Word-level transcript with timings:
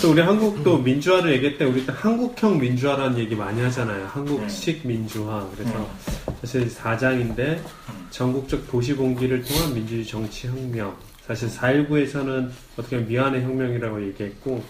또 0.00 0.12
우리 0.12 0.20
한국도 0.20 0.78
민주화를 0.78 1.32
얘기할 1.32 1.58
때 1.58 1.64
우리 1.64 1.84
한국형 1.84 2.58
민주화라는 2.58 3.18
얘기 3.18 3.34
많이 3.34 3.60
하잖아요. 3.62 4.06
한국식 4.06 4.82
네. 4.82 4.88
민주화. 4.88 5.48
그래서 5.56 5.76
음. 5.76 6.34
사실 6.40 6.68
4장인데 6.68 7.60
전국적 8.10 8.68
도시 8.68 8.94
봉기를 8.94 9.42
통한 9.42 9.74
민주주의 9.74 10.06
정치 10.06 10.46
혁명. 10.46 10.96
사실 11.26 11.48
4.19에서는 11.48 12.48
어떻게 12.76 12.96
보면 12.96 13.08
미안의 13.08 13.42
혁명이라고 13.42 14.06
얘기했고 14.06 14.62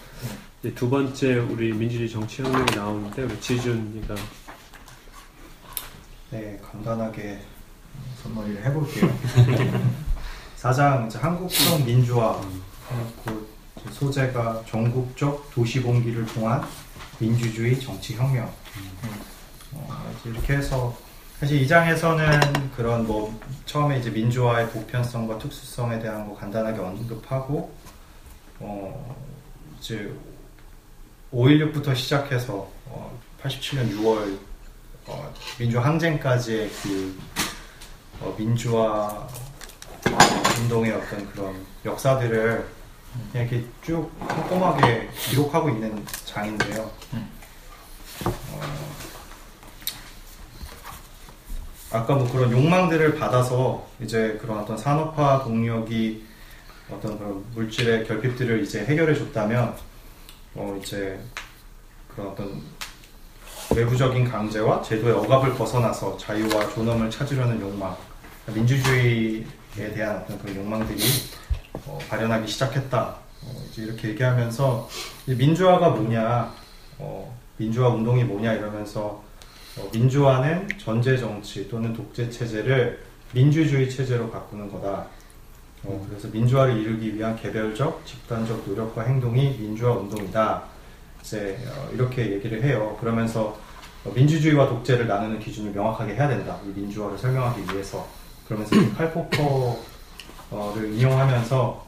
두 0.73 0.89
번째 0.89 1.35
우리 1.35 1.73
민주주의 1.73 2.09
정치 2.09 2.41
혁명이 2.41 2.75
나오는데 2.75 3.23
우리 3.23 3.39
지준이가 3.39 4.15
네 6.31 6.59
간단하게 6.63 7.39
선머리를 8.23 8.65
해볼게요. 8.65 9.15
4장 10.57 11.07
이제 11.07 11.19
한국형 11.19 11.85
민주화 11.85 12.41
해놓고 12.89 13.48
소재가 13.91 14.63
전국적 14.67 15.49
도시 15.51 15.81
봉기를 15.81 16.25
통한 16.27 16.63
민주주의 17.19 17.79
정치 17.79 18.15
혁명. 18.15 18.51
어, 19.73 20.13
이렇게 20.25 20.53
해서 20.53 20.95
사실 21.39 21.61
이 21.61 21.67
장에서는 21.67 22.71
그런 22.75 23.07
뭐 23.07 23.39
처음에 23.65 23.99
이제 23.99 24.09
민주화의 24.09 24.69
보편성과 24.71 25.37
특수성에 25.37 25.99
대한 25.99 26.27
거 26.27 26.35
간단하게 26.35 26.79
언급하고 26.79 27.73
어 28.59 29.15
이제 29.79 30.13
5.16부터 31.31 31.95
시작해서 31.95 32.69
어 32.87 33.17
87년 33.41 33.89
6월 33.95 34.37
어 35.07 35.33
민주 35.57 35.79
항쟁까지의 35.79 36.69
그어 38.19 38.35
민주화 38.37 39.27
운동의 40.59 40.91
어떤 40.91 41.25
그런 41.31 41.65
역사들을 41.85 42.78
그냥 43.31 43.47
이렇게 43.47 43.65
쭉 43.83 44.11
꼼꼼하게 44.19 45.09
기록하고 45.15 45.69
있는 45.69 46.05
장인데요. 46.25 46.91
어, 48.25 48.61
아까 51.91 52.15
뭐 52.15 52.31
그런 52.31 52.51
욕망들을 52.51 53.17
받아서 53.17 53.87
이제 53.99 54.37
그런 54.41 54.59
어떤 54.59 54.77
산업화 54.77 55.43
동력이 55.43 56.25
어떤 56.91 57.17
그런 57.17 57.43
물질의 57.53 58.05
결핍들을 58.05 58.63
이제 58.63 58.85
해결해 58.85 59.15
줬다면 59.15 59.75
어 60.55 60.79
이제 60.81 61.19
그런 62.07 62.29
어떤 62.29 62.61
외부적인 63.75 64.29
강제와 64.29 64.81
제도의 64.81 65.13
억압을 65.13 65.53
벗어나서 65.53 66.17
자유와 66.17 66.69
존엄을 66.73 67.09
찾으려는 67.11 67.61
욕망, 67.61 67.95
민주주의에 68.47 69.45
대한 69.93 70.17
어떤 70.17 70.39
그런 70.39 70.55
욕망들이 70.55 70.99
어 71.73 71.99
발현하기 72.09 72.47
시작했다. 72.47 73.15
어 73.43 73.63
이제 73.69 73.83
이렇게 73.83 74.09
얘기하면서 74.09 74.89
민주화가 75.25 75.89
뭐냐, 75.89 76.53
어 76.97 77.37
민주화 77.57 77.89
운동이 77.89 78.23
뭐냐 78.23 78.53
이러면서 78.53 79.23
어, 79.77 79.89
민주화는 79.93 80.67
전제 80.77 81.17
정치 81.17 81.69
또는 81.69 81.93
독재 81.93 82.29
체제를 82.29 83.03
민주주의 83.33 83.89
체제로 83.89 84.29
바꾸는 84.29 84.71
거다. 84.71 85.07
어, 85.83 86.05
그래서 86.09 86.27
민주화를 86.29 86.77
이루기 86.77 87.15
위한 87.15 87.35
개별적, 87.35 88.05
집단적 88.05 88.67
노력과 88.67 89.03
행동이 89.03 89.57
민주화 89.57 89.93
운동이다. 89.93 90.63
이제 91.21 91.57
어, 91.67 91.89
이렇게 91.93 92.31
얘기를 92.31 92.61
해요. 92.63 92.97
그러면서 92.99 93.57
어, 94.03 94.11
민주주의와 94.13 94.67
독재를 94.67 95.07
나누는 95.07 95.39
기준을 95.39 95.71
명확하게 95.71 96.15
해야 96.15 96.27
된다. 96.27 96.57
이 96.65 96.69
민주화를 96.77 97.17
설명하기 97.17 97.61
위해서. 97.73 98.07
그러면서 98.47 98.75
칼포커 98.97 99.79
를 100.51 100.93
인용하면서 100.95 101.85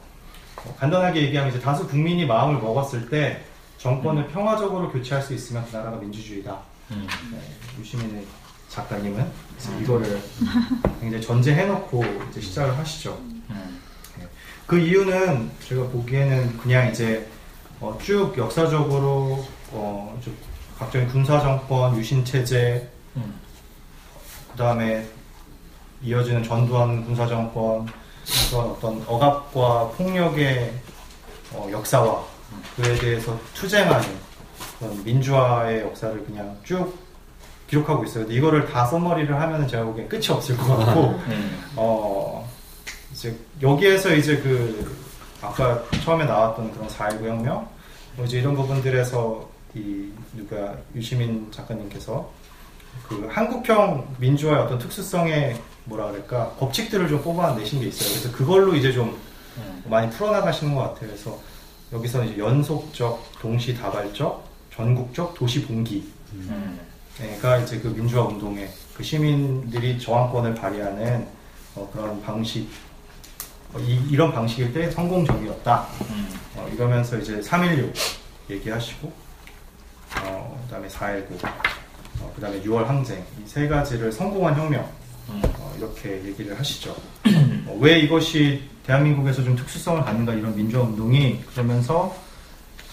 어, 0.64 0.76
간단하게 0.78 1.22
얘기하면 1.22 1.52
이제 1.52 1.60
다수 1.60 1.86
국민이 1.88 2.24
마음을 2.24 2.60
먹었을 2.60 3.08
때 3.08 3.42
정권을 3.78 4.22
음. 4.22 4.28
평화적으로 4.28 4.90
교체할 4.92 5.22
수 5.22 5.34
있으면 5.34 5.66
그 5.68 5.76
나라가 5.76 5.96
민주주의다. 5.96 6.58
음. 6.92 7.06
네, 7.32 7.40
유시민의 7.80 8.24
작가님은 8.68 9.20
음. 9.20 9.80
이거를 9.82 10.22
굉장히 11.00 11.24
전제해놓고 11.24 12.04
이제 12.30 12.40
시작을 12.40 12.78
하시죠. 12.78 13.18
음. 13.50 13.80
네. 14.18 14.28
그 14.66 14.78
이유는 14.78 15.50
제가 15.66 15.82
보기에는 15.88 16.58
그냥 16.58 16.88
이제 16.88 17.28
어, 17.80 17.98
쭉 18.00 18.32
역사적으로 18.38 19.44
어, 19.72 20.20
각종 20.78 21.08
군사 21.08 21.40
정권, 21.40 21.96
유신 21.96 22.24
체제, 22.24 22.88
음. 23.16 23.34
그 24.52 24.56
다음에 24.56 25.04
이어지는 26.02 26.44
전두환 26.44 27.04
군사 27.04 27.26
정권, 27.26 27.88
그런 28.50 28.70
어떤 28.70 29.02
억압과 29.06 29.88
폭력의 29.96 30.72
어, 31.52 31.68
역사와 31.70 32.24
그에 32.76 32.94
대해서 32.96 33.38
투쟁하는 33.54 34.08
민주화의 35.04 35.82
역사를 35.82 36.24
그냥 36.24 36.56
쭉 36.64 36.96
기록하고 37.68 38.04
있어요. 38.04 38.24
근데 38.24 38.38
이거를 38.38 38.66
다 38.70 38.84
써머리를 38.84 39.34
하면 39.40 39.66
제가 39.66 39.84
보기엔 39.84 40.08
끝이 40.08 40.28
없을 40.28 40.56
것 40.56 40.76
같고, 40.76 41.00
음. 41.28 41.62
어, 41.76 42.48
이제 43.12 43.34
여기에서 43.62 44.14
이제 44.14 44.36
그, 44.36 44.94
아까 45.40 45.82
처음에 46.04 46.24
나왔던 46.24 46.72
그런 46.72 46.88
4.19 46.88 47.28
혁명, 47.28 47.66
뭐 48.14 48.26
이제 48.26 48.38
이런 48.40 48.54
부분들에서 48.54 49.48
이, 49.74 50.10
누가, 50.34 50.74
유시민 50.94 51.50
작가님께서 51.50 52.30
그 53.08 53.28
한국형 53.30 54.16
민주화의 54.18 54.62
어떤 54.64 54.78
특수성의 54.78 55.60
뭐라 55.84 56.10
그럴까, 56.10 56.50
법칙들을 56.58 57.08
좀 57.08 57.22
뽑아내신 57.22 57.80
게 57.80 57.88
있어요. 57.88 58.08
그래서 58.10 58.36
그걸로 58.36 58.74
이제 58.74 58.92
좀 58.92 59.18
음. 59.58 59.82
많이 59.86 60.08
풀어나가시는 60.10 60.74
것 60.74 60.82
같아요. 60.82 61.08
그래서 61.08 61.38
여기서 61.92 62.24
이제 62.24 62.38
연속적, 62.38 63.32
동시다발적, 63.40 64.48
전국적 64.74 65.34
도시 65.34 65.66
봉기가 65.66 66.04
음. 66.32 66.78
이제 67.62 67.78
그 67.80 67.88
민주화 67.88 68.24
운동의 68.24 68.70
그 68.96 69.02
시민들이 69.02 69.98
저항권을 69.98 70.54
발휘하는 70.54 71.26
어, 71.74 71.90
그런 71.92 72.22
방식 72.22 72.68
어, 73.74 73.78
이, 73.78 74.14
런 74.14 74.32
방식일 74.32 74.72
때 74.72 74.90
성공적이었다. 74.90 75.86
음. 76.10 76.28
어, 76.56 76.70
이러면서 76.72 77.18
이제 77.18 77.40
3.16 77.40 77.92
얘기하시고 78.50 79.12
어, 80.22 80.62
그다음에 80.64 80.88
4.19 80.88 81.81
어, 82.20 82.32
그다음에 82.34 82.60
6월 82.62 82.84
항쟁 82.84 83.18
이 83.42 83.46
세 83.46 83.68
가지를 83.68 84.10
성공한 84.12 84.54
혁명 84.56 84.88
음. 85.28 85.42
어, 85.58 85.74
이렇게 85.78 86.22
얘기를 86.24 86.58
하시죠. 86.58 86.90
어, 87.66 87.76
왜 87.80 87.98
이것이 88.00 88.62
대한민국에서 88.86 89.42
좀 89.44 89.54
특수성을 89.56 90.02
갖는가 90.04 90.34
이런 90.34 90.54
민주화 90.56 90.82
운동이 90.82 91.40
그러면서 91.52 92.14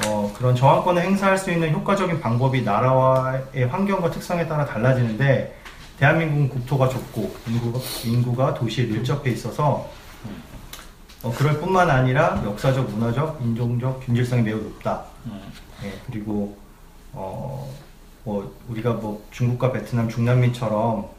어, 0.05 0.33
그런 0.37 0.55
저항권을 0.55 1.01
행사할 1.01 1.37
수 1.37 1.51
있는 1.51 1.73
효과적인 1.73 2.21
방법이 2.21 2.61
나라와의 2.61 3.67
환경과 3.69 4.11
특성에 4.11 4.47
따라 4.47 4.65
달라지는데 4.65 5.55
대한민국은 5.99 6.47
국토가 6.49 6.87
좁고 6.87 7.35
인구가, 7.47 7.79
인구가 8.05 8.53
도시에 8.53 8.85
밀접해 8.85 9.31
있어서 9.31 9.89
어, 11.21 11.33
그럴 11.37 11.59
뿐만 11.59 11.89
아니라 11.89 12.41
역사적, 12.45 12.89
문화적, 12.91 13.39
인종적 13.41 14.05
균질성이 14.05 14.41
매우 14.43 14.57
높다. 14.59 15.03
네, 15.81 15.93
그리고 16.07 16.57
어, 17.11 17.69
뭐 18.23 18.55
우리가 18.67 18.93
뭐 18.93 19.25
중국과 19.31 19.71
베트남, 19.71 20.09
중남미처럼 20.09 21.09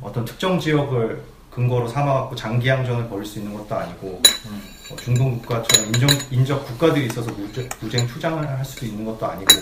어떤 0.00 0.24
특정 0.24 0.58
지역을 0.58 1.22
근거로 1.50 1.86
삼아갖고 1.86 2.34
장기 2.34 2.68
항전을 2.68 3.08
벌일 3.08 3.24
수 3.24 3.38
있는 3.38 3.54
것도 3.54 3.74
아니고 3.74 4.20
음. 4.46 4.62
뭐 4.88 4.98
중동 4.98 5.38
국가처럼 5.38 5.86
인정, 5.86 6.08
인적 6.30 6.66
국가들이 6.66 7.06
있어서 7.06 7.30
무제, 7.32 7.68
무쟁 7.80 8.06
투쟁을 8.08 8.48
할 8.48 8.64
수도 8.64 8.86
있는 8.86 9.04
것도 9.04 9.24
아니고 9.24 9.52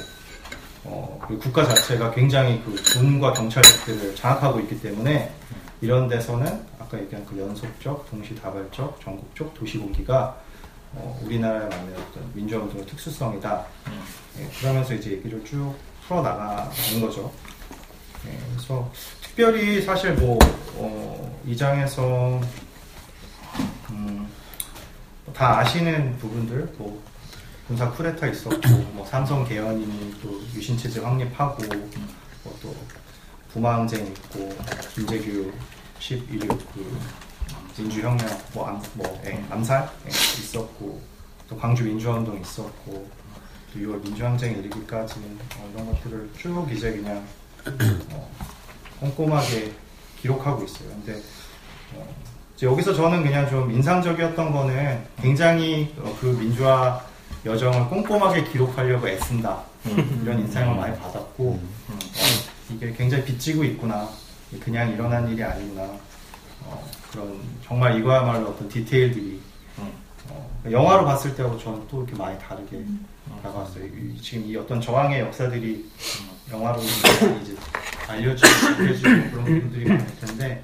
어, 0.84 1.20
그 1.26 1.38
국가 1.38 1.64
자체가 1.66 2.12
굉장히 2.12 2.62
그 2.64 2.74
군과 2.94 3.34
경찰력들을 3.34 4.16
장악하고 4.16 4.60
있기 4.60 4.80
때문에 4.80 5.32
이런 5.80 6.08
데서는 6.08 6.46
아까 6.78 6.98
얘기한 6.98 7.24
그 7.26 7.38
연속적, 7.38 8.08
동시다발적, 8.10 9.00
전국적 9.00 9.54
도시공기가 9.54 10.36
어, 10.94 11.20
우리나라에 11.24 11.68
맞는 11.68 11.94
어떤 11.94 12.30
민주화운동의 12.34 12.86
특수성이다. 12.86 13.66
음. 13.88 14.02
예, 14.38 14.48
그러면서 14.58 14.94
이제 14.94 15.12
얘기를 15.12 15.44
쭉 15.44 15.74
풀어나가는 16.12 17.00
거죠. 17.00 17.32
예, 18.26 18.38
그래서 18.50 18.90
특별히 19.22 19.80
사실 19.80 20.12
뭐, 20.12 20.38
어, 20.76 21.40
이 21.46 21.56
장에서, 21.56 22.40
음, 23.90 24.28
다 25.32 25.60
아시는 25.60 26.18
부분들, 26.18 26.74
뭐, 26.76 27.02
군사 27.66 27.90
쿠데타 27.90 28.26
있었고, 28.26 28.68
뭐, 28.92 29.06
삼성 29.06 29.44
개헌이 29.44 30.16
또 30.22 30.40
유신체제 30.54 31.00
확립하고, 31.00 31.62
뭐 32.44 32.58
또, 32.60 32.74
부마항쟁 33.52 34.06
있고, 34.06 34.54
김재규 34.94 35.50
11.16 35.98 36.48
그, 36.74 36.98
민주혁명, 37.78 38.28
뭐, 38.52 38.68
암, 38.68 38.82
뭐, 38.94 39.22
예, 39.24 39.42
암살 39.48 39.90
예, 40.04 40.10
있었고, 40.10 41.00
또 41.48 41.56
광주 41.56 41.84
민주화운동 41.84 42.38
있었고, 42.40 43.21
또 43.72 43.78
6월 43.80 44.02
민주항쟁 44.02 44.58
일기까지 44.58 45.14
어, 45.58 45.70
이런 45.72 45.86
것들을 45.86 46.30
쭉 46.38 46.68
이제 46.70 46.92
그냥 46.92 47.24
어, 48.12 48.30
꼼꼼하게 49.00 49.72
기록하고 50.20 50.64
있어요. 50.64 50.88
근데 50.90 51.20
어, 51.94 52.06
여기서 52.62 52.94
저는 52.94 53.22
그냥 53.22 53.48
좀 53.48 53.70
인상적이었던 53.70 54.52
거는 54.52 55.04
굉장히 55.20 55.94
어, 55.98 56.16
그 56.20 56.26
민주화 56.26 57.02
여정을 57.44 57.88
꼼꼼하게 57.88 58.44
기록하려고 58.44 59.08
애쓴다. 59.08 59.62
이런 60.22 60.38
인상을 60.40 60.76
많이 60.76 60.96
받았고 60.98 61.60
어, 61.88 61.98
이게 62.70 62.92
굉장히 62.92 63.24
빚지고 63.24 63.64
있구나. 63.64 64.08
그냥 64.60 64.92
일어난 64.92 65.28
일이 65.28 65.42
아니구나. 65.42 65.82
어, 66.64 66.90
그런 67.10 67.40
정말 67.64 67.98
이거야말로 67.98 68.50
어떤 68.50 68.68
디테일들이 68.68 69.40
어, 70.28 70.60
영화로 70.70 71.04
봤을 71.04 71.34
때하고 71.34 71.58
저는 71.58 71.82
또 71.90 72.02
이렇게 72.02 72.16
많이 72.16 72.38
다르게 72.38 72.84
다가왔어요. 73.42 73.84
이- 73.86 74.20
지금 74.20 74.46
이 74.46 74.56
어떤 74.56 74.80
저항의 74.80 75.20
역사들이 75.20 75.90
영화로 76.50 76.78
많이 76.78 77.42
이제 77.42 77.56
알려지고 78.08 78.48
알려지고 78.76 79.08
그런 79.30 79.44
부분들이 79.44 79.84
많을 79.88 80.06
텐데 80.20 80.62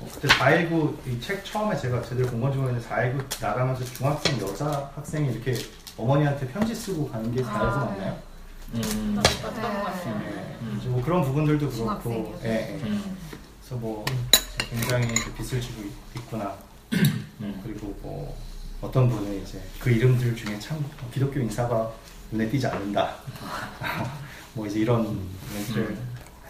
어, 0.00 0.08
그때 0.14 0.28
419 0.28 0.98
이 1.06 1.20
책 1.20 1.44
처음에 1.44 1.76
제가 1.76 2.02
제대로 2.02 2.28
본 2.28 2.40
건지 2.40 2.58
모르겠는데 2.58 2.88
419 2.88 3.24
나가면서 3.40 3.84
중학생 3.84 4.40
여자 4.40 4.90
학생이 4.94 5.32
이렇게 5.32 5.54
어머니한테 5.96 6.46
편지 6.48 6.74
쓰고 6.74 7.08
가는 7.08 7.34
게419 7.34 7.46
아, 7.48 7.84
맞나요? 7.90 8.18
음. 8.74 9.14
맞던 9.16 9.54
것 9.54 9.84
같아요. 9.84 10.18
네. 10.20 10.56
이제 10.78 10.88
뭐 10.88 11.02
그런 11.02 11.22
부분들도 11.22 11.70
그렇고. 11.70 12.38
예, 12.44 12.48
예. 12.78 12.82
음. 12.84 13.16
그래서 13.60 13.76
뭐 13.76 14.04
굉장히 14.70 15.08
그 15.14 15.32
빚을 15.34 15.60
지고 15.60 15.82
있- 15.82 15.92
있구나 16.16 16.54
음. 16.92 17.60
그리고 17.64 17.96
뭐 18.02 18.36
어떤 18.80 19.08
분은 19.08 19.42
이제 19.42 19.60
그 19.80 19.90
이름들 19.90 20.36
중에 20.36 20.58
참 20.58 20.84
기독교 21.12 21.40
인사가 21.40 21.92
눈에 22.30 22.48
띄지 22.48 22.66
않는다. 22.66 23.16
뭐 24.54 24.66
이제 24.66 24.80
이런 24.80 25.18
멘트를 25.52 25.96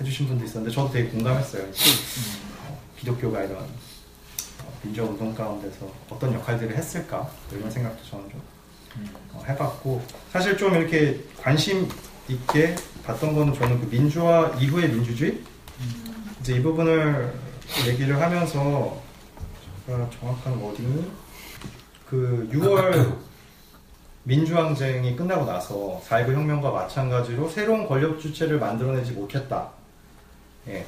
해주신 0.01 0.29
분도 0.29 0.45
있었는데 0.45 0.75
저도 0.75 0.93
되게 0.93 1.09
공감했어요. 1.11 1.65
어, 1.65 2.81
기독교가 2.99 3.43
이런 3.45 3.59
어, 3.63 4.79
민주화 4.83 5.07
운동 5.09 5.35
가운데서 5.35 5.91
어떤 6.11 6.35
역할들을 6.35 6.77
했을까? 6.77 7.19
뭐 7.49 7.59
이런 7.59 7.71
생각도 7.71 8.05
저는 8.05 8.31
좀 8.31 8.43
어, 9.33 9.43
해봤고 9.49 10.03
사실 10.33 10.57
좀 10.57 10.75
이렇게 10.75 11.25
관심 11.41 11.89
있게 12.29 12.77
봤던 13.05 13.35
거는 13.35 13.55
저는 13.55 13.81
그 13.81 13.87
민주화 13.87 14.55
이후의 14.59 14.91
민주주의? 14.91 15.41
이제 16.41 16.57
이 16.57 16.63
부분을 16.63 17.33
얘기를 17.87 18.21
하면서 18.21 19.01
제가 19.87 20.11
정확한 20.11 20.59
워딩이 20.59 21.11
그 22.08 22.49
6월 22.52 23.16
민주항쟁이 24.25 25.16
끝나고 25.16 25.44
나서 25.44 26.00
4.19 26.06 26.34
혁명과 26.34 26.70
마찬가지로 26.70 27.49
새로운 27.49 27.87
권력 27.87 28.20
주체를 28.20 28.58
만들어내지 28.58 29.12
못했다. 29.12 29.69
예. 30.69 30.84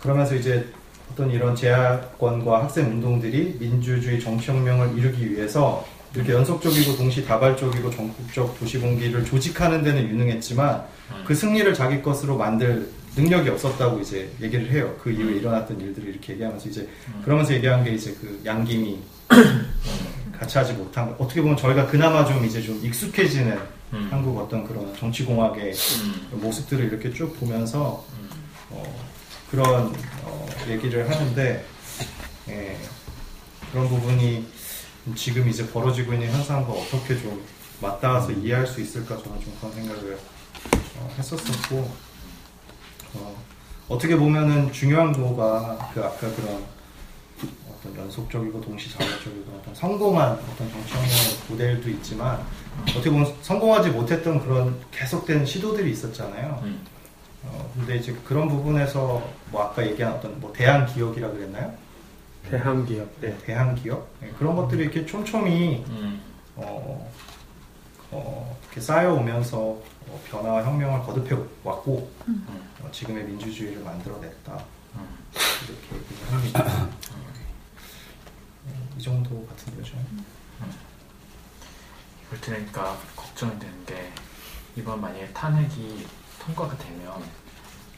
그러면서 0.00 0.34
이제 0.34 0.66
어떤 1.12 1.30
이런 1.30 1.54
제야권과 1.54 2.64
학생 2.64 2.86
운동들이 2.86 3.56
민주주의 3.58 4.20
정치혁명을 4.20 4.96
이루기 4.96 5.30
위해서 5.30 5.84
이렇게 6.14 6.32
연속적이고 6.32 6.96
동시다발적이고 6.96 7.90
전국적 7.90 8.58
도시공기를 8.58 9.24
조직하는 9.24 9.82
데는 9.82 10.08
유능했지만 10.08 10.84
그 11.24 11.34
승리를 11.34 11.72
자기 11.74 12.02
것으로 12.02 12.36
만들 12.36 12.88
능력이 13.16 13.50
없었다고 13.50 14.00
이제 14.00 14.30
얘기를 14.40 14.70
해요. 14.70 14.96
그 15.02 15.10
이후에 15.10 15.36
일어났던 15.36 15.80
일들을 15.80 16.08
이렇게 16.08 16.32
얘기하면서 16.34 16.68
이제 16.68 16.88
그러면서 17.24 17.52
얘기한 17.54 17.84
게 17.84 17.92
이제 17.92 18.16
그 18.20 18.40
양김이 18.44 18.98
같이 20.40 20.56
하지 20.56 20.72
못한 20.72 21.06
거. 21.06 21.22
어떻게 21.22 21.42
보면 21.42 21.54
저희가 21.58 21.86
그나마 21.86 22.24
좀 22.24 22.42
이제 22.46 22.62
좀 22.62 22.82
익숙해지는 22.82 23.60
음. 23.92 24.08
한국 24.10 24.38
어떤 24.38 24.66
그런 24.66 24.96
정치공학의 24.96 25.72
음. 25.74 26.40
모습들을 26.40 26.86
이렇게 26.86 27.12
쭉 27.12 27.38
보면서 27.38 28.02
어, 28.70 29.04
그런 29.50 29.94
어, 30.24 30.48
얘기를 30.66 31.10
하는데 31.10 31.64
예, 32.48 32.78
그런 33.70 33.88
부분이 33.88 34.46
지금 35.14 35.46
이제 35.46 35.68
벌어지고 35.70 36.14
있는 36.14 36.32
현상과 36.32 36.72
어떻게 36.72 37.20
좀 37.20 37.44
맞닿아서 37.82 38.32
이해할 38.32 38.66
수 38.66 38.80
있을까 38.80 39.18
저는 39.18 39.40
좀 39.42 39.54
그런 39.60 39.74
생각을 39.74 40.18
어, 41.00 41.14
했었었고 41.18 41.90
어, 43.14 43.44
어떻게 43.88 44.16
보면은 44.16 44.72
중요한 44.72 45.12
거가 45.12 45.90
그 45.92 46.02
아까 46.02 46.34
그런 46.34 46.64
어떤 47.80 47.96
연속적이고 47.96 48.60
동시자발적이고 48.60 49.58
어떤 49.58 49.74
성공한 49.74 50.32
어떤 50.32 50.70
정치혁명의 50.70 51.16
모델도 51.48 51.88
있지만 51.90 52.38
어떻게 52.82 53.10
보면 53.10 53.34
성공하지 53.40 53.90
못했던 53.90 54.40
그런 54.40 54.78
계속된 54.90 55.46
시도들이 55.46 55.90
있었잖아요. 55.92 56.60
음. 56.64 56.86
어, 57.44 57.72
근데 57.74 57.96
이제 57.96 58.14
그런 58.24 58.48
부분에서 58.48 59.26
뭐 59.50 59.62
아까 59.62 59.86
얘기한 59.86 60.12
어떤 60.12 60.38
뭐 60.40 60.52
대한 60.52 60.84
기억이라 60.86 61.30
그랬나요? 61.30 61.72
대한기업. 62.50 63.08
네. 63.20 63.36
대한 63.38 63.74
기억 63.74 64.08
네, 64.20 64.30
그런 64.38 64.56
것들이 64.56 64.82
이렇게 64.82 65.06
촘촘히 65.06 65.84
음. 65.88 66.20
어, 66.56 67.10
어, 68.10 68.58
이렇게 68.64 68.80
쌓여오면서 68.80 69.58
어, 69.58 70.20
변화와 70.30 70.64
혁명을 70.64 71.00
거듭해 71.00 71.40
왔고 71.64 72.10
어, 72.26 72.88
지금의 72.92 73.24
민주주의를 73.24 73.82
만들어냈다 73.82 74.64
음. 74.96 75.18
이렇게 75.68 75.96
얘기를 75.96 76.32
합니다. 76.32 76.88
네, 79.00 79.02
이 79.02 79.02
정도 79.02 79.46
같은 79.46 79.74
거죠. 79.76 79.94
이걸 82.26 82.40
들으니까 82.42 82.98
걱정이 83.16 83.58
되는 83.58 83.86
게 83.86 84.12
이번 84.76 85.00
만약에 85.00 85.28
탄핵이 85.32 86.06
통과가 86.38 86.76
되면 86.76 87.22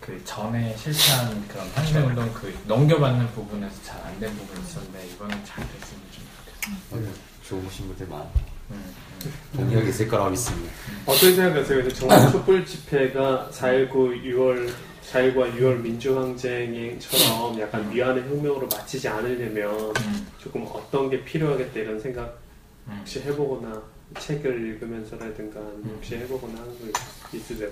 그 0.00 0.22
전에 0.24 0.76
실시한 0.76 1.46
그런 1.48 1.68
한국운동 1.74 2.32
그 2.34 2.56
넘겨받는 2.66 3.32
부분에서 3.32 3.82
잘 3.82 4.00
안 4.06 4.18
된 4.20 4.34
부분이 4.36 4.60
있었는데 4.64 5.06
이번엔 5.08 5.44
잘 5.44 5.66
됐으면 5.68 6.02
좀 6.12 6.24
좋겠어요. 6.38 7.00
맞아요. 7.02 7.14
좋으신 7.42 7.86
분들 7.88 8.06
많아. 8.06 8.24
음, 8.70 8.94
음. 9.24 9.32
동력이 9.56 9.90
있을 9.90 10.08
거라고 10.08 10.30
믿습니다. 10.30 10.72
어떻게 11.06 11.34
생각하세요? 11.34 11.88
전국 11.92 12.32
촛불 12.32 12.64
집회가 12.64 13.48
4.19 13.52 13.90
6월 14.24 14.72
4.19와 15.10 15.52
6월 15.56 15.80
민주항쟁처럼 15.80 17.60
약간 17.60 17.88
미완의 17.90 18.22
혁명으로 18.24 18.68
마치지 18.68 19.08
않으려면 19.08 19.74
음. 19.74 20.26
조금 20.38 20.66
어떤 20.72 21.10
게 21.10 21.24
필요하겠다 21.24 21.80
이런 21.80 22.00
생각 22.00 22.38
음. 22.86 22.96
혹시 22.98 23.20
해보거나 23.20 23.82
책을 24.18 24.68
읽으면서라든가 24.68 25.60
혹시 25.94 26.16
해보거나 26.16 26.54
하는 26.54 26.78
거 26.78 26.98
있으세요? 27.32 27.68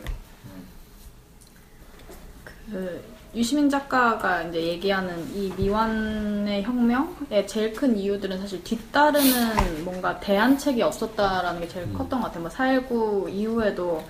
그 2.70 3.02
유시민 3.34 3.68
작가가 3.68 4.42
이제 4.42 4.60
얘기하는 4.60 5.36
이 5.36 5.52
미완의 5.56 6.62
혁명의 6.64 7.46
제일 7.46 7.72
큰 7.72 7.96
이유들은 7.96 8.38
사실 8.38 8.62
뒤따르는 8.64 9.84
뭔가 9.84 10.18
대안책이 10.18 10.82
없었다라는 10.82 11.60
게 11.60 11.68
제일 11.68 11.92
컸던 11.92 12.20
것 12.20 12.32
같아요. 12.32 12.48
뭐4.19 12.48 13.28
이후에도 13.28 14.02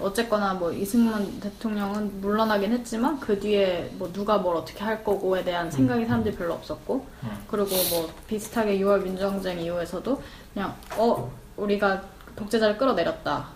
어쨌거나 0.00 0.54
뭐 0.54 0.72
이승만 0.72 1.40
대통령은 1.40 2.20
물러나긴 2.20 2.72
했지만 2.72 3.18
그 3.20 3.38
뒤에 3.38 3.90
뭐 3.98 4.10
누가 4.12 4.38
뭘 4.38 4.56
어떻게 4.56 4.82
할 4.84 5.02
거고에 5.04 5.44
대한 5.44 5.70
생각이 5.70 6.04
사람들이 6.06 6.36
별로 6.36 6.54
없었고 6.54 7.06
음. 7.24 7.30
그리고 7.48 7.70
뭐 7.90 8.08
비슷하게 8.26 8.78
6월 8.80 9.02
민주항쟁 9.02 9.60
이후에서도 9.60 10.22
그냥 10.54 10.74
어 10.96 11.30
우리가 11.56 12.02
독재자를 12.36 12.76
끌어내렸다. 12.76 13.46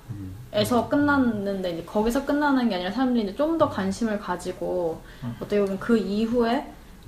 에서 0.53 0.89
끝났는데 0.89 1.71
이제 1.73 1.85
거기서 1.85 2.25
끝나는 2.25 2.69
게 2.69 2.75
아니라 2.77 2.91
사람들이 2.91 3.25
이제 3.25 3.37
좀 3.37 3.57
더 3.59 3.69
관심을 3.69 4.19
가지고 4.19 5.01
어떻게 5.41 5.61
보면 5.61 5.79
그 5.79 5.97
이후에 5.99 6.67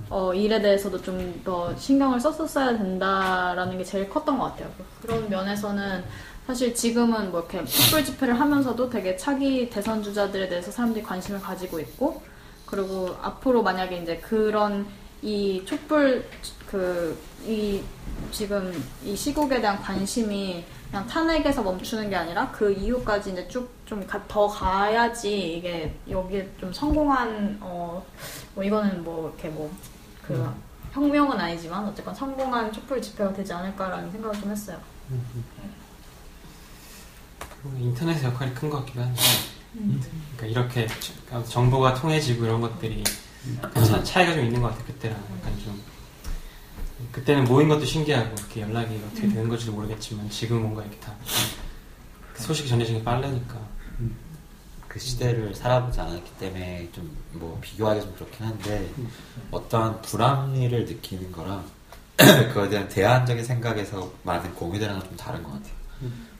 어, 0.09 0.33
일에 0.33 0.61
대해서도 0.61 1.01
좀 1.01 1.41
더 1.43 1.75
신경을 1.75 2.19
썼었어야 2.19 2.77
된다라는 2.77 3.77
게 3.77 3.83
제일 3.83 4.07
컸던 4.09 4.37
것 4.37 4.45
같아요. 4.45 4.69
그런 5.01 5.27
면에서는 5.29 6.03
사실 6.47 6.73
지금은 6.75 7.31
뭐 7.31 7.39
이렇게 7.41 7.63
촛불 7.65 8.03
집회를 8.03 8.39
하면서도 8.39 8.89
되게 8.89 9.15
차기 9.15 9.69
대선 9.69 10.03
주자들에 10.03 10.49
대해서 10.49 10.71
사람들이 10.71 11.03
관심을 11.03 11.39
가지고 11.41 11.79
있고 11.79 12.21
그리고 12.65 13.15
앞으로 13.21 13.63
만약에 13.63 13.97
이제 14.01 14.17
그런 14.17 14.85
이 15.21 15.63
촛불 15.65 16.25
그 16.67 17.15
이 17.45 17.83
지금 18.31 18.71
이 19.03 19.13
시국에 19.17 19.59
대한 19.59 19.77
관심이 19.81 20.63
그냥 20.89 21.05
탄핵에서 21.07 21.61
멈추는 21.61 22.09
게 22.09 22.15
아니라 22.15 22.49
그 22.51 22.71
이후까지 22.71 23.31
이제 23.31 23.45
쭉 23.49 23.69
좀 23.85 24.01
더 24.29 24.47
가야지 24.47 25.57
이게 25.57 25.93
여기에 26.09 26.49
좀 26.59 26.71
성공한 26.71 27.57
어 27.61 28.01
뭐 28.55 28.63
이거는 28.63 29.03
뭐 29.03 29.27
이렇게 29.29 29.49
뭐그 29.49 30.53
혁명은 30.93 31.37
아니지만 31.39 31.85
어쨌건 31.89 32.15
성공한 32.15 32.71
촛불 32.71 33.01
집회가 33.01 33.33
되지 33.33 33.51
않을까라는 33.51 34.09
생각을 34.11 34.39
좀 34.39 34.51
했어요. 34.51 34.77
인터넷의 37.79 38.23
역할이 38.25 38.53
큰 38.53 38.69
것 38.69 38.79
같기도 38.79 39.01
한데. 39.01 39.21
그러니까 40.37 40.45
이렇게 40.47 40.87
저- 41.29 41.43
정보가 41.43 41.95
통해지고 41.95 42.45
이런 42.45 42.61
것들이 42.61 43.03
그 43.73 43.85
차, 43.85 44.03
차이가 44.03 44.33
좀 44.33 44.45
있는 44.45 44.61
것 44.61 44.69
같아요 44.69 44.85
그때랑. 44.85 45.17
약간 45.39 45.59
좀 45.63 45.81
그때는 47.11 47.43
모인 47.45 47.67
것도 47.69 47.85
신기하고 47.85 48.33
이렇게 48.37 48.61
연락이 48.61 49.01
어떻게 49.07 49.27
되는 49.27 49.49
건지도 49.49 49.71
모르겠지만 49.73 50.29
지금 50.29 50.61
뭔가 50.61 50.81
이렇게 50.83 50.97
다 50.99 51.13
소식이 52.35 52.69
전해지는 52.69 52.99
게 53.01 53.03
빠르니까. 53.03 53.55
그 54.87 54.99
시대를 54.99 55.55
살아보지 55.55 55.99
않았기 55.99 56.31
때문에 56.39 56.89
좀 56.93 57.23
뭐 57.33 57.57
비교하기 57.61 57.99
좀 58.01 58.13
그렇긴 58.13 58.45
한데 58.45 58.91
어떠한 59.49 60.03
불합리를 60.03 60.85
느끼는 60.85 61.31
거랑 61.31 61.65
그거에 62.15 62.69
대한 62.69 62.87
대안적인 62.87 63.43
생각에서 63.43 64.11
많은 64.21 64.53
건좀 64.99 65.17
다른 65.17 65.41
것 65.41 65.51
같아요. 65.53 65.73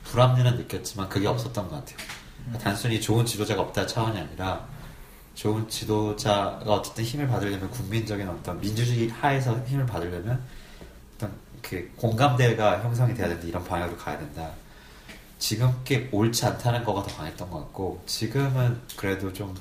불합리는 0.04 0.56
느꼈지만 0.56 1.08
그게 1.08 1.26
없었던 1.26 1.68
것 1.68 1.76
같아요. 1.76 1.96
그러니까 2.42 2.64
단순히 2.64 3.00
좋은 3.00 3.24
지도자가 3.24 3.62
없다 3.62 3.86
차원이 3.86 4.18
아니라 4.18 4.66
좋은 5.34 5.68
지도자가 5.68 6.62
어쨌든 6.66 7.04
힘을 7.04 7.26
받으려면 7.26 7.70
국민적인 7.70 8.28
어떤 8.28 8.60
민주주의 8.60 9.08
하에서 9.08 9.58
힘을 9.66 9.86
받으려면 9.86 10.40
어떤 11.16 11.32
그 11.62 11.90
공감대가 11.96 12.82
형성이 12.82 13.14
돼야 13.14 13.28
된다 13.28 13.46
이런 13.46 13.64
방향으로 13.64 13.96
가야 13.96 14.18
된다. 14.18 14.50
지금 15.38 15.72
게 15.84 16.08
옳지 16.12 16.46
않다는 16.46 16.84
거가 16.84 17.02
더 17.02 17.16
강했던 17.16 17.50
것 17.50 17.58
같고 17.58 18.02
지금은 18.06 18.80
그래도 18.96 19.32
좀 19.32 19.54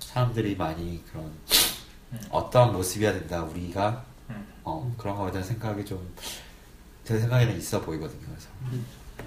사람들이 0.00 0.56
많이 0.56 1.02
그런 1.12 1.30
어떠한 2.30 2.72
모습이어야 2.72 3.12
된다 3.12 3.42
우리가 3.42 4.04
어, 4.64 4.94
그런 4.98 5.16
거에 5.16 5.30
대한 5.30 5.46
생각이 5.46 5.84
좀 5.84 6.08
제 7.08 7.18
생각에는 7.18 7.56
있어 7.56 7.80
보이거든요. 7.80 8.20
그래서 8.20 8.48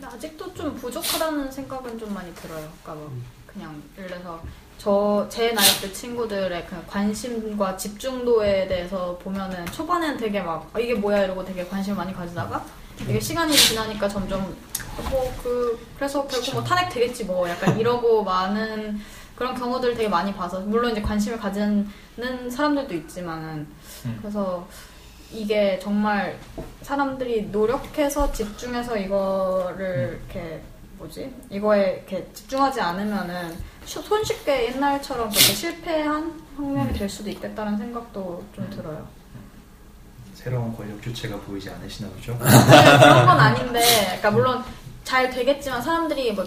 근데 0.01 0.15
아직도 0.15 0.51
좀 0.55 0.75
부족하다는 0.75 1.51
생각은 1.51 2.00
좀 2.00 2.12
많이 2.12 2.34
들어요. 2.34 2.67
그러니까 2.81 2.93
뭐 2.96 3.12
그냥 3.46 3.79
예를 3.96 4.10
들어서 4.10 4.41
저 4.79 5.27
제 5.29 5.51
나이 5.51 5.67
때 5.79 5.93
친구들의 5.93 6.65
그 6.65 6.75
관심과 6.88 7.77
집중도에 7.77 8.67
대해서 8.67 9.15
보면은 9.20 9.63
초반에는 9.67 10.17
되게 10.17 10.41
막 10.41 10.67
아, 10.74 10.79
이게 10.79 10.96
뭐야 10.96 11.25
이러고 11.25 11.46
되게 11.46 11.63
관심 11.67 11.96
많이 11.96 12.12
가지다가 12.15 12.65
되게 12.98 13.20
시간이 13.20 13.55
지나니까 13.55 14.10
점점 14.10 14.41
뭐 15.12 15.31
그 15.43 15.79
그래서 15.96 16.25
결국 16.27 16.53
뭐 16.55 16.63
탄핵 16.63 16.89
되겠지 16.89 17.25
뭐 17.25 17.48
약간 17.48 17.79
이러고 17.79 18.24
많은 18.25 19.00
그런 19.36 19.53
경우들 19.53 19.93
되게 19.96 20.10
많이 20.10 20.34
봐서 20.34 20.62
물론 20.62 20.91
이제 20.93 21.01
관심을 21.01 21.38
가지는 21.38 21.88
사람들도 22.50 22.91
있지만은 22.96 23.67
음. 24.05 24.17
그래서 24.20 24.67
이게 25.34 25.80
정말 25.82 26.38
사람들이 26.82 27.44
노력해서 27.52 28.32
집중해서 28.32 28.98
이거를 28.98 30.20
이렇게 30.24 30.62
뭐지 30.98 31.34
이거에 31.50 31.94
이렇게 31.98 32.28
집중하지 32.34 32.82
않으면은 32.82 33.56
쉬- 33.86 34.02
손쉽게 34.02 34.74
옛날처럼 34.74 35.30
그렇게 35.30 35.40
실패한 35.54 36.42
혁명이 36.58 36.94
될 36.94 37.10
수도 37.10 37.30
있겠다는 37.30 37.78
생각도 37.78 38.44
좀 38.56 38.70
들어요. 38.70 39.08
새로운 40.36 40.76
권력 40.76 41.02
주체가 41.02 41.38
보이지 41.42 41.70
않으시나 41.70 42.10
보죠? 42.10 42.38
그런 42.38 43.26
건 43.26 43.40
아닌데, 43.40 43.80
그러니까 44.06 44.32
물론 44.32 44.64
잘 45.04 45.30
되겠지만 45.30 45.82
사람들이 45.82 46.34
뭐 46.34 46.44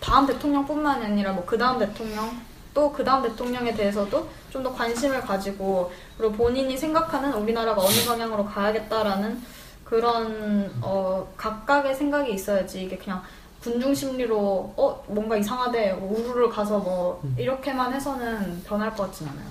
다음 0.00 0.26
대통령뿐만이 0.26 1.04
아니라 1.06 1.32
뭐 1.32 1.44
그 1.46 1.56
다음 1.56 1.78
대통령 1.78 2.38
또 2.74 2.92
그 2.92 3.02
다음 3.04 3.22
대통령에 3.22 3.72
대해서도 3.74 4.28
좀 4.50 4.62
더 4.62 4.72
관심을 4.72 5.20
가지고 5.20 5.92
그리고 6.16 6.32
본인이 6.32 6.76
생각하는 6.76 7.32
우리나라가 7.34 7.82
어느 7.82 8.04
방향으로 8.06 8.44
가야겠다라는 8.46 9.42
그런 9.84 10.72
어 10.80 11.32
각각의 11.36 11.94
생각이 11.94 12.32
있어야지 12.32 12.84
이게 12.84 12.96
그냥 12.96 13.22
군중 13.62 13.94
심리로 13.94 14.74
어 14.76 15.04
뭔가 15.08 15.36
이상하대 15.36 15.92
우르르 15.92 16.48
가서 16.50 16.78
뭐 16.78 17.22
이렇게만 17.36 17.92
해서는 17.92 18.62
변할 18.64 18.94
것 18.94 19.04
같진 19.04 19.28
않아요. 19.28 19.46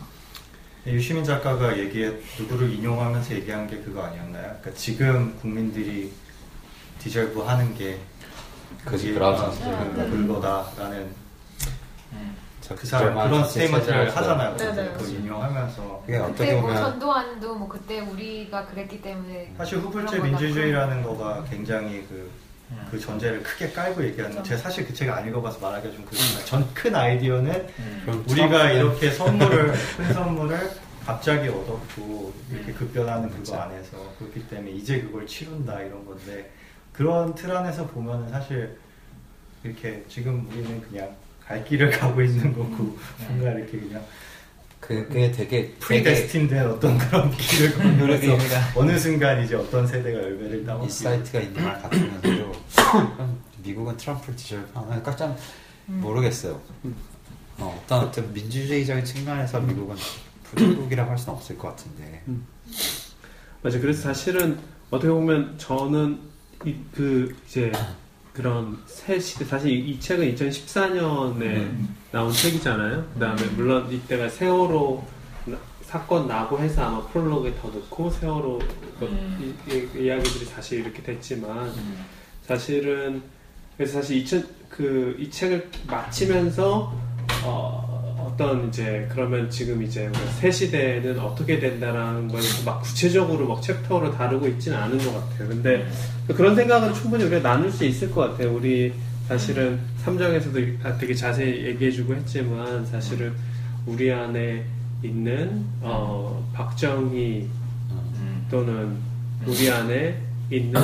네, 0.83 0.93
유시민 0.93 1.23
작가가 1.23 1.77
얘기해 1.77 2.13
누구를 2.39 2.71
인용하면서 2.73 3.33
얘기한 3.35 3.67
게 3.67 3.77
그거 3.81 4.03
아니었나요? 4.03 4.43
그러니까 4.61 4.71
지금 4.75 5.35
국민들이 5.41 6.11
deserve 6.99 7.41
하는 7.41 7.75
게 7.75 7.99
그지, 8.83 9.13
그게 9.13 9.25
아. 9.25 9.35
그- 9.95 10.09
그거다라는 10.11 11.09
저 11.57 11.69
그 12.73 12.87
사람 12.87 13.13
그런 13.13 13.45
statement를 13.47 14.15
하잖아요. 14.15 14.57
네네. 14.57 14.89
그걸 14.93 15.09
인용하면서 15.09 16.03
그게 16.05 16.17
어떻게 16.17 16.53
뭐 16.53 16.61
보면 16.61 16.77
전두환도 16.81 17.55
뭐 17.55 17.67
그때 17.67 17.99
우리가 17.99 18.65
그랬기 18.67 19.01
때문에 19.01 19.53
사실 19.57 19.77
후불제. 19.79 20.19
민주주의라는 20.19 21.03
거가 21.03 21.43
굉장히 21.49 22.05
그, 22.09 22.31
음. 22.71 22.87
그 22.89 22.99
전제를 22.99 23.43
크게 23.43 23.71
깔고 23.71 24.03
얘기하는 24.05 24.43
제가 24.43 24.59
사실 24.61 24.85
그 24.87 24.93
책 24.93 25.09
안 25.09 25.27
읽어봐서 25.27 25.59
말하기가 25.59 25.93
좀 25.93 26.05
그렇지만 26.05 26.45
전 26.45 26.65
큰 26.73 26.95
아이디어는 26.95 27.67
음. 27.79 28.23
우리가 28.29 28.71
이렇게 28.71 29.11
선물을 29.11 29.73
큰 29.97 30.13
선물을 30.13 30.71
갑자기 31.05 31.47
얻었고 31.49 32.33
이렇게 32.51 32.71
음. 32.71 32.75
급변하는 32.79 33.29
그거 33.29 33.51
맞아. 33.51 33.63
안에서 33.65 33.97
그렇기 34.17 34.47
때문에 34.47 34.71
이제 34.71 35.01
그걸 35.01 35.27
치룬다 35.27 35.79
이런 35.81 36.03
건데 36.05 36.51
그런 36.93 37.35
틀 37.35 37.55
안에서 37.55 37.85
보면은 37.87 38.29
사실 38.29 38.75
이렇게 39.63 40.03
지금 40.07 40.47
우리는 40.49 40.81
그냥 40.89 41.09
갈 41.47 41.63
길을 41.65 41.89
가고 41.99 42.21
있는 42.21 42.53
거고 42.53 42.97
뭔가 43.27 43.51
이렇게 43.51 43.79
그냥 43.79 44.03
그- 44.79 45.07
그게 45.07 45.31
되게 45.31 45.71
predestine된 45.79 46.67
어떤 46.67 46.97
그런 46.97 47.31
길을 47.31 47.73
걸면서 47.77 48.21
그러니까. 48.37 48.71
어느 48.75 48.97
순간 48.99 49.43
이제 49.43 49.55
어떤 49.55 49.85
세대가 49.87 50.19
열매를 50.21 50.65
따고 50.65 50.85
insight가 50.85 51.39
있는 51.39 51.63
말 51.63 51.81
같으면서도 51.81 52.51
미국은 53.63 53.97
트럼프를 53.97 54.37
지지하는 54.37 55.01
깜짝 55.03 55.35
모르겠어요. 55.87 56.61
어, 57.57 57.81
어떤 57.83 58.03
어떤 58.05 58.31
민주주의적인 58.33 59.03
측면에서 59.05 59.59
미국은 59.61 59.95
부정국이라고 60.43 61.09
할 61.11 61.17
수는 61.17 61.33
없을 61.35 61.57
것 61.57 61.69
같은데. 61.69 62.21
맞아. 63.63 63.79
그래서 63.79 64.01
사실은 64.03 64.59
어떻게 64.91 65.09
보면 65.11 65.57
저는 65.57 66.19
이, 66.65 66.75
그 66.93 67.35
이제 67.47 67.71
그런 68.35 68.77
새 68.85 69.17
시대 69.19 69.45
사실 69.45 69.71
이, 69.71 69.91
이 69.91 69.99
책은 69.99 70.35
2014년에 70.35 71.69
나온 72.11 72.31
책이잖아요. 72.33 73.05
그다음에 73.13 73.41
물론 73.55 73.89
이때가 73.91 74.27
세월호 74.29 75.03
나- 75.45 75.57
사건 75.83 76.27
나고 76.27 76.59
해서 76.59 76.83
아마 76.83 77.01
프롤로그에 77.07 77.53
더 77.61 77.69
넣고 77.69 78.09
세월호 78.11 78.59
그 78.99 79.05
이, 79.39 79.71
이, 79.73 79.89
이 80.03 80.09
야기들이 80.09 80.45
사실 80.45 80.81
이렇게 80.81 81.01
됐지만 81.01 81.71
사실은 82.43 83.21
그래서 83.77 84.01
사실 84.01 84.17
2000, 84.17 84.47
그, 84.69 85.15
이 85.19 85.29
책을 85.29 85.69
마치면서 85.87 86.93
어, 87.43 87.94
어떤 88.35 88.67
이제 88.67 89.07
그러면 89.11 89.49
지금 89.49 89.81
이제 89.81 90.11
새 90.39 90.51
시대는 90.51 91.17
어떻게 91.19 91.57
된다라는 91.57 92.27
걸 92.27 92.41
막 92.65 92.81
구체적으로 92.81 93.47
막 93.47 93.61
챕터로 93.61 94.11
다루고 94.11 94.47
있지는 94.47 94.77
않은 94.77 94.97
것 94.97 95.13
같아요. 95.13 95.49
근데 95.49 95.87
그런 96.27 96.55
생각은 96.55 96.93
충분히 96.93 97.23
우리가 97.23 97.41
나눌 97.41 97.71
수 97.71 97.85
있을 97.85 98.11
것 98.11 98.31
같아요. 98.31 98.53
우리 98.53 98.93
사실은 99.27 99.79
삼정에서도 100.03 100.59
되게 100.99 101.13
자세히 101.13 101.65
얘기해주고 101.65 102.15
했지만 102.15 102.85
사실은 102.85 103.33
우리 103.85 104.11
안에 104.11 104.65
있는 105.03 105.65
어, 105.81 106.47
박정희 106.53 107.49
음. 107.91 108.47
또는 108.49 108.97
우리 109.45 109.69
안에 109.69 110.19
있는 110.49 110.81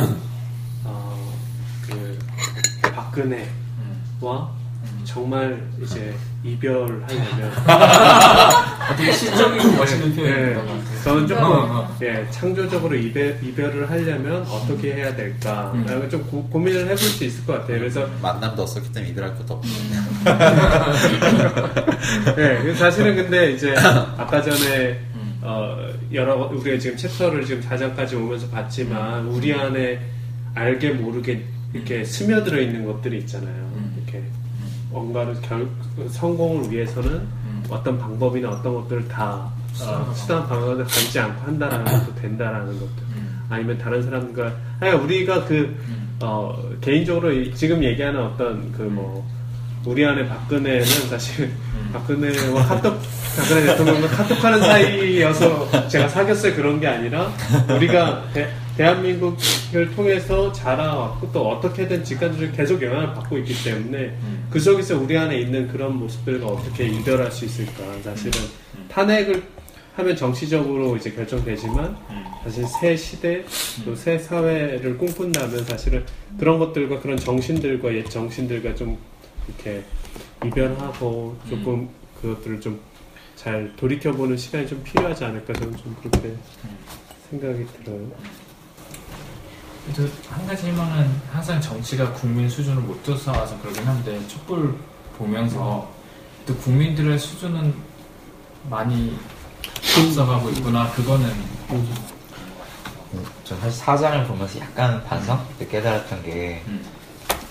어, 0.83 1.33
그 1.87 2.17
박근혜와 2.81 3.41
음. 3.79 4.60
정말 5.03 5.61
이제 5.81 6.13
이별하려면 6.43 7.07
되게 8.97 9.11
시적이고 9.11 9.71
멋있는 9.73 10.11
예, 10.11 10.15
표현인 10.15 10.53
것 10.55 10.61
같아요. 10.61 11.01
저는 11.03 11.27
조금 11.27 11.43
어, 11.43 11.49
어. 11.49 11.97
예, 12.01 12.25
창조적으로 12.31 12.95
이별, 12.95 13.37
이별을 13.41 13.89
하려면 13.89 14.41
어떻게 14.43 14.93
해야 14.93 15.15
될까 15.15 15.71
음. 15.73 15.85
라고 15.85 16.07
좀 16.09 16.23
고, 16.23 16.43
고민을 16.49 16.83
해볼 16.83 16.97
수 16.97 17.23
있을 17.23 17.45
것 17.45 17.53
같아요. 17.53 17.79
그래서 17.79 18.07
만남도 18.21 18.63
없었기 18.63 18.91
때문에 18.91 19.11
이별할 19.11 19.35
것도 19.37 19.53
없고 19.55 19.67
네, 22.35 22.59
그 22.63 22.75
사실은 22.75 23.15
근데 23.15 23.51
이제 23.51 23.73
아까 24.17 24.41
전에 24.41 24.99
어, 25.41 25.77
여러 26.13 26.35
우리가 26.47 26.77
지금 26.77 26.97
챕터를 26.97 27.45
지금 27.45 27.61
4장까지 27.61 28.15
오면서 28.15 28.49
봤지만 28.49 29.25
우리 29.27 29.53
안에 29.53 29.99
알게 30.53 30.91
모르게 30.91 31.45
이렇게 31.73 32.03
스며들어 32.03 32.59
있는 32.59 32.85
것들이 32.85 33.19
있잖아요. 33.19 33.71
뭔가를 34.91 35.35
결, 35.41 35.67
성공을 36.09 36.71
위해서는 36.71 37.21
어떤 37.69 37.97
방법이나 37.97 38.49
어떤 38.49 38.73
것들을 38.75 39.07
다 39.07 39.49
어, 39.81 40.11
수단 40.13 40.47
방법을 40.47 40.83
가지지 40.83 41.19
않고 41.19 41.41
한다라는 41.47 41.85
것도 41.85 42.15
된다라는 42.15 42.73
것도 42.79 42.91
아니면 43.49 43.77
다른 43.77 44.03
사람과 44.03 44.51
아니 44.79 44.91
우리가 44.93 45.45
그 45.45 45.75
어, 46.21 46.55
개인적으로 46.81 47.31
이- 47.31 47.53
지금 47.55 47.83
얘기하는 47.83 48.19
어떤 48.21 48.71
그 48.73 48.83
뭐 48.83 49.25
우리 49.83 50.05
안에 50.05 50.27
박근혜는 50.27 50.85
사실 51.09 51.51
박근혜와 51.91 52.63
카톡 52.67 52.99
박근혜 53.35 53.61
대통령과 53.65 54.07
카톡하는 54.09 54.59
사이여서 54.61 55.87
제가 55.87 56.07
사귀었어요. 56.07 56.53
그런 56.55 56.79
게 56.79 56.85
아니라 56.87 57.31
우리가 57.75 58.25
대, 58.31 58.47
대한민국을 58.81 59.95
통해서 59.95 60.51
자라왔고 60.51 61.31
또 61.31 61.49
어떻게든 61.49 62.03
직간접적으로 62.03 62.51
계속 62.55 62.81
영향을 62.81 63.13
받고 63.13 63.37
있기 63.39 63.63
때문에 63.63 64.17
그 64.49 64.59
속에서 64.59 64.97
우리 64.97 65.15
안에 65.17 65.37
있는 65.39 65.67
그런 65.67 65.97
모습들과 65.97 66.47
어떻게 66.47 66.87
이별할 66.87 67.31
수 67.31 67.45
있을까. 67.45 67.83
사실은 68.03 68.39
탄핵을 68.89 69.43
하면 69.95 70.15
정치적으로 70.15 70.95
이제 70.97 71.11
결정되지만 71.11 71.95
사실 72.43 72.65
새 72.65 72.95
시대 72.95 73.43
또 73.85 73.95
새 73.95 74.17
사회를 74.17 74.97
꿈꾼다면 74.97 75.65
사실은 75.65 76.03
그런 76.39 76.57
것들과 76.57 76.99
그런 77.01 77.17
정신들과 77.17 77.93
옛 77.93 78.09
정신들과 78.09 78.73
좀 78.73 78.97
이렇게 79.47 79.83
이별하고 80.45 81.37
조금 81.47 81.89
그것들을 82.19 82.59
좀 82.61 82.91
잘 83.41 83.73
돌이켜보는 83.75 84.37
시간이 84.37 84.67
좀 84.67 84.83
필요하지 84.83 85.25
않을까 85.25 85.51
저는 85.53 85.75
좀 85.75 85.95
그렇게 85.99 86.31
생각이 87.31 87.65
들어요. 87.83 88.11
그래도 89.85 90.11
한 90.29 90.45
가지 90.45 90.67
희망은 90.67 91.21
항상 91.31 91.59
정치가 91.59 92.11
국민 92.13 92.49
수준을 92.49 92.81
못 92.81 93.03
쫓아와서 93.03 93.59
그러긴 93.61 93.85
한데 93.85 94.19
촛불 94.27 94.75
보면서 95.17 95.89
또 96.45 96.55
국민들의 96.57 97.17
수준은 97.17 97.73
많이 98.69 99.17
앞서가고 99.97 100.49
있구나. 100.51 100.91
그거는 100.91 101.29
음, 101.71 103.25
전 103.43 103.59
사실 103.59 103.79
사장을 103.79 104.25
보면서 104.27 104.59
약간 104.59 105.03
반성? 105.03 105.45
때 105.57 105.67
깨달았던 105.67 106.23
게 106.23 106.63
음, 106.67 106.85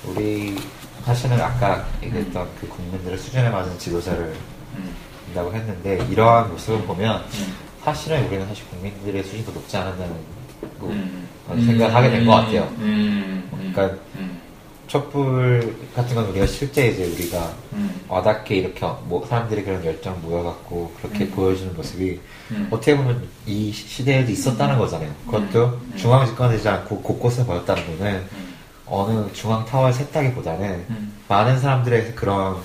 우리 0.04 0.56
사실은 1.04 1.40
아까 1.40 1.86
얘기했던 2.02 2.48
그 2.60 2.68
국민들의 2.68 3.18
수준에 3.18 3.48
맞는 3.50 3.78
지도자를 3.78 4.36
음, 4.76 4.94
한다고 5.26 5.52
했는데 5.52 6.06
이러한 6.10 6.50
모습을 6.50 6.82
보면 6.86 7.24
음, 7.34 7.54
사실은 7.84 8.26
우리는 8.26 8.46
사실 8.46 8.64
국민들의 8.68 9.22
수준이 9.24 9.44
더 9.44 9.52
높지 9.52 9.76
않았다는 9.76 10.08
거 10.08 10.39
음, 10.82 11.28
저는 11.48 11.64
생각하게 11.66 12.10
된 12.10 12.26
것 12.26 12.32
같아요. 12.32 12.62
음, 12.78 13.48
음, 13.52 13.72
그러니까 13.72 13.96
음, 14.16 14.38
촛불 14.86 15.74
같은 15.94 16.14
건 16.14 16.26
우리가 16.26 16.46
실제 16.46 16.88
이제 16.88 17.04
우리가 17.04 17.52
음, 17.72 18.00
와닿게 18.08 18.56
이렇게 18.56 18.80
뭐 19.04 19.24
사람들이 19.28 19.62
그런 19.64 19.84
열정 19.84 20.20
모여갖고 20.22 20.92
그렇게 21.00 21.24
음. 21.24 21.30
보여주는 21.30 21.74
모습이 21.76 22.18
음. 22.50 22.68
어떻게 22.70 22.96
보면 22.96 23.22
이 23.46 23.70
시- 23.72 23.86
시대에도 23.88 24.32
있었다는 24.32 24.78
거잖아요. 24.78 25.10
그것도 25.26 25.64
음. 25.66 25.92
중앙 25.96 26.26
집권되지 26.26 26.68
않고 26.68 27.02
곳곳에 27.02 27.44
보였다는 27.44 27.98
거는 27.98 28.14
음, 28.32 28.54
어느 28.86 29.32
중앙 29.32 29.64
타워에 29.64 29.92
샜다기보다는 29.92 30.60
음, 30.90 31.12
많은 31.28 31.60
사람들의 31.60 32.14
그런 32.16 32.56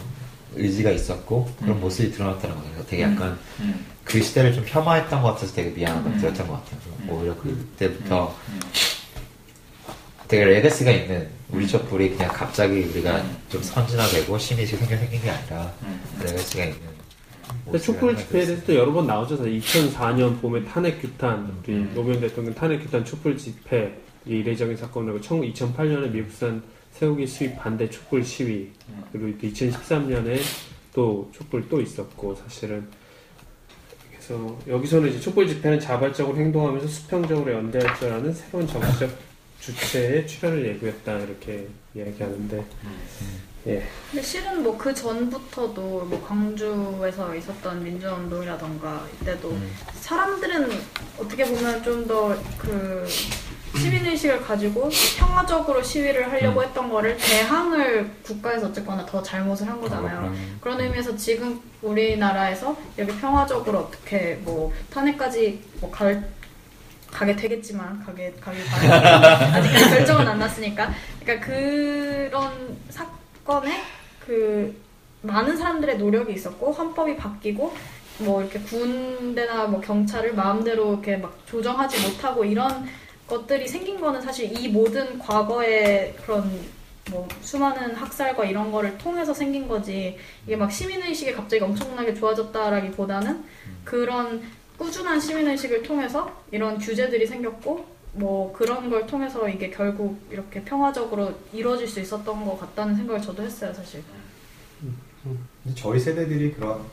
의지가 0.55 0.89
있었고 0.89 1.47
그런 1.59 1.77
음. 1.77 1.81
모습이 1.81 2.11
드러났다는 2.11 2.55
거죠. 2.55 2.85
되게 2.87 3.05
음. 3.05 3.13
약간 3.13 3.37
음, 3.59 3.85
그 4.05 4.21
시대를 4.21 4.53
좀 4.53 4.63
폄하했던 4.63 5.21
것 5.21 5.33
같아서 5.33 5.53
되게 5.53 5.69
음. 5.85 6.17
들었던 6.19 6.47
것 6.47 6.53
같아요. 6.53 6.79
음. 7.01 7.09
오히려 7.09 7.35
그때부터 7.35 8.35
음. 8.49 8.59
되게 10.27 10.45
레거시가 10.45 10.91
있는 10.91 11.27
우리 11.49 11.67
촛불이 11.67 12.11
그냥 12.11 12.31
갑자기 12.31 12.83
우리가 12.83 13.17
음. 13.17 13.37
좀 13.49 13.61
선진화되고 13.61 14.37
시민의식이 14.37 14.79
생겨 14.79 14.97
생긴 14.97 15.21
게 15.21 15.29
아니라 15.29 15.73
음. 15.81 16.01
레거시가 16.23 16.63
있는 16.65 16.95
촛불 17.81 18.15
집회에 18.15 18.45
대해서 18.45 18.63
또 18.65 18.75
여러 18.75 18.93
번 18.93 19.07
나오죠. 19.07 19.37
사실 19.37 19.59
2004년 19.59 20.39
봄에 20.39 20.63
탄핵 20.65 21.01
규탄, 21.01 21.51
우리 21.63 21.73
음. 21.73 21.91
노무현 21.95 22.21
대통령 22.21 22.53
탄핵 22.53 22.79
규탄 22.83 23.03
촛불 23.03 23.35
집회 23.37 23.97
이례적인 24.25 24.77
사건이고 24.77 25.19
2008년에 25.19 26.11
미국산 26.11 26.61
쇠고기 26.93 27.25
수입 27.25 27.57
반대 27.57 27.89
촛불 27.89 28.23
시위 28.23 28.71
음. 28.89 29.03
그리고 29.11 29.37
2013년에 29.39 30.39
또 30.93 31.29
촛불 31.35 31.67
또 31.67 31.81
있었고 31.81 32.35
사실은 32.35 32.87
그래서 34.27 34.57
여기서는 34.67 35.09
이제 35.09 35.19
촛불 35.19 35.47
집회는 35.47 35.79
자발적으로 35.79 36.35
행동하면서 36.37 36.87
수평적으로 36.87 37.51
연대할 37.53 37.95
줄 37.97 38.11
아는 38.11 38.33
새로운 38.33 38.67
정치적 38.67 39.09
주체의 39.61 40.27
출현을 40.27 40.65
예고했다 40.67 41.19
이렇게 41.19 41.67
이야기하는데. 41.95 42.65
예. 43.67 43.83
근데 44.11 44.21
실은 44.23 44.61
뭐 44.61 44.77
그 44.77 44.93
전부터도 44.93 45.81
뭐 45.81 46.23
광주에서 46.27 47.35
있었던 47.35 47.83
민주화 47.83 48.13
운동이라던가 48.13 49.07
이때도 49.21 49.49
음. 49.49 49.71
사람들은 50.01 50.69
어떻게 51.17 51.45
보면 51.45 51.81
좀 51.83 52.07
더 52.07 52.35
그 52.59 53.07
시민의식을 53.75 54.41
가지고 54.41 54.89
평화적으로 55.17 55.81
시위를 55.83 56.31
하려고 56.31 56.59
음. 56.61 56.65
했던 56.65 56.89
거를 56.89 57.17
대항을 57.17 58.09
국가에서 58.23 58.67
어쨌거나 58.67 59.05
더 59.05 59.21
잘못을 59.21 59.67
한 59.67 59.79
거잖아요. 59.81 60.19
그런- 60.19 60.57
그런 60.61 60.81
의미에서 60.81 61.15
지금 61.15 61.59
우리나라에서 61.81 62.75
이렇게 62.97 63.13
평화적으로 63.19 63.79
어떻게 63.79 64.35
뭐 64.43 64.71
탄핵까지 64.89 65.61
뭐 65.81 65.91
갈, 65.91 66.27
가게 67.11 67.35
되겠지만 67.35 68.03
가게 68.03 68.33
바랍니다. 68.41 69.55
아직까지 69.55 69.89
결정은 69.89 70.27
안 70.27 70.39
났으니까. 70.39 70.91
그러니까 71.21 71.45
그런 71.47 72.77
사건에 72.89 73.81
그 74.25 74.75
많은 75.21 75.55
사람들의 75.57 75.97
노력이 75.97 76.33
있었고 76.33 76.71
헌법이 76.71 77.15
바뀌고 77.17 77.73
뭐 78.19 78.41
이렇게 78.41 78.59
군대나 78.59 79.65
뭐 79.65 79.81
경찰을 79.81 80.33
마음대로 80.33 80.93
이렇게 80.93 81.17
막 81.17 81.37
조정하지 81.45 82.07
못하고 82.07 82.45
이런 82.45 82.87
것들이 83.27 83.67
생긴 83.67 83.99
거는 83.99 84.21
사실 84.21 84.51
이 84.57 84.67
모든 84.67 85.17
과거의 85.19 86.15
그런 86.23 86.49
뭐 87.11 87.27
수많은 87.41 87.95
학살과 87.95 88.45
이런 88.45 88.71
거를 88.71 88.97
통해서 88.97 89.33
생긴 89.33 89.67
거지 89.67 90.17
이게 90.45 90.55
막 90.55 90.71
시민의식이 90.71 91.33
갑자기 91.33 91.63
엄청나게 91.63 92.13
좋아졌다라기보다는 92.15 93.43
그런 93.83 94.41
꾸준한 94.77 95.19
시민의식을 95.19 95.83
통해서 95.83 96.43
이런 96.51 96.77
규제들이 96.77 97.27
생겼고 97.27 97.85
뭐 98.13 98.51
그런 98.53 98.89
걸 98.89 99.05
통해서 99.05 99.47
이게 99.47 99.69
결국 99.69 100.19
이렇게 100.31 100.63
평화적으로 100.63 101.33
이루어질 101.53 101.87
수 101.87 101.99
있었던 101.99 102.45
것 102.45 102.59
같다는 102.59 102.95
생각을 102.95 103.21
저도 103.21 103.43
했어요 103.43 103.73
사실 103.73 104.03
저희 105.75 105.99
세대들이 105.99 106.53
그런 106.53 106.83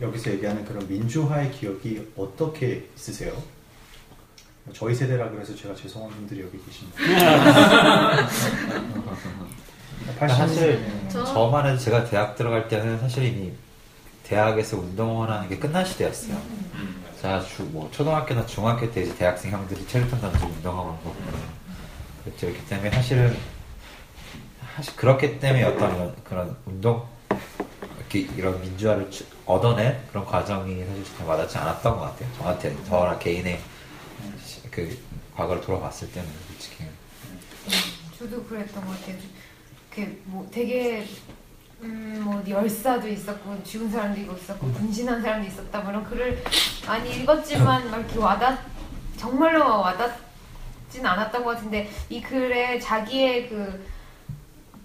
여기서 0.00 0.32
얘기하는 0.32 0.64
그런 0.64 0.86
민주화의 0.88 1.50
기억이 1.52 2.12
어떻게 2.16 2.88
있으세요? 2.96 3.32
저희 4.72 4.94
세대라 4.94 5.28
그래서 5.30 5.54
제가 5.54 5.74
죄송한 5.74 6.10
분들이 6.10 6.40
여기 6.42 6.58
계십니다. 6.64 6.98
사실 10.18 10.84
저- 11.08 11.24
저만 11.24 11.66
해도 11.66 11.78
제가 11.78 12.04
대학 12.04 12.34
들어갈 12.36 12.68
때는 12.68 12.98
사실 12.98 13.24
이미 13.24 13.52
대학에서 14.24 14.78
운동하는 14.78 15.48
게 15.48 15.58
끝난 15.58 15.84
시대였어요. 15.84 16.34
음. 16.74 17.04
자, 17.20 17.40
주, 17.42 17.62
뭐, 17.64 17.88
초등학교나 17.90 18.46
중학교 18.46 18.90
때 18.90 19.02
이제 19.02 19.14
대학생 19.16 19.50
형들이 19.50 19.86
체육관 19.86 20.20
던지고 20.20 20.46
운동하고 20.46 20.98
뭐, 21.02 21.16
그랬죠. 22.24 22.46
그렇기 22.46 22.66
때문에 22.66 22.90
사실은, 22.90 23.36
사실 24.76 24.96
그렇기 24.96 25.38
때문에 25.40 25.64
어떤 25.64 25.94
이런, 25.94 26.14
그런 26.24 26.56
운동, 26.66 27.06
이렇게 27.98 28.20
이런 28.36 28.60
민주화를 28.62 29.10
추- 29.10 29.24
얻어낸 29.46 29.98
그런 30.10 30.24
과정이 30.24 30.84
사실 30.84 31.04
잘 31.18 31.26
와닿지 31.26 31.58
않았던 31.58 31.98
것 31.98 32.00
같아요. 32.02 32.28
저한테, 32.38 32.76
저나 32.88 33.18
개인의 33.18 33.58
시- 33.58 33.73
그 34.74 34.98
과거를 35.36 35.62
돌아봤을 35.62 36.10
때는 36.10 36.28
솔직히. 36.48 36.84
저도 38.18 38.42
그랬던 38.44 38.84
것 38.84 39.00
같아요. 39.00 39.16
그뭐 39.90 40.48
되게 40.50 41.06
음 41.82 42.04
뭐 42.24 42.42
열사도 42.48 43.06
있었고 43.06 43.62
죽은 43.62 43.90
사람도 43.90 44.34
있었고 44.34 44.66
분신한 44.72 45.20
사람도 45.20 45.46
있었다 45.46 45.80
뭐 45.80 45.90
이런 45.90 46.02
글을 46.04 46.42
많이 46.86 47.14
읽었지만 47.16 47.90
막 47.90 47.98
이렇게 47.98 48.18
와닿 48.18 48.58
정말로 49.18 49.80
와닿진 49.80 51.04
않았던 51.04 51.44
것 51.44 51.56
같은데 51.56 51.90
이 52.08 52.22
글에 52.22 52.78
자기의 52.80 53.50
그 53.50 53.86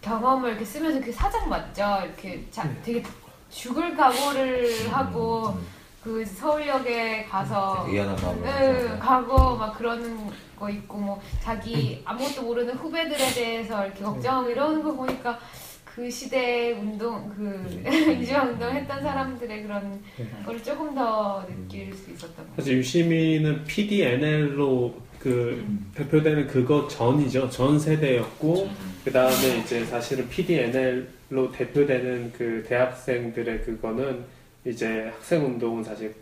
경험을 0.02 0.49
이렇게 0.52 0.65
쓰면서 0.65 0.99
그 0.99 1.12
사장 1.13 1.47
맞죠? 1.47 2.02
이렇게 2.04 2.45
자, 2.52 2.69
되게 2.84 3.02
죽을 3.49 3.95
각오를 3.95 4.91
하고 4.93 5.58
그 6.03 6.25
서울역에 6.25 7.25
가서 7.25 7.85
의연한 7.88 8.15
마음으로. 8.15 8.45
네, 8.45 8.99
가고 8.99 9.57
막 9.57 9.77
그러는 9.77 10.17
거 10.57 10.69
있고 10.69 10.97
뭐 10.97 11.21
자기 11.41 12.01
아무것도 12.05 12.43
모르는 12.43 12.75
후배들에 12.75 13.33
대해서 13.33 13.85
이렇게 13.85 14.03
걱정하고 14.03 14.49
이러는 14.49 14.81
거 14.83 14.93
보니까 14.93 15.39
그 15.83 16.09
시대 16.09 16.71
운동 16.71 17.27
그 17.35 17.43
민주화 17.83 18.43
운동 18.43 18.71
했던 18.73 19.01
사람들의 19.01 19.63
그런 19.63 20.01
거를 20.45 20.63
조금 20.63 20.95
더 20.95 21.45
느낄 21.47 21.93
수 21.93 22.12
있었던 22.12 22.35
것 22.35 22.38
같아요. 22.38 22.55
사실 22.55 22.77
유시민은 22.77 23.65
PDNL로 23.65 24.95
그 25.19 25.65
대표되는 25.95 26.47
그거 26.47 26.88
전이죠. 26.88 27.49
전 27.49 27.77
세대였고 27.77 28.69
그 29.03 29.12
다음에 29.12 29.57
이제 29.62 29.83
사실은 29.85 30.29
PDNL로 30.29 31.51
대표되는 31.51 32.31
그 32.38 32.63
대학생들의 32.67 33.63
그거는 33.63 34.23
이제 34.69 35.12
학생 35.15 35.43
운동은 35.45 35.84
사실 35.84 36.13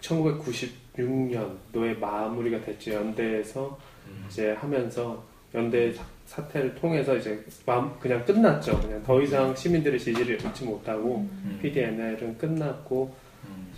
1996년도에 0.00 1.98
마무리가 1.98 2.60
됐죠. 2.62 2.92
연대에서 2.94 3.78
이제 4.28 4.52
하면서 4.52 5.22
연대 5.54 5.92
사- 5.92 6.04
사태를 6.26 6.74
통해서 6.76 7.16
이제 7.16 7.44
마- 7.66 7.92
그냥 7.98 8.24
끝났죠. 8.24 8.80
그냥 8.80 9.02
더 9.02 9.20
이상 9.20 9.54
시민들의 9.54 9.98
지지를 9.98 10.38
얻지 10.46 10.64
못하고 10.64 11.28
PDNL은 11.60 12.38
끝났고 12.38 13.12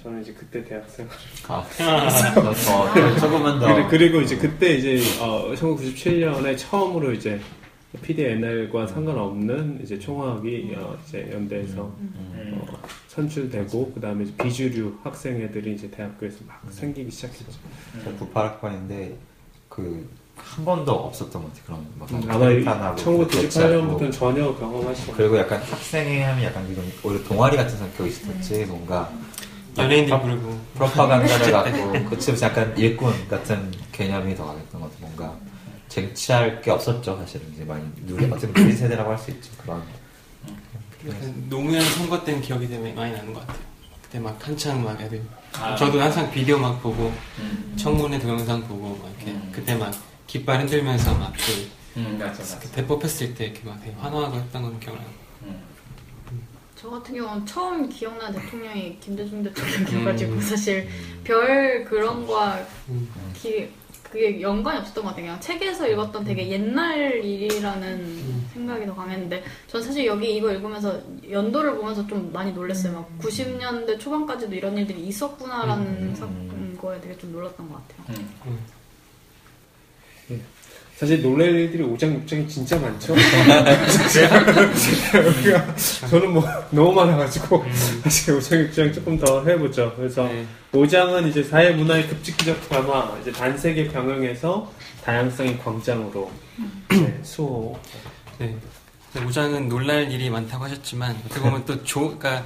저는 0.03 0.21
이제 0.23 0.33
그때 0.35 0.63
대학생 0.65 1.09
아, 1.49 2.09
더, 2.35 2.53
더, 2.53 3.17
조금은 3.21 3.59
더. 3.61 3.75
그리- 3.75 3.89
그리고 3.89 4.21
이제 4.21 4.37
그때 4.37 4.75
이제 4.75 5.01
어, 5.21 5.53
1997년에 5.55 6.57
처음으로 6.59 7.13
이제 7.13 7.41
PDNL과 8.01 8.87
상관없는 8.87 9.81
이제 9.83 9.99
총학이 9.99 10.75
어, 10.77 10.97
이제 11.07 11.29
연대에서 11.33 11.85
음. 11.99 12.61
어, 12.63 12.79
선출되고 13.09 13.93
그 13.95 14.01
다음에 14.01 14.25
비주류 14.43 14.99
학생 15.03 15.41
애들이 15.41 15.75
이제 15.75 15.91
대학교에서 15.91 16.39
막 16.47 16.63
생기기 16.71 17.11
시작했죠. 17.11 17.53
저 18.05 18.17
98학번인데 18.17 19.15
그 19.69 20.23
한 20.37 20.65
번도 20.65 20.93
없었던 20.93 21.43
것 21.43 21.49
같아요. 21.49 21.65
그런 21.67 21.87
뭐 21.95 22.09
음, 22.11 22.31
아마 22.31 22.49
평탄하고 22.49 22.97
1998년부터는 22.97 24.13
전혀 24.13 24.55
경험하지 24.55 25.01
못했고 25.03 25.17
그리고 25.17 25.39
약간 25.39 25.63
학생회 25.63 26.23
하면 26.23 26.45
약간 26.45 26.69
이런 26.69 26.85
오히려 27.03 27.23
동아리 27.25 27.57
같은 27.57 27.77
성격이 27.77 28.11
있었지 28.11 28.65
뭔가 28.67 29.11
연예인들 29.79 30.21
부르고 30.21 30.59
프로파간다를 30.75 31.53
갖고 31.53 32.11
그치면서 32.11 32.47
약간 32.47 32.77
일꾼 32.77 33.29
같은 33.29 33.71
개념이 33.93 34.35
더 34.35 34.47
강했던 34.47 34.81
것 34.81 34.91
같아요. 34.93 35.07
뭔가 35.07 35.39
쟁취할 35.93 36.63
게 36.63 36.71
없었죠 36.71 37.17
사실은 37.19 37.53
이제 37.55 37.65
많이 37.65 37.85
누리 38.07 38.25
어떻게 38.27 38.47
누린 38.49 38.75
세대라고 38.77 39.11
할 39.11 39.19
수 39.19 39.31
있죠 39.33 39.51
그런 39.63 39.83
노무현 41.49 41.83
선거 41.83 42.23
때는 42.25 42.41
기억이 42.41 42.69
되게 42.69 42.93
많이 42.93 43.13
나는 43.13 43.33
것 43.35 43.41
같아요. 43.41 43.59
그때 44.03 44.19
막 44.21 44.47
한창 44.47 44.85
막 44.85 45.01
애들 45.01 45.21
아, 45.55 45.75
저도 45.75 46.01
항상 46.01 46.31
비디오 46.31 46.59
막 46.59 46.81
보고 46.81 47.13
음, 47.41 47.75
청문회 47.77 48.19
동영상 48.21 48.63
보고 48.69 48.97
막 49.03 49.11
이렇게 49.17 49.33
음. 49.33 49.51
그때 49.53 49.75
막 49.75 49.93
깃발 50.27 50.61
흔들면서 50.61 51.13
막그 51.15 51.71
음, 51.97 52.17
맞아, 52.21 52.39
맞아. 52.39 52.59
그 52.61 52.69
대법했을 52.69 53.35
때 53.35 53.47
이렇게 53.47 53.69
막 53.69 53.81
되게 53.83 53.93
환호하고 53.97 54.37
했던 54.37 54.63
건 54.63 54.79
기억나요. 54.81 55.07
음. 55.43 55.61
저 56.77 56.89
같은 56.91 57.15
경우는 57.17 57.47
처음 57.47 57.89
기억나는 57.89 58.41
대통령이 58.41 58.99
김대중 59.01 59.43
대통령이어가지고 59.43 60.33
음. 60.35 60.41
사실 60.41 60.89
별 61.25 61.85
그런 61.85 62.27
거와 62.27 62.59
음. 62.89 63.09
기, 63.35 63.69
그게 64.13 64.43
연관이 64.43 64.79
없었던 64.79 65.03
것 65.05 65.09
같아요. 65.11 65.25
그냥 65.25 65.41
책에서 65.41 65.89
읽었던 65.89 66.23
되게 66.25 66.47
옛날 66.51 67.25
일이라는 67.25 67.89
음. 67.99 68.51
생각이 68.53 68.85
더 68.85 68.95
강했는데 68.95 69.43
전 69.67 69.83
사실 69.83 70.05
여기 70.05 70.37
이거 70.37 70.53
읽으면서 70.53 71.01
연도를 71.31 71.77
보면서 71.77 72.07
좀 72.07 72.31
많이 72.31 72.53
놀랐어요. 72.53 72.93
막 72.93 73.09
음. 73.11 73.19
90년대 73.19 73.99
초반까지도 73.99 74.55
이런 74.55 74.77
일들이 74.77 75.01
있었구나라는 75.07 75.87
음. 75.87 76.15
사- 76.15 76.27
음, 76.27 76.77
거에 76.79 77.01
되게 77.01 77.17
좀 77.17 77.33
놀랐던 77.33 77.67
것 77.71 77.89
같아요. 77.89 78.19
음. 81.03 81.07
사실 81.07 81.23
놀랄 81.23 81.49
일들이 81.49 81.83
5장 81.83 82.25
6장이 82.25 82.49
진짜 82.49 82.79
많죠. 82.79 83.13
우리가 85.39 85.75
저는 86.09 86.33
뭐 86.33 86.45
너무 86.71 86.93
많아가지고 86.93 87.65
사실 88.05 88.39
5장 88.39 88.71
6장 88.71 88.95
조금 88.95 89.19
더 89.19 89.45
해보죠. 89.45 89.93
그래서 89.97 90.25
네. 90.25 90.47
5장은 90.73 91.03
5장은 91.13 91.29
이제 91.29 91.43
사회 91.43 91.71
문화의 91.73 92.09
급직기적 92.09 92.69
변화, 92.69 93.17
이제 93.21 93.33
단세계 93.33 93.89
병영에서 93.89 94.71
다양성의 95.05 95.59
광장으로 95.59 96.31
네, 96.91 97.21
수호. 97.23 97.79
네. 98.39 98.57
근데 99.13 99.27
우장은 99.27 99.69
놀랄 99.69 100.11
일이 100.11 100.31
많다고 100.31 100.65
하셨지만 100.65 101.21
어떻게 101.27 101.41
보면 101.41 101.65
또 101.67 101.83
조, 101.85 102.17
그러니까 102.17 102.45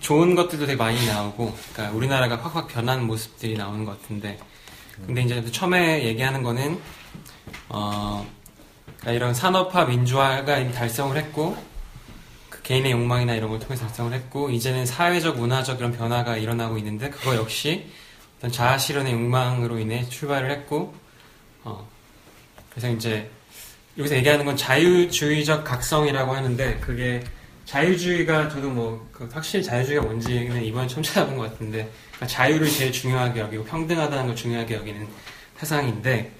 좋은 0.00 0.34
것들도 0.34 0.66
되게 0.66 0.76
많이 0.76 1.06
나오고, 1.06 1.56
그러니까 1.72 1.96
우리나라가 1.96 2.36
확확 2.36 2.68
변한 2.68 3.06
모습들이 3.06 3.54
나오는 3.56 3.84
것 3.84 4.00
같은데, 4.00 4.38
근데 5.06 5.22
이제 5.22 5.42
처음에 5.50 6.04
얘기하는 6.04 6.42
거는 6.42 6.78
어, 7.68 8.26
그러니까 8.84 9.12
이런 9.12 9.34
산업화 9.34 9.84
민주화가 9.84 10.70
달성을 10.72 11.16
했고, 11.16 11.56
그 12.50 12.62
개인의 12.62 12.92
욕망이나 12.92 13.34
이런 13.34 13.50
걸 13.50 13.58
통해서 13.58 13.86
달성을 13.86 14.12
했고, 14.12 14.50
이제는 14.50 14.86
사회적 14.86 15.38
문화적 15.38 15.78
이런 15.78 15.92
변화가 15.92 16.36
일어나고 16.36 16.78
있는데, 16.78 17.10
그거 17.10 17.36
역시 17.36 17.86
어떤 18.38 18.50
자아 18.50 18.78
실현의 18.78 19.12
욕망으로 19.12 19.78
인해 19.78 20.08
출발을 20.08 20.50
했고, 20.50 20.94
어, 21.64 21.88
그래서 22.70 22.90
이제 22.90 23.30
여기서 23.98 24.16
얘기하는 24.16 24.44
건 24.44 24.56
자유주의적 24.56 25.64
각성이라고 25.64 26.34
하는데 26.34 26.78
그게 26.80 27.22
자유주의가 27.66 28.48
저도 28.48 28.70
뭐그 28.70 29.28
확실히 29.32 29.64
자유주의가 29.64 30.04
뭔지는 30.04 30.64
이번에 30.64 30.86
처음 30.88 31.02
찾아본 31.02 31.36
것 31.36 31.50
같은데 31.50 31.90
그러니까 32.12 32.26
자유를 32.26 32.68
제일 32.68 32.90
중요하게 32.90 33.40
여기고 33.40 33.64
평등하다는 33.64 34.26
걸 34.26 34.36
중요하게 34.36 34.74
여기는 34.76 35.06
세상인데 35.58 36.32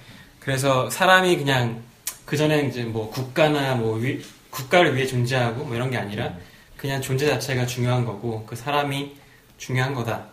그래서 0.43 0.89
사람이 0.89 1.37
그냥 1.37 1.81
그 2.25 2.35
전에 2.37 2.63
이제 2.67 2.83
뭐 2.83 3.09
국가나 3.09 3.75
뭐 3.75 3.97
위- 3.97 4.23
국가를 4.49 4.95
위해 4.95 5.05
존재하고 5.07 5.63
뭐 5.65 5.75
이런 5.75 5.89
게 5.89 5.97
아니라 5.97 6.33
그냥 6.77 7.01
존재 7.01 7.25
자체가 7.27 7.65
중요한 7.65 8.05
거고 8.05 8.45
그 8.45 8.55
사람이 8.55 9.15
중요한 9.57 9.93
거다. 9.93 10.25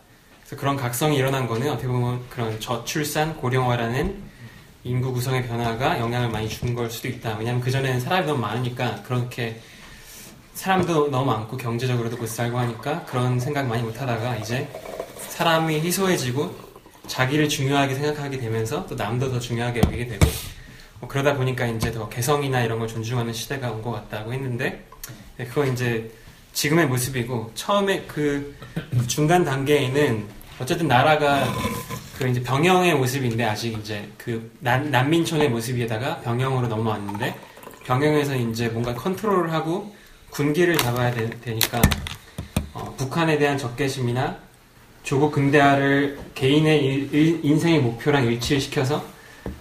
그래서 0.45 0.57
그런 0.61 0.77
각성이 0.77 1.17
일어난 1.17 1.47
거는 1.47 1.71
어떻게 1.71 1.87
보면 1.87 2.21
그런 2.29 2.59
저출산 2.59 3.37
고령화라는 3.37 4.31
인구 4.83 5.13
구성의 5.13 5.47
변화가 5.47 6.01
영향을 6.01 6.29
많이 6.31 6.49
준 6.49 6.75
걸 6.75 6.91
수도 6.91 7.07
있다. 7.09 7.37
왜냐하면 7.39 7.61
그 7.63 7.71
전에는 7.71 8.01
사람이 8.01 8.27
너무 8.27 8.41
많으니까 8.41 9.03
그렇게 9.07 9.61
사람도 10.55 11.11
너무 11.11 11.27
많고 11.27 11.57
경제적으로도 11.57 12.17
못 12.17 12.27
살고 12.29 12.59
하니까 12.59 13.05
그런 13.05 13.39
생각 13.39 13.67
많이 13.67 13.83
못 13.83 14.01
하다가 14.01 14.37
이제 14.37 14.69
사람이 15.29 15.81
희소해지고 15.81 16.70
자기를 17.11 17.49
중요하게 17.49 17.95
생각하게 17.95 18.39
되면서 18.39 18.87
또 18.87 18.95
남도 18.95 19.33
더 19.33 19.41
중요하게 19.41 19.81
여기게 19.85 20.07
되고 20.07 20.27
뭐 21.01 21.09
그러다 21.09 21.35
보니까 21.35 21.67
이제 21.67 21.91
더 21.91 22.09
개성이나 22.09 22.63
이런 22.63 22.79
걸 22.79 22.87
존중하는 22.87 23.33
시대가 23.33 23.71
온 23.71 23.83
것 23.83 23.91
같다고 23.91 24.33
했는데 24.33 24.85
네, 25.37 25.45
그건 25.47 25.73
이제 25.73 26.11
지금의 26.53 26.87
모습이고 26.87 27.51
처음에 27.55 28.03
그 28.07 28.55
중간 29.09 29.45
단계에는 29.45 30.25
어쨌든 30.61 30.87
나라가 30.87 31.53
그 32.17 32.29
이제 32.29 32.43
병영의 32.43 32.95
모습인데 32.95 33.45
아직 33.45 33.73
이제 33.79 34.09
그 34.17 34.53
난, 34.61 34.91
난민촌의 34.91 35.49
모습에다가 35.49 36.21
병영으로 36.21 36.69
넘어왔는데 36.69 37.35
병영에서 37.87 38.37
이제 38.37 38.69
뭔가 38.69 38.95
컨트롤을 38.95 39.53
하고 39.53 39.93
군기를 40.31 40.77
잡아야 40.77 41.13
되, 41.13 41.29
니까 41.55 41.81
북한에 42.99 43.37
대한 43.39 43.59
적개심이나 43.59 44.39
조국 45.03 45.33
근대화를 45.33 46.19
개인의 46.35 46.85
일- 46.85 47.15
일- 47.15 47.41
인생의 47.43 47.81
목표랑 47.81 48.25
일치를 48.27 48.61
시켜서 48.61 49.05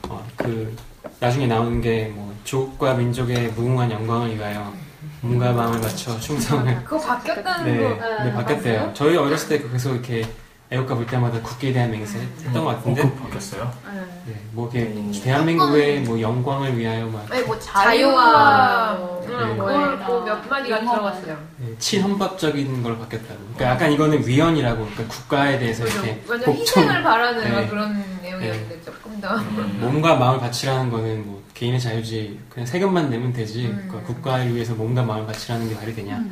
어, 0.07 0.25
그 0.35 0.75
나중에 1.19 1.47
나오는 1.47 1.81
게 1.81 2.11
뭐 2.15 2.29
조국과 2.43 2.95
민족의 2.95 3.49
무궁한 3.55 3.91
영광을 3.91 4.35
위하여 4.35 4.73
몸과 5.21 5.51
마음을 5.51 5.79
맞춰 5.79 6.17
충성을 6.19 6.83
그거 6.83 6.97
바뀌었다는 6.99 7.65
네, 7.77 7.83
거. 7.99 8.23
네 8.23 8.33
바뀌었대요. 8.33 8.91
저희 8.95 9.15
어렸을 9.17 9.49
때 9.49 9.69
계속 9.69 9.93
이렇게 9.93 10.25
애국가 10.71 10.93
볼 10.95 11.07
때마다 11.07 11.41
국기에 11.41 11.73
대한 11.73 11.89
맹세 11.89 12.19
했던 12.19 12.53
것 12.53 12.65
같은데, 12.65 13.01
어, 13.01 13.11
바뀌었어요? 13.23 13.73
네. 13.91 14.01
네, 14.27 14.35
뭐 14.51 14.69
이렇게 14.71 14.93
대한민국의 15.23 16.01
뭐 16.01 16.21
영광을 16.21 16.77
위하여 16.77 17.07
막 17.07 17.25
아니 17.31 17.41
뭐 17.43 17.57
자유와 17.57 18.97
자유와 19.25 19.45
네. 19.45 19.51
응, 19.51 19.57
그걸 19.57 19.97
뭐몇 19.97 20.47
마디가 20.47 20.79
들어갔어요. 20.81 21.37
네, 21.57 21.75
친헌법적인 21.79 22.83
걸 22.83 22.99
바뀌었다고. 22.99 23.39
그러니까 23.55 23.65
약간 23.65 23.91
이거는 23.91 24.27
위헌이라고, 24.27 24.85
그러니까 24.85 25.07
국가에 25.07 25.57
대해서 25.57 25.85
이렇게 25.87 26.21
완전 26.27 26.45
복종, 26.53 26.83
희생을 26.83 27.01
바라는 27.01 27.43
네. 27.43 27.49
막 27.49 27.69
그런 27.69 28.05
내용이었는데 28.21 28.81
조금 28.83 29.19
더. 29.19 29.35
음. 29.37 29.79
몸과 29.81 30.17
마음을 30.17 30.39
바치라는 30.39 30.91
거는 30.91 31.25
뭐 31.25 31.41
개인의 31.55 31.79
자유지 31.79 32.39
그냥 32.47 32.67
세금만 32.67 33.09
내면 33.09 33.33
되지 33.33 33.65
음. 33.65 33.85
그러니까 33.87 34.13
국가를 34.13 34.53
위해서 34.53 34.75
몸과 34.75 35.01
마음을 35.01 35.25
바치라는 35.25 35.67
게 35.67 35.75
말이 35.75 35.95
되냐 35.95 36.23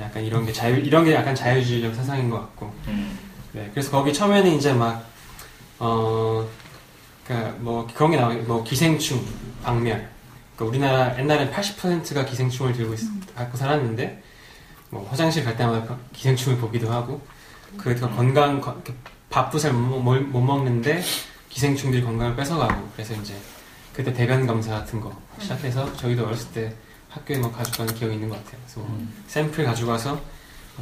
약간 0.00 0.22
이런 0.22 0.46
게 0.46 0.52
자유 0.52 0.76
이런 0.76 1.04
게 1.04 1.12
약간 1.14 1.34
자유주의적 1.34 1.94
사상인 1.94 2.30
것 2.30 2.38
같고 2.38 2.72
음. 2.88 3.18
네, 3.52 3.68
그래서 3.72 3.90
거기 3.90 4.12
처음에는 4.12 4.50
이제 4.52 4.72
막, 4.72 5.04
어, 5.78 6.46
그니까 7.26 7.54
뭐 7.58 7.86
그런 7.94 8.10
게 8.10 8.16
나와요. 8.16 8.42
뭐 8.44 8.64
기생충, 8.64 9.24
박멸. 9.62 10.08
그러니까 10.56 10.64
우리나라 10.64 11.18
옛날엔 11.18 11.52
80%가 11.52 12.24
기생충을 12.24 12.72
들고 12.72 12.94
있, 12.94 13.00
갖고 13.34 13.56
살았는데, 13.56 14.22
뭐 14.90 15.06
화장실 15.08 15.44
갈 15.44 15.56
때마다 15.56 15.96
기생충을 16.12 16.58
보기도 16.58 16.90
하고, 16.90 17.20
그래서 17.76 18.08
건강, 18.10 18.60
밥도 19.30 19.58
잘못 19.58 20.00
먹는데, 20.00 21.02
기생충들이 21.48 22.02
건강을 22.02 22.34
뺏어가고, 22.36 22.88
그래서 22.94 23.14
이제 23.14 23.34
그때 23.92 24.12
대변 24.12 24.46
검사 24.46 24.72
같은 24.72 25.00
거 25.00 25.14
시작해서 25.38 25.94
저희도 25.96 26.26
어렸을 26.26 26.50
때 26.52 26.74
학교에 27.10 27.36
뭐 27.36 27.52
가져가는 27.52 27.94
기억이 27.94 28.14
있는 28.14 28.30
것 28.30 28.36
같아요. 28.36 28.60
그래서 28.64 28.80
뭐 28.80 29.06
샘플 29.26 29.64
가져가서 29.64 30.18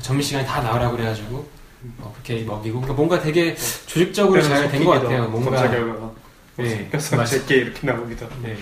점심시간에 0.03 0.47
다 0.47 0.61
나오라고 0.61 0.97
그래가지고, 0.97 1.60
뭐 1.97 2.13
그렇게 2.13 2.43
먹이고 2.45 2.81
그러니까 2.81 2.95
뭔가 2.95 3.21
되게 3.21 3.55
조직적으로 3.87 4.43
잘 4.43 4.71
된 4.71 4.85
것 4.85 4.91
같아요. 4.93 5.29
뭔가 5.29 5.51
검사 5.51 5.71
결과가. 5.71 6.11
네, 6.57 6.89
그래서 6.91 7.25
제게 7.25 7.55
이렇게 7.57 7.87
나오기도 7.87 8.27
하고. 8.27 8.35
네. 8.43 8.59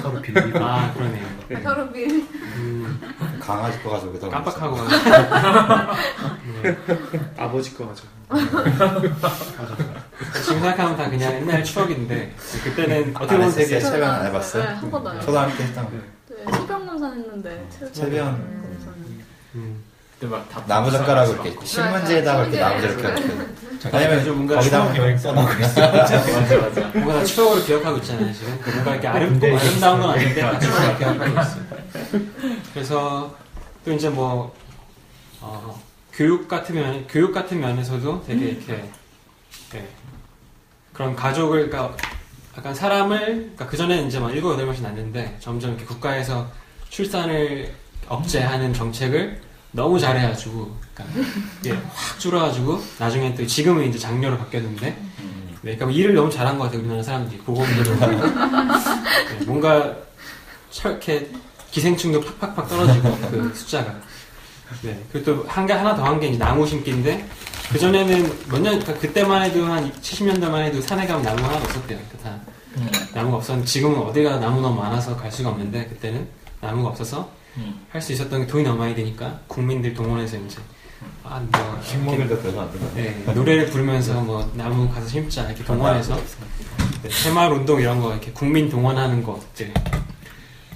서로 0.00 0.20
빌리고. 0.22 0.58
아 0.62 0.92
그러네요. 0.94 1.24
서로 1.64 1.90
빌. 1.90 2.08
음, 2.32 3.00
강아지 3.40 3.82
거 3.82 3.90
가지고 3.90 4.10
여기다 4.12 4.28
깜빡하고 4.28 4.76
네, 6.62 6.76
아버지 7.36 7.74
거. 7.74 7.84
맞아. 7.86 8.02
지금 10.44 10.60
생각하면 10.60 10.96
다 10.96 11.10
그냥 11.10 11.32
옛날 11.34 11.64
추억인데 11.64 12.34
그때는 12.64 13.16
어떻게 13.16 13.34
안 13.34 13.40
보면 13.40 13.42
했었어요? 13.46 13.66
되게 13.66 13.80
체면 13.80 14.10
안 14.10 14.26
해봤어요? 14.26 14.62
네, 14.62 14.68
한 14.68 14.90
번도 14.90 15.08
안 15.10 15.16
해봤어요. 15.16 15.26
초등학교 15.26 15.62
했던 15.62 15.84
거. 15.84 15.90
네, 16.28 16.56
소변 16.56 16.86
검사 16.86 17.06
했는데 17.08 17.68
체변. 17.92 18.65
음, 20.22 20.44
나무 20.66 20.90
젓가락으로 20.90 21.44
이렇게 21.44 21.66
신문지에다가 21.66 22.44
이렇게 22.44 22.58
나무 22.58 22.80
젓가락 22.80 23.18
이렇게. 23.18 23.56
왜냐면 23.92 24.24
좀 24.24 24.36
뭔가 24.36 24.54
거기다 24.56 24.94
추억이 24.94 25.18
써놓고 25.18 25.52
있어. 25.60 25.80
맞아 25.92 26.56
맞아 26.58 26.80
뭔가 26.94 27.14
다 27.14 27.24
추억으로 27.24 27.62
기억하고 27.62 27.98
있잖아요 27.98 28.32
지금 28.32 28.58
그 28.62 28.70
뭔가 28.70 28.92
이렇게 28.92 29.08
아름, 29.08 29.40
아름다운 29.42 30.00
건 30.00 30.10
아닌데 30.10 30.40
다 30.40 30.58
추억으로 30.58 30.96
기억하고 30.98 31.40
있어요. 31.40 31.64
그래서 32.72 33.36
또 33.84 33.92
이제 33.92 34.08
뭐 34.08 34.54
어, 35.42 35.80
교육 36.14 36.48
같은 36.48 36.74
면 36.74 37.06
교육 37.08 37.32
같은 37.32 37.60
면에서도 37.60 38.24
되게 38.26 38.46
이렇게 38.46 38.84
네, 39.72 39.86
그런 40.94 41.14
가족을 41.14 41.68
그러니까 41.68 41.94
약간 42.56 42.74
사람을 42.74 43.18
그러니까 43.26 43.66
그 43.66 43.76
전에는 43.76 44.06
이제 44.06 44.18
막 44.18 44.32
일곱 44.34 44.54
여덟 44.54 44.64
명씩 44.64 44.82
낳는데 44.82 45.36
점점 45.40 45.72
이렇게 45.72 45.84
국가에서 45.84 46.48
출산을 46.88 47.70
억제하는 48.08 48.72
정책을 48.72 49.40
너무 49.76 49.98
잘해가지고 50.00 50.76
그러니까 50.94 51.20
이게 51.60 51.72
확 51.94 52.18
줄어가지고 52.18 52.82
나중에 52.98 53.34
또 53.34 53.46
지금은 53.46 53.88
이제 53.88 53.98
장려로 53.98 54.38
바뀌었는데 54.38 54.86
네, 54.86 54.96
그러니까 55.62 55.86
뭐 55.86 55.94
일을 55.94 56.14
너무 56.14 56.30
잘한 56.30 56.58
것 56.58 56.64
같아요 56.64 56.80
우리나라 56.80 57.02
사람들이 57.02 57.38
보건들을 57.42 57.98
네, 58.00 59.44
뭔가 59.46 59.94
이렇게 60.84 61.30
기생충도 61.70 62.20
팍팍팍 62.22 62.68
떨어지고 62.68 63.18
그 63.30 63.52
숫자가 63.54 63.94
네 64.82 65.00
그리고 65.12 65.24
또 65.44 65.44
한 65.48 65.66
개 65.66 65.72
하나 65.72 65.94
더 65.94 66.02
한 66.04 66.18
게 66.18 66.28
이제 66.28 66.38
나무 66.38 66.66
심기인데 66.66 67.28
그 67.70 67.78
전에는 67.78 68.22
몇 68.48 68.60
년, 68.60 68.78
그러니까 68.78 68.94
그때만 68.94 69.42
해도 69.42 69.64
한 69.66 69.90
70년대만 70.00 70.62
해도 70.62 70.80
산에 70.80 71.06
가면 71.06 71.22
나무 71.22 71.42
하나도 71.44 71.64
없었대요. 71.64 71.98
그러니까 71.98 72.18
다 72.30 72.40
음. 72.76 72.88
나무가 73.12 73.38
없었는데 73.38 73.66
지금은 73.68 73.98
어디가 73.98 74.38
나무 74.38 74.60
너무 74.60 74.80
많아서 74.80 75.16
갈 75.16 75.32
수가 75.32 75.48
없는데 75.50 75.86
그때는 75.88 76.28
나무가 76.60 76.90
없어서 76.90 77.28
음. 77.58 77.86
할수 77.90 78.12
있었던 78.12 78.40
게 78.40 78.46
돈이 78.46 78.64
많이 78.64 78.94
드니까 78.94 79.40
국민들 79.46 79.94
동원해서 79.94 80.36
이제 80.38 80.58
아뭐 81.24 81.80
식목일도 81.82 82.40
별로 82.40 82.60
안 82.60 82.72
되나? 82.72 82.90
네, 82.94 83.32
노래를 83.34 83.66
부르면서 83.66 84.20
뭐 84.20 84.50
나무 84.54 84.88
가서 84.88 85.06
심자 85.08 85.44
이렇게 85.46 85.64
동원해서 85.64 86.16
네, 87.02 87.08
새마을 87.08 87.52
운동 87.52 87.80
이런 87.80 88.00
거 88.00 88.12
이렇게 88.12 88.30
국민 88.32 88.68
동원하는 88.68 89.22
것들. 89.22 89.72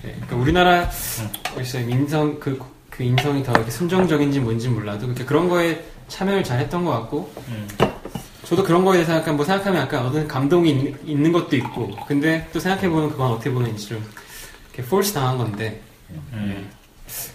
네, 0.02 0.14
그러니까 0.14 0.36
우리나라 0.36 0.90
글쎄 1.54 1.82
인성 1.82 2.40
그, 2.40 2.58
그 2.88 3.02
인성이 3.02 3.42
더 3.42 3.52
이렇게 3.52 3.70
순정적인지 3.70 4.40
뭔지 4.40 4.68
몰라도 4.68 5.06
그렇게 5.06 5.24
그런 5.24 5.48
거에 5.48 5.84
참여를 6.08 6.42
잘했던 6.42 6.84
것 6.84 6.90
같고 6.92 7.32
음. 7.48 7.68
저도 8.44 8.64
그런 8.64 8.84
거에 8.84 8.94
대해서 8.94 9.14
약간 9.14 9.36
뭐 9.36 9.44
생각하면 9.44 9.82
약간 9.82 10.06
어떤 10.06 10.26
감동이 10.26 10.70
있, 10.70 10.96
있는 11.06 11.30
것도 11.30 11.54
있고 11.56 11.94
근데 12.08 12.48
또 12.52 12.58
생각해보면 12.58 13.10
그건 13.10 13.32
어떻게 13.32 13.50
보면 13.50 13.74
이제 13.74 13.88
좀 13.88 14.04
이렇게 14.72 14.88
폴스 14.88 15.12
당한 15.12 15.38
건데 15.38 15.80
음. 16.32 16.70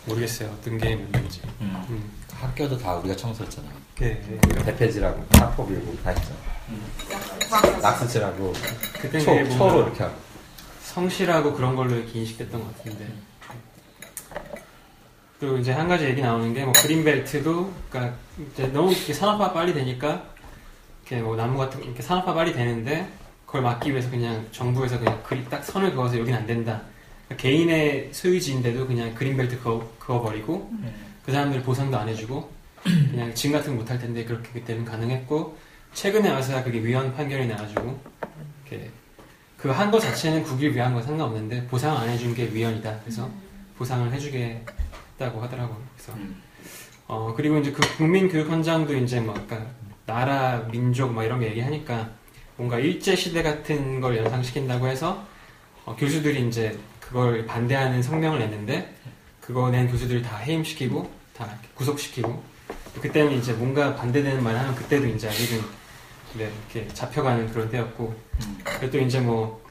모르겠어요 0.06 0.50
어떤 0.50 0.78
게 0.78 0.96
문제인지 0.96 1.42
음. 1.62 1.86
음. 1.90 2.12
학교도 2.34 2.78
다 2.78 2.96
우리가 2.96 3.16
청소했잖아. 3.16 3.68
네, 4.00 4.22
네. 4.28 4.64
대패지라고 4.66 5.26
학폭 5.32 5.72
밀고 5.72 5.96
다 6.04 6.10
했잖아. 6.12 6.38
낙서칠하고 7.82 8.54
그때 9.02 9.20
초, 9.20 9.50
초로 9.58 9.84
이렇게 9.84 10.04
하고. 10.04 10.16
성실하고 10.84 11.54
그런 11.54 11.76
걸로 11.76 11.96
이렇게 11.96 12.20
인식됐던 12.20 12.62
것 12.62 12.78
같은데. 12.78 13.08
또 15.40 15.58
이제 15.58 15.72
한 15.74 15.88
가지 15.88 16.06
얘기 16.06 16.22
나오는 16.22 16.54
게 16.54 16.64
뭐 16.64 16.74
그린벨트도 16.74 17.74
그러니까 17.90 18.16
이제 18.54 18.68
너무 18.68 18.92
이렇게 18.92 19.14
산업화 19.14 19.52
빨리 19.54 19.74
되니까 19.74 20.24
이렇게 21.06 21.22
뭐 21.22 21.36
나무 21.36 21.58
같은 21.58 21.84
이렇게 21.84 22.02
산업화 22.02 22.34
빨리 22.34 22.54
되는데 22.54 23.08
그걸 23.46 23.62
막기 23.62 23.92
위해서 23.92 24.10
그냥 24.10 24.46
정부에서 24.52 24.98
그냥 25.00 25.22
그리 25.24 25.44
딱 25.50 25.64
선을 25.64 25.94
그어서 25.94 26.18
여긴 26.20 26.34
안 26.36 26.46
된다. 26.46 26.82
개인의 27.38 28.10
소유지인데도 28.12 28.86
그냥 28.88 29.14
그린벨트 29.16 29.60
그어, 29.60 29.88
그어버리고 30.00 30.72
그 31.26 31.32
사람들 31.32 31.64
보상도 31.64 31.98
안 31.98 32.08
해주고 32.08 32.52
그냥 32.84 33.34
지금 33.34 33.58
같은 33.58 33.74
거 33.76 33.80
못할 33.82 33.98
텐데 34.00 34.24
그렇게 34.26 34.50
그때는 34.52 34.86
가능했고 34.86 35.58
최근에 35.94 36.30
와서야 36.30 36.64
그게 36.64 36.80
위헌 36.84 37.16
판결이 37.16 37.48
나가지고 37.48 38.00
이렇게 38.70 38.90
그 39.58 39.72
한 39.72 39.90
거 39.90 40.00
자체는 40.00 40.44
국익을 40.44 40.76
위한 40.76 40.94
건 40.94 41.02
상관없는데 41.02 41.66
보상 41.68 41.98
안 41.98 42.08
해준 42.08 42.36
게 42.36 42.44
위헌이다. 42.54 43.00
그래서 43.04 43.28
보상을 43.80 44.12
해주겠다고 44.14 45.42
하더라고요. 45.42 45.82
그래서 45.96 46.14
음. 46.14 46.40
어 47.08 47.34
그리고 47.36 47.58
이제 47.58 47.72
그 47.72 47.82
국민 47.98 48.28
교육 48.30 48.48
현장도 48.50 48.96
이제 48.98 49.20
뭐 49.20 49.34
아까 49.36 49.66
나라 50.06 50.68
민족 50.72 51.12
막 51.12 51.24
이런 51.24 51.40
거 51.40 51.46
얘기하니까 51.48 52.10
뭔가 52.58 52.78
일제 52.78 53.16
시대 53.16 53.42
같은 53.42 54.00
걸 54.02 54.18
연상시킨다고 54.18 54.88
해서 54.88 55.26
어, 55.86 55.96
교수들이 55.96 56.48
이제 56.48 56.78
그걸 57.08 57.46
반대하는 57.46 58.02
성명을 58.02 58.40
냈는데 58.40 58.94
그거 59.42 59.70
낸 59.70 59.90
교수들을 59.90 60.22
다 60.22 60.38
해임시키고 60.38 61.10
다 61.38 61.48
구속시키고 61.76 62.44
그때는 63.02 63.34
이제 63.34 63.54
뭔가 63.54 63.96
반대되는 63.96 64.44
말 64.44 64.56
하면 64.58 64.76
그때도 64.76 65.06
이제 65.08 65.28
아직은 65.28 65.62
네, 66.38 66.50
이렇게 66.74 66.88
잡혀가는 66.94 67.52
그런 67.52 67.70
때였고 67.70 68.16
음. 68.42 68.58
그리고 68.64 68.92
또 68.92 69.00
이제 69.00 69.20
뭐 69.20 69.64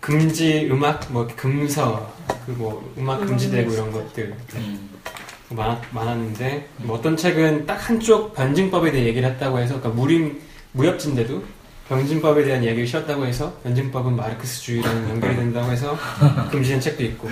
금지 0.00 0.68
음악 0.70 1.12
뭐 1.12 1.26
금서 1.36 2.12
그 2.46 2.52
뭐 2.52 2.94
음악 2.98 3.20
금지되고 3.20 3.72
이런 3.72 3.92
것들 3.92 4.34
음. 4.54 4.90
많았, 5.50 5.80
많았는데 5.92 6.68
뭐 6.78 6.96
어떤 6.96 7.16
책은 7.16 7.66
딱 7.66 7.88
한쪽 7.88 8.34
변증법에 8.34 8.90
대해 8.90 9.06
얘기를 9.06 9.28
했다고 9.30 9.58
해서 9.58 9.78
그러니까 9.78 10.00
무림 10.00 10.40
무협진데도 10.72 11.42
변증법에 11.88 12.44
대한 12.44 12.64
얘기를 12.64 12.86
쉬었다고 12.86 13.26
해서 13.26 13.52
변증법은 13.64 14.16
마르크스주의랑 14.16 15.10
연결이 15.10 15.36
된다고 15.36 15.70
해서 15.70 15.96
금지된 16.50 16.80
책도 16.80 17.02
있고 17.04 17.28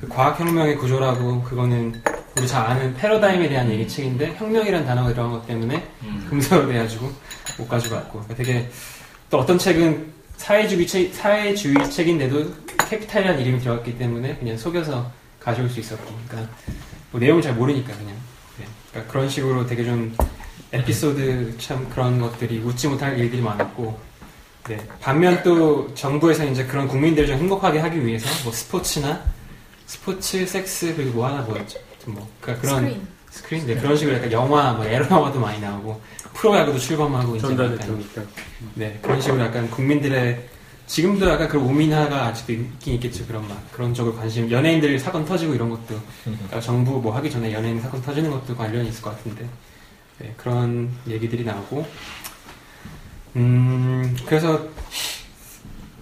그 0.00 0.08
과학혁명의 0.08 0.76
구조라고 0.76 1.42
그거는 1.42 2.00
우리 2.36 2.48
잘 2.48 2.64
아는 2.64 2.94
패러다임에 2.94 3.48
대한 3.48 3.70
얘기 3.70 3.86
책인데 3.86 4.34
혁명이라는 4.36 4.86
단어가 4.86 5.10
들어간 5.10 5.32
것 5.32 5.46
때문에 5.46 5.86
음. 6.02 6.26
금서로 6.30 6.66
돼가지고 6.68 7.12
못 7.58 7.68
가지고 7.68 7.96
왔고 7.96 8.20
그러니까 8.20 8.34
되게 8.34 8.68
또 9.28 9.38
어떤 9.38 9.58
책은 9.58 10.12
사회주의 10.36 10.86
책 10.86 11.14
사회주의 11.14 11.90
책인데도 11.90 12.52
Capital이라는 12.88 13.40
이름이 13.40 13.60
들어갔기 13.60 13.98
때문에 13.98 14.36
그냥 14.36 14.56
속여서 14.56 15.10
가져올 15.38 15.68
수 15.68 15.80
있었고 15.80 16.14
그러니까 16.28 16.52
뭐 17.10 17.20
내용을 17.20 17.42
잘 17.42 17.54
모르니까 17.54 17.92
그냥 17.94 18.14
네. 18.58 18.66
그러니까 18.90 19.12
그런 19.12 19.28
식으로 19.28 19.66
되게 19.66 19.84
좀 19.84 20.14
에피소드 20.72 21.56
참 21.58 21.88
그런 21.90 22.20
것들이 22.20 22.58
웃지 22.58 22.88
못할 22.88 23.18
일들이 23.18 23.42
많았고 23.42 23.98
네. 24.68 24.78
반면 25.00 25.42
또 25.42 25.92
정부에서 25.94 26.44
이제 26.44 26.64
그런 26.64 26.86
국민들을 26.86 27.26
좀 27.26 27.38
행복하게 27.38 27.80
하기 27.80 28.04
위해서 28.04 28.28
뭐 28.44 28.52
스포츠나 28.52 29.20
스포츠, 29.86 30.46
섹스 30.46 30.94
그리고 30.94 31.14
뭐 31.14 31.26
하나 31.26 31.40
뭐였죠? 31.42 31.78
좀뭐 32.04 32.28
그러니까 32.40 32.62
그런 32.62 32.84
스크린. 32.84 33.08
스크린 33.30 33.66
네, 33.66 33.74
그런 33.74 33.96
식으로 33.96 34.16
약간 34.16 34.32
영화 34.32 34.72
뭐 34.72 34.84
에로 34.84 35.04
영화도 35.10 35.40
많이 35.40 35.60
나오고 35.60 36.00
프로야구도 36.34 36.78
출범하고 36.78 37.36
이제 37.36 37.46
약간. 37.48 38.04
네 38.74 38.98
그런 39.02 39.20
식으로 39.20 39.40
약간 39.42 39.68
국민들의 39.70 40.48
지금도 40.86 41.28
약간 41.28 41.48
그런 41.48 41.64
우민화가 41.64 42.26
아직도 42.26 42.52
있긴 42.52 42.94
있겠죠 42.94 43.26
그런 43.26 43.46
막 43.48 43.60
그런 43.72 43.94
쪽으로 43.94 44.14
관심 44.16 44.50
연예인들 44.50 44.98
사건 44.98 45.24
터지고 45.24 45.54
이런 45.54 45.70
것도 45.70 46.00
그러니까 46.24 46.60
정부 46.60 47.00
뭐 47.00 47.14
하기 47.16 47.30
전에 47.30 47.52
연예인 47.52 47.80
사건 47.80 48.02
터지는 48.02 48.30
것도 48.30 48.56
관련이 48.56 48.88
있을 48.88 49.02
것 49.02 49.16
같은데 49.16 49.46
네, 50.20 50.32
그런 50.36 50.90
얘기들이 51.08 51.44
나오고. 51.44 51.86
음 53.36 54.16
그래서 54.26 54.60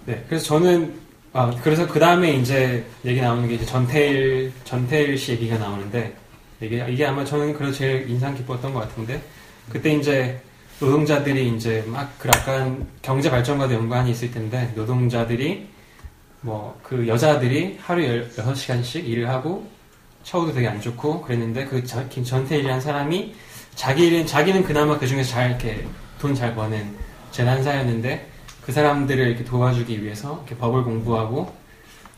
네 0.05 0.23
그래서 0.27 0.45
저는 0.45 0.99
아 1.31 1.51
그래서 1.63 1.87
그 1.87 1.99
다음에 1.99 2.31
이제 2.33 2.83
얘기 3.05 3.21
나오는 3.21 3.47
게 3.47 3.53
이제 3.55 3.65
전태일 3.65 4.51
전태일 4.63 5.15
씨 5.17 5.33
얘기가 5.33 5.57
나오는데 5.59 6.15
이게 6.59 6.85
이게 6.89 7.05
아마 7.05 7.23
저는 7.23 7.53
그래서 7.53 7.71
제일 7.77 8.09
인상 8.09 8.35
깊었던 8.35 8.73
것 8.73 8.79
같은데 8.79 9.21
그때 9.71 9.93
이제 9.93 10.41
노동자들이 10.79 11.49
이제 11.55 11.83
막 11.87 12.09
그 12.17 12.29
약간 12.29 12.87
경제 13.03 13.29
발전과도 13.29 13.73
연관이 13.75 14.11
있을 14.11 14.31
텐데 14.31 14.71
노동자들이 14.75 15.67
뭐 16.41 16.75
그 16.81 17.07
여자들이 17.07 17.77
하루 17.79 18.01
16시간씩 18.01 19.05
일을 19.05 19.29
하고 19.29 19.69
처우도 20.23 20.53
되게 20.53 20.67
안 20.67 20.81
좋고 20.81 21.21
그랬는데 21.21 21.65
그 21.65 21.83
전- 21.85 22.09
전태일이라는 22.09 22.81
사람이 22.81 23.35
자기는 23.83 24.25
자기는 24.27 24.63
그나마 24.63 24.99
그 24.99 25.07
중에서 25.07 25.31
잘 25.31 25.51
이렇게 25.51 25.87
돈 26.19 26.35
잘 26.35 26.53
버는 26.53 26.97
재난사였는데 27.31 28.27
그 28.65 28.73
사람들을 28.73 29.25
이렇게 29.25 29.45
도와주기 29.45 30.03
위해서 30.03 30.43
이렇게 30.45 30.57
법을 30.57 30.83
공부하고 30.83 31.55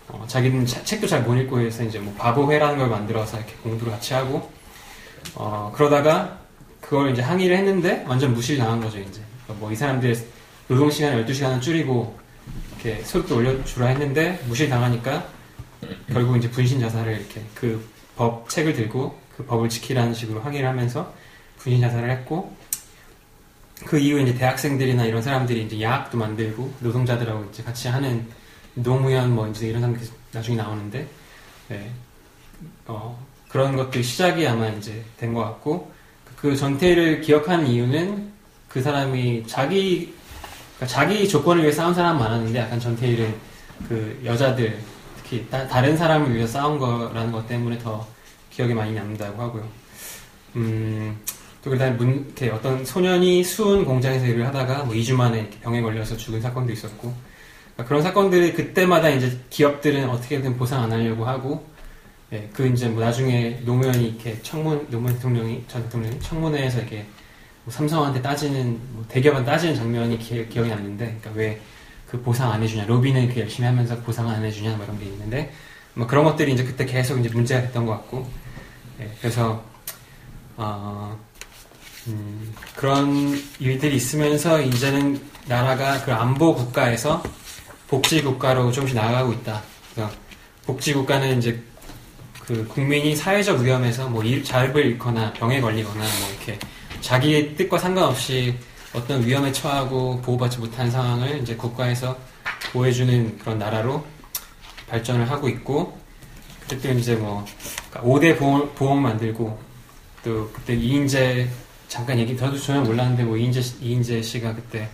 어, 0.08 0.26
자기는 0.28 0.66
자- 0.66 0.84
책도 0.84 1.06
잘 1.06 1.22
못 1.22 1.36
읽고 1.36 1.60
해서 1.60 1.84
이제 1.84 2.00
뭐 2.00 2.12
바보회라는 2.18 2.80
걸 2.80 2.90
만들어서 2.90 3.38
이렇게 3.38 3.54
공부를 3.62 3.94
같이 3.94 4.16
하고 4.16 4.52
어, 5.36 5.72
그러다가 5.76 6.40
그걸 6.82 7.12
이제 7.12 7.22
항의를 7.22 7.56
했는데 7.58 8.04
완전 8.08 8.34
무시를 8.34 8.60
당한 8.60 8.82
거죠 8.82 8.98
이제. 8.98 9.22
뭐이 9.60 9.76
사람들의 9.76 10.16
노동 10.68 10.90
시간 10.90 11.24
12시간을 11.24 11.62
줄이고 11.62 12.18
이렇게 12.82 13.04
소득도 13.04 13.36
올려주라 13.38 13.86
했는데 13.88 14.42
무시를 14.48 14.72
당하니까 14.72 15.26
결국 16.12 16.38
이제 16.38 16.50
분신 16.50 16.80
자살을 16.80 17.18
이렇게 17.20 17.44
그 17.54 17.88
법 18.18 18.50
책을 18.50 18.74
들고 18.74 19.18
그 19.38 19.46
법을 19.46 19.70
지키라는 19.70 20.14
식으로 20.14 20.42
항의를 20.42 20.68
하면서 20.68 21.12
분신 21.64 21.82
자살을 21.82 22.10
했고 22.10 22.56
그 23.86 23.98
이후에 23.98 24.24
이제 24.24 24.34
대학생들이나 24.36 25.06
이런 25.06 25.22
사람들이 25.22 25.64
이제 25.64 25.82
야학도 25.82 26.18
만들고 26.18 26.74
노동자들하고 26.80 27.50
이제 27.52 27.64
같이 27.64 27.88
하는 27.88 28.28
노무현 28.76 29.34
뭐 29.34 29.48
이제 29.48 29.68
이런 29.68 29.82
사람들이 29.82 30.10
나중에 30.32 30.58
나오는데 30.58 31.08
네. 31.70 31.92
어, 32.88 33.20
그런 33.50 33.76
것들 33.76 34.04
시작이 34.04 34.48
아마 34.48 34.68
이제 34.70 35.04
된 35.18 35.34
것 35.34 35.44
같고 35.44 35.92
그 36.38 36.56
전태일을 36.56 37.22
기억하는 37.22 37.68
이유는 37.68 38.32
그 38.68 38.82
사람이 38.82 39.46
자기 39.48 40.14
그러니까 40.78 40.88
자기 40.88 41.28
조건을 41.28 41.64
위해 41.64 41.72
싸운 41.72 41.94
사람 41.94 42.18
많았는데 42.18 42.60
약간 42.60 42.80
전태일은 42.80 43.36
그 43.88 44.20
여자들 44.26 44.80
특히 45.18 45.48
따, 45.50 45.68
다른 45.68 45.96
사람을 45.96 46.34
위해 46.34 46.48
싸운 46.48 46.80
거라는 46.80 47.32
것 47.32 47.48
때문에 47.48 47.78
더 47.78 48.08
기억에 48.50 48.74
많이 48.74 48.94
남는다고 48.94 49.42
하고요. 49.42 49.68
음, 50.56 51.20
또 51.64 51.70
그다음에 51.70 51.96
문, 51.96 52.26
이렇게 52.26 52.50
어떤 52.50 52.84
소년이 52.84 53.44
수은 53.44 53.86
공장에서 53.86 54.26
일을 54.26 54.46
하다가 54.48 54.84
뭐 54.84 54.96
2주 54.96 55.16
만에 55.16 55.50
병에 55.62 55.82
걸려서 55.82 56.18
죽은 56.18 56.42
사건도 56.42 56.74
있었고 56.74 57.14
그러니까 57.74 57.86
그런 57.86 58.02
사건들이 58.02 58.54
그때마다 58.54 59.10
이제 59.10 59.40
기업들은 59.50 60.10
어떻게든 60.10 60.58
보상 60.58 60.84
안 60.84 60.92
하려고 60.92 61.26
하고 61.26 61.66
예, 62.34 62.50
그 62.54 62.66
이제 62.68 62.88
뭐 62.88 63.04
나중에 63.04 63.62
노무현이 63.64 64.08
이렇게 64.08 64.42
청문 64.42 64.88
노무현 64.90 65.16
대통령이 65.16 65.64
전 65.68 65.84
대통령이 65.84 66.20
청문회에서 66.20 66.80
이렇게 66.80 67.06
뭐 67.64 67.74
삼성한테 67.74 68.22
따지는 68.22 68.80
뭐 68.94 69.06
대기업한테 69.08 69.52
따지는 69.52 69.76
장면이 69.76 70.18
기, 70.18 70.40
억이 70.40 70.70
남는데 70.70 71.18
그러니까 71.22 71.32
왜 71.36 71.62
그 72.12 72.22
보상 72.22 72.52
안 72.52 72.62
해주냐 72.62 72.86
로비는 72.88 73.34
그 73.34 73.40
열심히 73.40 73.66
하면서 73.66 73.98
보상 74.02 74.28
안 74.28 74.44
해주냐 74.44 74.76
뭐 74.76 74.84
이런 74.84 75.00
게 75.00 75.06
있는데 75.06 75.54
뭐 75.94 76.06
그런 76.06 76.26
것들이 76.26 76.52
이제 76.52 76.62
그때 76.62 76.86
계속 76.86 77.18
이제 77.20 77.30
문제가 77.30 77.62
됐던 77.62 77.86
것 77.86 77.94
같고 77.94 78.30
예, 79.00 79.10
그래서 79.22 79.64
어, 80.58 81.18
음, 82.08 82.54
그런 82.76 83.42
일들이 83.60 83.96
있으면서 83.96 84.62
이제는 84.62 85.22
나라가 85.48 86.04
그 86.04 86.12
안보 86.12 86.56
국가에서 86.56 87.22
복지 87.88 88.22
국가로 88.22 88.72
조금씩 88.72 88.96
나아가고 88.96 89.34
있다. 89.34 89.62
그래서 89.94 90.12
복지 90.66 90.94
국가는 90.94 91.38
이제 91.38 91.62
그 92.46 92.68
국민이 92.68 93.16
사회적 93.16 93.60
위험에서 93.60 94.08
뭐 94.10 94.24
일, 94.24 94.44
잡을 94.44 94.86
잃거나 94.86 95.34
병에 95.34 95.62
걸리거나 95.62 96.00
뭐 96.00 96.30
이렇게 96.30 96.58
자기의 97.02 97.56
뜻과 97.56 97.78
상관없이 97.78 98.56
어떤 98.94 99.26
위험에 99.26 99.52
처하고 99.52 100.22
보호받지 100.22 100.60
못한 100.60 100.90
상황을 100.90 101.42
이제 101.42 101.56
국가에서 101.56 102.18
보호해주는 102.74 103.40
그런 103.40 103.58
나라로 103.58 104.06
발전을 104.90 105.30
하고 105.30 105.48
있고 105.50 105.98
그때 106.68 106.92
이제 106.94 107.16
뭐 107.16 107.46
5대 107.94 108.38
보험, 108.38 108.74
보험 108.76 109.02
만들고 109.02 109.58
또 110.24 110.50
그때 110.54 110.74
이인재 110.74 111.48
잠깐 111.92 112.18
얘기 112.18 112.38
전혀 112.38 112.80
몰랐는데 112.82 113.26
뭐 113.26 113.36
이인재 113.36 113.62
이인재 113.82 114.22
씨가 114.22 114.56
그때 114.56 114.88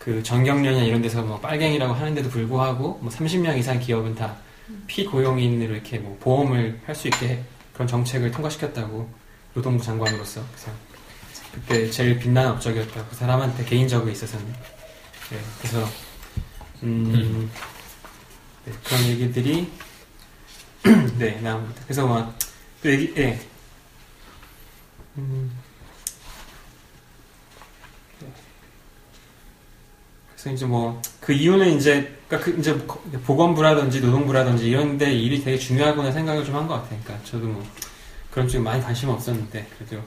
그 0.00 0.20
전경련이나 0.20 0.84
이런 0.84 1.00
데서 1.00 1.22
뭐 1.22 1.38
빨갱이라고 1.38 1.94
하는데도 1.94 2.28
불구하고 2.28 2.98
뭐 3.00 3.08
30명 3.08 3.56
이상 3.56 3.78
기업은 3.78 4.16
다 4.16 4.36
피고용인으로 4.88 5.74
이렇게 5.74 5.98
뭐 5.98 6.18
보험을 6.20 6.80
할 6.86 6.96
수 6.96 7.06
있게 7.06 7.44
그런 7.72 7.86
정책을 7.86 8.32
통과시켰다고 8.32 9.08
노동부 9.54 9.84
장관으로서 9.84 10.42
그래서 10.50 10.72
그때 11.52 11.88
제일 11.90 12.18
빛나는 12.18 12.50
업적이었다고 12.50 13.06
그 13.10 13.14
사람한테 13.14 13.64
개인적으로 13.64 14.10
있어서는 14.10 14.44
네, 15.30 15.38
그래서 15.60 15.88
음, 16.82 17.48
네, 18.64 18.72
그런 18.82 19.04
얘기들이 19.04 19.70
네 21.16 21.40
나옵니다. 21.40 21.80
그래서 21.84 22.06
막 22.08 22.34
또 22.82 22.90
얘기 22.90 23.14
예. 23.16 23.40
음, 25.16 25.50
그래서 30.44 30.50
이제 30.52 30.66
뭐 30.66 31.00
그 31.24 31.32
이유는 31.32 31.78
이제 31.78 32.14
그러니까 32.28 32.50
그 32.52 32.58
이제 32.58 32.76
보건부라든지 33.24 34.02
노동부라든지 34.02 34.68
이런데 34.68 35.10
일이 35.10 35.42
되게 35.42 35.56
중요하구나 35.56 36.12
생각을 36.12 36.44
좀 36.44 36.54
한 36.54 36.68
것 36.68 36.74
같아요. 36.74 37.00
그러니까 37.02 37.26
저도 37.26 37.46
뭐 37.46 37.64
그런 38.30 38.46
쪽에 38.46 38.62
많이 38.62 38.82
관심 38.82 39.08
없었는데 39.08 39.66
그래도 39.78 40.04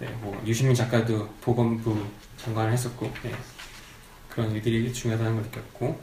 네, 0.00 0.08
뭐 0.22 0.42
유시민 0.44 0.74
작가도 0.74 1.28
보건부 1.40 1.96
장관을 2.38 2.72
했었고 2.72 3.12
네, 3.22 3.32
그런 4.28 4.50
일들이 4.50 4.92
중요하다는 4.92 5.34
걸 5.36 5.42
느꼈고 5.44 6.00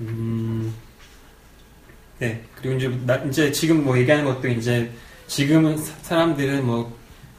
음, 0.00 0.74
네 2.18 2.42
그리고 2.54 2.76
이제 2.76 2.88
나, 3.04 3.16
이제 3.24 3.52
지금 3.52 3.84
뭐 3.84 3.98
얘기하는 3.98 4.24
것도 4.24 4.48
이제 4.48 4.90
지금은 5.26 5.76
사람들은 5.76 6.64
뭐 6.64 6.96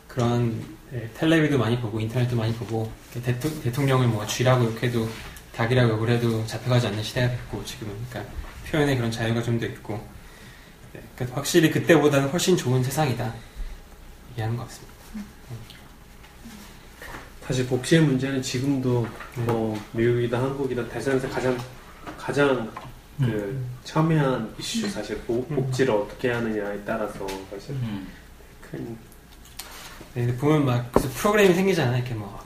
그런 0.07 0.63
네, 0.91 1.09
텔레비도 1.15 1.57
많이 1.57 1.79
보고 1.79 1.99
인터넷도 1.99 2.35
많이 2.35 2.53
보고 2.53 2.91
대토, 3.13 3.61
대통령을 3.61 4.07
뭐 4.07 4.25
쥐라고 4.25 4.65
욕해도 4.65 5.09
닭이라고 5.55 5.93
욕을 5.93 6.09
해도 6.09 6.45
잡혀가지 6.45 6.87
않는 6.87 7.03
시대가 7.03 7.29
됐고 7.29 7.63
지금은. 7.65 7.93
그러니까 8.09 8.33
표현의 8.69 8.97
그런 8.97 9.11
자유가 9.11 9.41
좀 9.41 9.59
더 9.59 9.65
있고. 9.65 9.93
네, 10.93 11.01
그러니까 11.15 11.37
확실히 11.37 11.69
그때보다는 11.71 12.29
훨씬 12.29 12.55
좋은 12.55 12.83
세상이다. 12.83 13.33
얘기하는 14.31 14.55
것 14.55 14.63
같습니다. 14.67 14.89
사실 17.45 17.65
복지의 17.65 18.01
문제는 18.03 18.41
지금도 18.43 19.07
뭐 19.37 19.79
미국이든 19.93 20.37
한국이든 20.39 20.87
대선에서 20.87 21.27
가장 21.29 21.57
가장 22.15 22.71
그 23.17 23.65
첨예한 23.83 24.53
이슈 24.59 24.87
사실 24.87 25.17
복, 25.21 25.49
복지를 25.49 25.93
어떻게 25.93 26.29
하느냐에 26.31 26.79
따라서 26.85 27.25
사실 27.49 27.75
큰 28.61 28.95
네, 30.13 30.35
보면 30.37 30.63
막 30.65 30.91
프로그램이 30.91 31.53
생기잖아요. 31.55 31.97
이렇게 31.97 32.13
뭐 32.13 32.39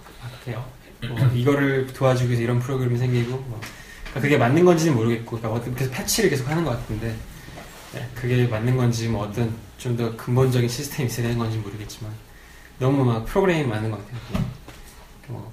이렇게 0.46 0.60
뭐 1.08 1.20
이거를 1.34 1.88
도와주기 1.88 2.30
위해서 2.30 2.44
이런 2.44 2.60
프로그램이 2.60 2.98
생기고 2.98 3.32
뭐 3.32 3.60
그러니까 4.02 4.22
그게 4.22 4.38
맞는 4.38 4.64
건지는 4.64 4.96
모르겠고 4.96 5.40
그러니까 5.40 5.76
계속 5.76 5.92
패치를 5.92 6.30
계속 6.30 6.50
하는 6.50 6.64
것 6.64 6.72
같은데 6.72 7.16
네, 7.94 8.10
그게 8.16 8.48
맞는 8.48 8.78
건지 8.78 9.08
뭐 9.08 9.24
어떤 9.24 9.54
좀 9.78 9.98
더 9.98 10.16
근본적인 10.16 10.70
시스템이 10.70 11.08
있어야 11.08 11.24
되는 11.24 11.38
건지 11.38 11.58
모르겠지만 11.58 12.10
너무 12.80 13.04
막 13.04 13.26
프로그램이 13.26 13.68
많은 13.68 13.92
것 13.92 13.98
같아요. 13.98 14.46
뭐, 15.28 15.52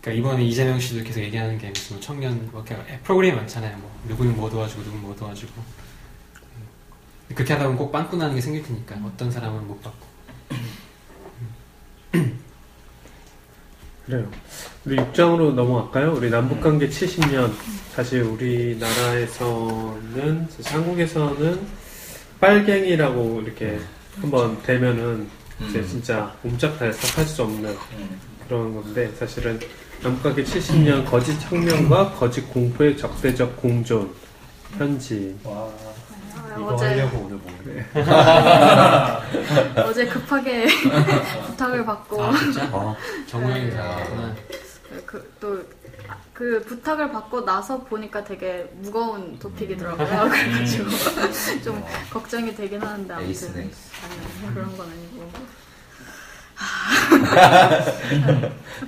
그러니까 0.00 0.20
이번에 0.20 0.44
이재명 0.44 0.80
씨도 0.80 1.04
계속 1.04 1.20
얘기하는 1.20 1.56
게 1.56 1.68
무슨 1.68 1.96
뭐 1.96 2.00
청년 2.00 2.48
뭐 2.50 2.64
프로그램이 3.04 3.36
많잖아요. 3.36 3.76
뭐 3.78 3.90
누구는 4.08 4.36
뭐 4.36 4.50
도와주고 4.50 4.82
누구는 4.82 5.02
뭐 5.02 5.14
도와주고 5.14 5.62
그렇게 7.32 7.52
하다 7.52 7.66
보면 7.66 7.78
꼭 7.78 7.92
빵꾸 7.92 8.16
나는 8.16 8.34
게 8.34 8.40
생길 8.40 8.62
테니까 8.64 8.96
어떤 9.04 9.30
사람은 9.30 9.68
못 9.68 9.80
받고. 9.82 10.06
그래요. 14.08 14.26
우리 14.86 14.96
6장으로 14.96 15.52
넘어갈까요? 15.52 16.14
우리 16.14 16.30
남북관계 16.30 16.88
70년. 16.88 17.52
사실 17.94 18.22
우리나라에서는, 18.22 19.28
사실 20.48 20.72
한국에서는 20.72 21.60
빨갱이라고 22.40 23.42
이렇게 23.42 23.78
한번 24.18 24.62
되면은 24.62 25.28
이제 25.68 25.84
진짜 25.86 26.34
옴짝달 26.42 26.94
싹 26.94 27.18
할 27.18 27.26
수 27.26 27.42
없는 27.42 27.76
그런 28.46 28.74
건데, 28.74 29.12
사실은 29.18 29.60
남북관계 30.02 30.42
70년 30.42 31.04
거짓 31.04 31.32
혁명과 31.50 32.12
거짓 32.12 32.40
공포의 32.50 32.96
적대적 32.96 33.60
공존. 33.60 34.10
현지. 34.78 35.36
와, 35.44 35.68
이거 36.58 36.74
어제 36.74 36.86
하려고 36.86 37.18
오늘 37.18 37.38
먹네. 37.44 37.86
어제 39.84 40.06
급하게 40.06 40.66
부탁을 41.46 41.84
받고 41.84 42.22
아 42.22 42.36
진짜? 42.38 42.68
어, 42.72 42.96
정우영이 43.26 43.70
잘하구나. 43.70 44.34
그또 45.06 45.62
그 46.32 46.62
부탁을 46.66 47.10
받고 47.12 47.44
나서 47.44 47.78
보니까 47.78 48.22
되게 48.24 48.70
무거운 48.76 49.38
토픽이더라고요. 49.38 50.30
그래가지고 50.30 50.88
좀 51.64 51.84
걱정이 52.10 52.54
되긴 52.54 52.80
하는데 52.80 53.12
아무튼 53.12 53.28
에이스네, 53.28 53.62
에이스. 53.64 53.90
아니요 54.04 54.54
그런 54.54 54.76
건 54.76 54.86
아니고. 54.86 55.30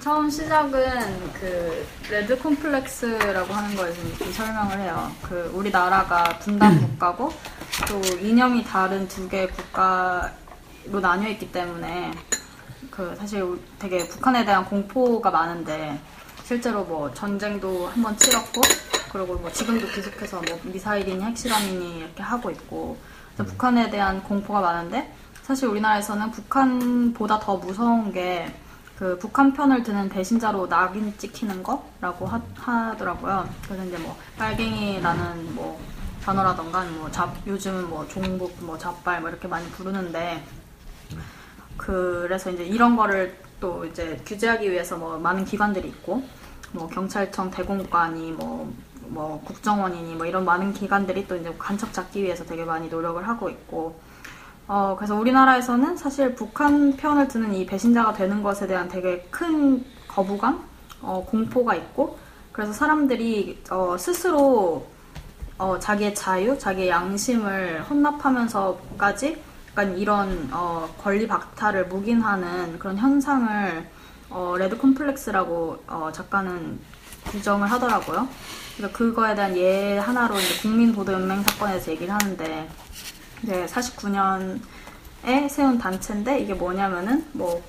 처음 0.03 0.29
시작은 0.31 1.33
그 1.41 1.87
레드 2.11 2.37
콤플렉스라고 2.39 3.53
하는 3.53 3.77
거에서 3.77 4.17
좀 4.19 4.33
설명을 4.33 4.79
해요. 4.81 5.11
그 5.23 5.51
우리나라가 5.55 6.25
분단 6.41 6.79
국가고 6.81 7.33
또 7.89 8.01
이념이 8.19 8.65
다른 8.65 9.07
두 9.09 9.29
개의 9.29 9.49
국가로 9.49 11.01
나뉘어 11.01 11.31
있기 11.31 11.51
때문에 11.53 12.13
그 12.91 13.15
사실 13.19 13.45
되게 13.79 14.07
북한에 14.09 14.45
대한 14.45 14.65
공포가 14.65 15.31
많은데 15.31 16.01
실제로 16.45 16.85
뭐 16.85 17.13
전쟁도 17.15 17.89
한 17.89 18.03
번 18.03 18.17
치렀고 18.17 18.61
그리고 19.13 19.35
뭐 19.35 19.51
지금도 19.51 19.87
계속해서 19.89 20.43
뭐 20.49 20.61
미사일이니 20.65 21.23
핵실험이니 21.23 21.99
이렇게 21.99 22.23
하고 22.23 22.51
있고 22.51 22.97
그래서 23.35 23.51
북한에 23.53 23.91
대한 23.91 24.23
공포가 24.23 24.61
많은데 24.61 25.13
사실 25.43 25.69
우리나라에서는 25.69 26.31
북한보다 26.31 27.41
더 27.41 27.57
무서운 27.57 28.13
게 28.13 28.53
그 29.01 29.19
북한 29.19 29.51
편을 29.55 29.83
드는 29.83 30.11
배신자로 30.11 30.69
낙인 30.69 31.17
찍히는 31.17 31.63
거라고 31.63 32.27
하, 32.27 32.95
더라고요. 32.99 33.49
그래서 33.65 33.83
이제 33.87 33.97
뭐 33.97 34.15
빨갱이라는 34.37 35.55
뭐 35.55 35.81
단어라던가 36.25 36.85
뭐 36.85 37.11
잡, 37.11 37.35
요즘은 37.47 37.89
뭐 37.89 38.07
종북, 38.09 38.55
뭐 38.61 38.77
잡발 38.77 39.21
뭐 39.21 39.31
이렇게 39.31 39.49
많이 39.49 39.67
부르는데 39.71 40.43
그래서 41.77 42.51
이제 42.51 42.65
이런 42.65 42.97
거를 42.97 43.37
또 43.59 43.85
이제 43.85 44.21
규제하기 44.27 44.71
위해서 44.71 44.97
뭐 44.97 45.19
많은 45.19 45.45
기관들이 45.45 45.89
있고 45.89 46.23
뭐 46.73 46.87
경찰청, 46.89 47.51
대공관이 47.51 48.33
뭐, 48.33 48.73
뭐 49.09 49.41
국정원이니 49.45 50.15
뭐 50.15 50.27
이런 50.27 50.45
많은 50.45 50.73
기관들이 50.73 51.27
또 51.27 51.37
이제 51.37 51.55
간척 51.59 51.93
잡기 51.93 52.23
위해서 52.23 52.45
되게 52.45 52.65
많이 52.65 52.89
노력을 52.89 53.27
하고 53.27 53.49
있고 53.49 53.99
어 54.69 54.95
그래서 54.97 55.17
우리나라에서는 55.17 55.97
사실 55.97 56.35
북한 56.37 56.97
편을 56.97 57.27
드는 57.29 57.55
이 57.55 57.67
배신자가 57.67 58.13
되는 58.13 58.43
것에 58.43 58.67
대한 58.67 58.89
되게 58.89 59.27
큰 59.31 59.85
거부감, 60.07 60.63
어 61.03 61.25
공포가 61.27 61.75
있고 61.75 62.19
그래서 62.53 62.73
사람들이 62.73 63.65
어 63.71 63.97
스스로 63.99 64.87
어, 65.61 65.79
자기의 65.79 66.15
자유, 66.15 66.59
자기의 66.59 66.89
양심을 66.89 67.83
혼납하면서까지 67.83 69.43
약간 69.69 69.99
이런 69.99 70.49
어, 70.51 70.89
권리 70.99 71.29
박탈을 71.29 71.85
묵인하는 71.89 72.79
그런 72.79 72.97
현상을 72.97 73.87
어, 74.31 74.55
레드 74.59 74.79
콤플렉스라고 74.79 75.85
어, 75.87 76.11
작가는 76.15 76.81
규정을 77.27 77.71
하더라고요. 77.71 78.27
그래서 78.75 78.91
그거에 78.95 79.35
대한 79.35 79.55
예 79.59 79.99
하나로 79.99 80.41
이제 80.41 80.63
국민보도연맹 80.63 81.43
사건에서 81.43 81.91
얘기를 81.91 82.15
하는데 82.15 82.67
이제 83.43 83.67
49년에 83.67 85.47
세운 85.51 85.77
단체인데 85.77 86.39
이게 86.39 86.55
뭐냐면은 86.55 87.27
뭐 87.33 87.63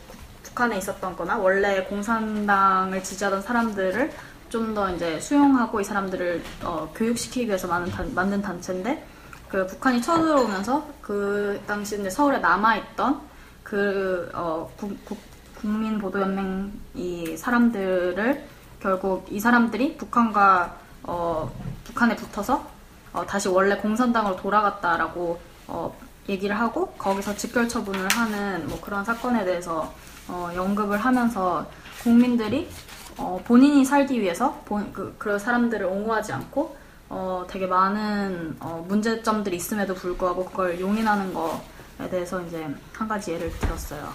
북한에 0.44 0.78
있었던 0.78 1.18
거나 1.18 1.38
원래 1.38 1.84
공산당을 1.84 3.04
지지하던 3.04 3.42
사람들을 3.42 4.14
좀 4.52 4.76
더 4.76 4.94
이제 4.94 5.20
수용하고 5.20 5.82
이 5.82 5.84
사람들을 5.84 6.44
어, 6.64 6.92
교육시키기 6.94 7.48
위해서 7.48 7.68
만든, 7.68 7.92
단, 7.92 8.14
만든 8.14 8.42
단체인데 8.42 9.08
그 9.48 9.66
북한이 9.66 10.02
쳐들어오면서 10.02 10.88
그 11.02 11.60
당시 11.66 12.00
이제 12.00 12.10
서울에 12.10 12.38
남아있던 12.38 13.22
그 13.64 14.30
어, 14.34 14.72
국, 14.78 15.04
국, 15.06 15.18
국민보도연맹 15.56 16.72
이 16.96 17.38
사람들을 17.38 18.44
결국 18.80 19.26
이 19.30 19.40
사람들이 19.40 19.98
북한과 19.98 20.76
어, 21.04 21.52
북한에 21.84 22.16
붙어서 22.16 22.66
어, 23.14 23.26
다시 23.26 23.48
원래 23.48 23.76
공산당으로 23.78 24.36
돌아갔다라고 24.38 25.40
어, 25.68 25.98
얘기를 26.30 26.58
하고 26.58 26.88
거기서 26.98 27.36
직결 27.36 27.68
처분을 27.68 28.08
하는 28.10 28.68
뭐 28.68 28.80
그런 28.82 29.04
사건에 29.04 29.44
대해서 29.44 29.94
어, 30.28 30.50
연극을 30.56 30.98
하면서 30.98 31.66
국민들이 32.04 32.70
어, 33.18 33.42
본인이 33.46 33.86
살기 33.86 34.22
위해서 34.22 34.62
본, 34.66 34.92
그, 34.94 35.16
그런 35.18 35.40
사람들을 35.40 35.86
옹호하지 35.86 36.34
않고 36.34 36.78
어, 37.10 37.46
되게 37.50 37.68
많은 37.68 38.56
어, 38.60 38.86
문제점들이 38.88 39.58
있음에도 39.58 39.94
불구하고 39.94 40.46
그걸 40.46 40.80
용인하는 40.80 41.34
거에 41.34 42.10
대해서 42.10 42.42
이제 42.42 42.68
한 42.94 43.08
가지 43.08 43.32
예를 43.34 43.52
들었어요. 43.60 44.14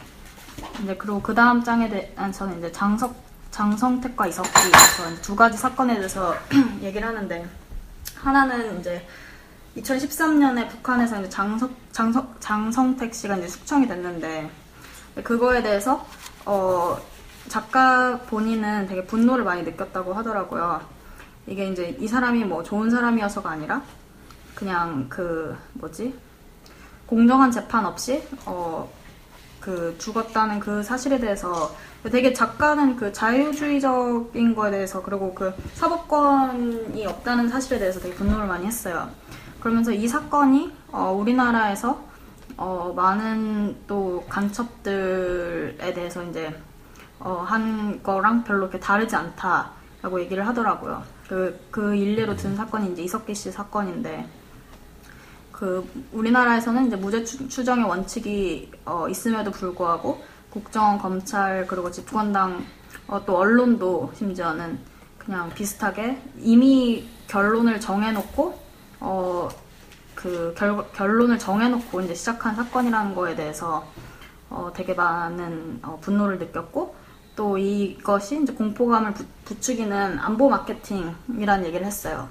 이제 0.82 0.97
그리고 0.97 1.20
그 1.20 1.34
다음 1.34 1.62
장에 1.62 1.88
대해서는 1.88 2.59
이제 2.59 2.72
장석 2.72 3.14
장성택과 3.51 4.26
이석기 4.26 4.51
두 5.22 5.34
가지 5.34 5.57
사건에 5.57 5.94
대해서 5.94 6.34
얘기를 6.82 7.07
하는데 7.07 7.47
하나는 8.16 8.80
이제 8.80 9.07
2013년에 9.76 10.68
북한에서 10.68 11.20
이제 11.20 11.28
장석, 11.28 11.70
장석, 11.92 12.40
장성택 12.40 13.14
씨가 13.14 13.36
이제 13.36 13.49
숙청이 13.49 13.86
됐는데 13.86 14.51
그거에 15.22 15.62
대해서 15.62 16.07
어, 16.44 16.99
작가 17.49 18.18
본인은 18.20 18.86
되게 18.86 19.05
분노를 19.05 19.44
많이 19.44 19.62
느꼈다고 19.62 20.14
하더라고요. 20.14 20.80
이게 21.47 21.68
이제 21.68 21.97
이 22.01 22.09
사람이 22.09 22.44
뭐 22.44 22.62
좋은 22.62 22.90
사람이어서가 22.90 23.51
아니라 23.51 23.82
그냥 24.55 25.07
그 25.09 25.57
뭐지 25.74 26.14
공정한 27.07 27.51
재판 27.51 27.86
없이 27.86 28.22
어, 28.47 28.90
그 29.61 29.94
죽었다는 29.99 30.61
그 30.61 30.82
사실에 30.82 31.18
대해서 31.18 31.74
되게 32.11 32.32
작가는 32.32 32.97
그 32.97 33.12
자유주의적인 33.12 34.55
거에 34.55 34.70
대해서 34.70 35.03
그리고 35.03 35.34
그 35.34 35.53
사법권이 35.74 37.07
없다는 37.07 37.49
사실에 37.49 37.78
대해서 37.78 38.01
되게 38.01 38.14
분노를 38.14 38.47
많이 38.47 38.66
했어요. 38.66 39.09
그러면서 39.61 39.92
이 39.92 40.07
사건이 40.07 40.72
어, 40.92 41.12
우리나라에서 41.12 42.05
어, 42.57 42.92
많은 42.97 43.76
또 43.86 44.24
간첩들에 44.28 45.92
대해서 45.94 46.22
이제 46.24 46.57
어, 47.20 47.44
한 47.46 48.02
거랑 48.02 48.44
별로 48.44 48.68
그렇게 48.68 48.78
다르지 48.78 49.16
않다라고 49.16 50.20
얘기를 50.20 50.46
하더라고요. 50.46 51.02
그, 51.28 51.58
그 51.70 51.94
일례로 51.94 52.36
든 52.36 52.54
사건이 52.56 52.92
이제 52.92 53.02
이석기 53.02 53.34
씨 53.34 53.50
사건인데, 53.50 54.28
그, 55.50 55.88
우리나라에서는 56.12 56.86
이제 56.86 56.96
무죄 56.96 57.24
추정의 57.24 57.84
원칙이 57.84 58.70
어, 58.84 59.08
있음에도 59.08 59.50
불구하고, 59.50 60.22
국정, 60.50 60.98
검찰, 60.98 61.66
그리고 61.66 61.90
집권당, 61.90 62.64
어, 63.08 63.24
또 63.24 63.36
언론도 63.38 64.12
심지어는 64.14 64.78
그냥 65.18 65.50
비슷하게 65.50 66.20
이미 66.38 67.08
결론을 67.26 67.80
정해놓고, 67.80 68.58
어, 69.00 69.48
그 70.14 70.54
결, 70.56 70.84
결론을 70.92 71.38
정해놓고 71.38 72.00
이제 72.02 72.14
시작한 72.14 72.54
사건이라는 72.54 73.14
거에 73.14 73.34
대해서 73.34 73.86
어, 74.48 74.70
되게 74.74 74.94
많은 74.94 75.80
어, 75.82 75.98
분노를 76.00 76.38
느꼈고, 76.38 76.94
또 77.37 77.59
이것이 77.59 78.43
이제 78.43 78.53
공포감을 78.53 79.14
부, 79.14 79.24
부추기는 79.45 80.18
안보 80.18 80.49
마케팅이라는 80.49 81.66
얘기를 81.66 81.87
했어요. 81.87 82.28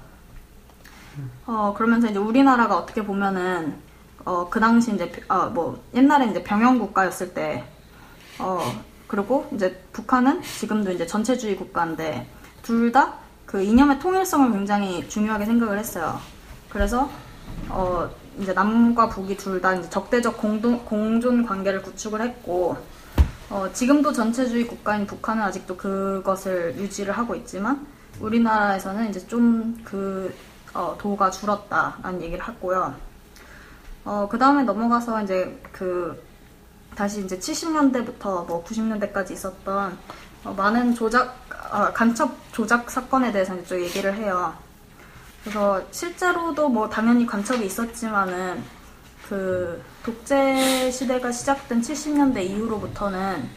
어, 1.46 1.74
그러면서 1.76 2.08
이제 2.08 2.18
우리나라가 2.18 2.76
어떻게 2.76 3.04
보면은, 3.04 3.74
어, 4.24 4.48
그 4.50 4.60
당시 4.60 4.92
이제, 4.94 5.10
어, 5.28 5.46
뭐, 5.46 5.82
옛날에 5.94 6.26
이제 6.26 6.42
병영 6.42 6.78
국가였을 6.78 7.32
때, 7.32 7.64
어, 8.38 8.60
그리고 9.06 9.48
이제 9.54 9.82
북한은 9.92 10.42
지금도 10.42 10.90
이제 10.92 11.06
전체주의 11.06 11.56
국가인데, 11.56 12.26
둘 12.62 12.92
다 12.92 13.26
그 13.46 13.62
이념의 13.62 14.00
통일성을 14.00 14.50
굉장히 14.50 15.08
중요하게 15.08 15.46
생각을 15.46 15.78
했어요. 15.78 16.18
그래서, 16.68 17.08
어, 17.68 18.10
이제 18.40 18.52
남과 18.52 19.08
북이 19.08 19.36
둘 19.36 19.60
다 19.60 19.72
이제 19.74 19.88
적대적 19.88 20.36
공동, 20.36 20.84
공존 20.84 21.46
관계를 21.46 21.80
구축을 21.82 22.20
했고, 22.20 22.76
어, 23.48 23.70
지금도 23.72 24.12
전체주의 24.12 24.66
국가인 24.66 25.06
북한은 25.06 25.42
아직도 25.42 25.76
그것을 25.76 26.76
유지를 26.76 27.16
하고 27.16 27.34
있지만 27.36 27.86
우리나라에서는 28.20 29.10
이제 29.10 29.24
좀그 29.26 30.34
어, 30.74 30.96
도가 30.98 31.30
줄었다라는 31.30 32.22
얘기를 32.22 32.46
했고요. 32.46 32.94
어, 34.04 34.28
그 34.30 34.38
다음에 34.38 34.64
넘어가서 34.64 35.22
이제 35.22 35.60
그 35.72 36.22
다시 36.94 37.24
이제 37.24 37.38
70년대부터 37.38 38.46
뭐 38.46 38.64
90년대까지 38.64 39.32
있었던 39.32 39.98
어, 40.44 40.52
많은 40.52 40.94
조작, 40.94 41.36
어, 41.70 41.92
간첩 41.92 42.36
조작 42.52 42.90
사건에 42.90 43.30
대해서 43.32 43.54
이제 43.54 43.64
좀 43.64 43.80
얘기를 43.80 44.14
해요. 44.14 44.54
그래서 45.42 45.80
실제로도 45.92 46.68
뭐 46.68 46.88
당연히 46.88 47.26
간첩이 47.26 47.64
있었지만은 47.66 48.62
그 49.28 49.82
독재 50.04 50.90
시대가 50.90 51.32
시작된 51.32 51.80
70년대 51.80 52.44
이후로부터는 52.44 53.48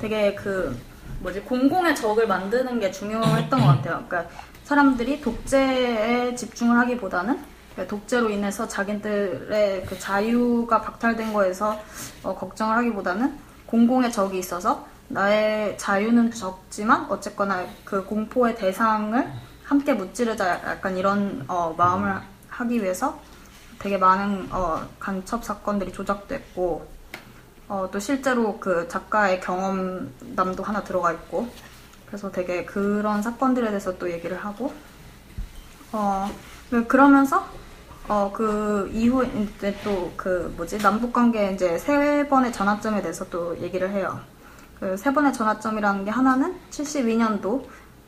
되게 0.00 0.34
그 0.34 0.78
뭐지 1.20 1.40
공공의 1.40 1.96
적을 1.96 2.28
만드는 2.28 2.78
게 2.78 2.90
중요했던 2.90 3.60
것 3.60 3.66
같아요. 3.66 4.04
그러니까 4.06 4.26
사람들이 4.64 5.20
독재에 5.20 6.34
집중을 6.36 6.78
하기보다는 6.78 7.40
독재로 7.88 8.30
인해서 8.30 8.66
자기들의 8.66 9.86
그 9.86 9.98
자유가 9.98 10.80
박탈된 10.80 11.32
거에서 11.32 11.80
어, 12.22 12.34
걱정을 12.34 12.76
하기보다는 12.76 13.38
공공의 13.66 14.12
적이 14.12 14.38
있어서 14.38 14.86
나의 15.08 15.78
자유는 15.78 16.32
적지만 16.32 17.06
어쨌거나 17.08 17.64
그 17.84 18.04
공포의 18.04 18.56
대상을 18.56 19.32
함께 19.64 19.94
무찌르자 19.94 20.48
약간 20.48 20.96
이런 20.96 21.44
어, 21.48 21.74
마음을 21.76 22.14
하기 22.48 22.82
위해서 22.82 23.20
되게 23.78 23.96
많은 23.98 24.48
어, 24.50 24.86
간첩 24.98 25.44
사건들이 25.44 25.92
조작됐고 25.92 26.86
어, 27.68 27.88
또 27.92 27.98
실제로 27.98 28.58
그 28.58 28.88
작가의 28.88 29.40
경험담도 29.40 30.62
하나 30.62 30.82
들어가 30.82 31.12
있고 31.12 31.48
그래서 32.06 32.30
되게 32.30 32.64
그런 32.64 33.22
사건들에 33.22 33.68
대해서 33.68 33.98
또 33.98 34.10
얘기를 34.10 34.36
하고 34.44 34.72
어, 35.92 36.30
그러면서 36.88 37.46
어, 38.08 38.30
그 38.34 38.90
이후 38.92 39.24
이제 39.24 39.76
또 39.84 40.10
그 40.16 40.52
뭐지 40.56 40.78
남북 40.78 41.12
관계 41.12 41.52
이제 41.52 41.78
세 41.78 42.26
번의 42.28 42.52
전환점에 42.52 43.02
대해서 43.02 43.28
또 43.28 43.56
얘기를 43.60 43.90
해요. 43.90 44.18
그 44.80 44.96
세 44.96 45.12
번의 45.12 45.32
전환점이라는 45.32 46.04
게 46.04 46.10
하나는 46.10 46.56
72년도 46.70 47.64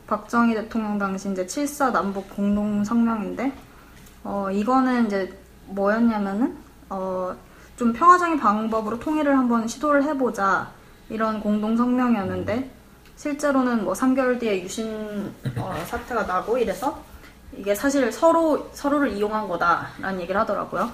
박정희 0.07 0.53
대통령 0.55 0.97
당시 0.97 1.31
이제 1.31 1.45
7사 1.45 1.91
남북 1.91 2.29
공동 2.35 2.83
성명인데 2.83 3.53
어, 4.23 4.49
이거는 4.51 5.05
이제 5.07 5.37
뭐였냐면은 5.71 6.57
어, 6.89 7.35
좀 7.77 7.93
평화적인 7.93 8.39
방법으로 8.39 8.99
통일을 8.99 9.37
한번 9.37 9.67
시도를 9.67 10.03
해보자 10.03 10.71
이런 11.09 11.39
공동 11.39 11.75
성명이었는데 11.75 12.69
실제로는 13.17 13.83
뭐 13.83 13.93
3개월 13.93 14.39
뒤에 14.39 14.63
유신 14.63 15.33
어, 15.57 15.83
사태가 15.85 16.23
나고 16.23 16.57
이래서 16.57 17.01
이게 17.55 17.75
사실 17.75 18.11
서로 18.11 18.69
서로를 18.73 19.11
이용한 19.13 19.47
거다라는 19.47 20.21
얘기를 20.21 20.39
하더라고요. 20.41 20.91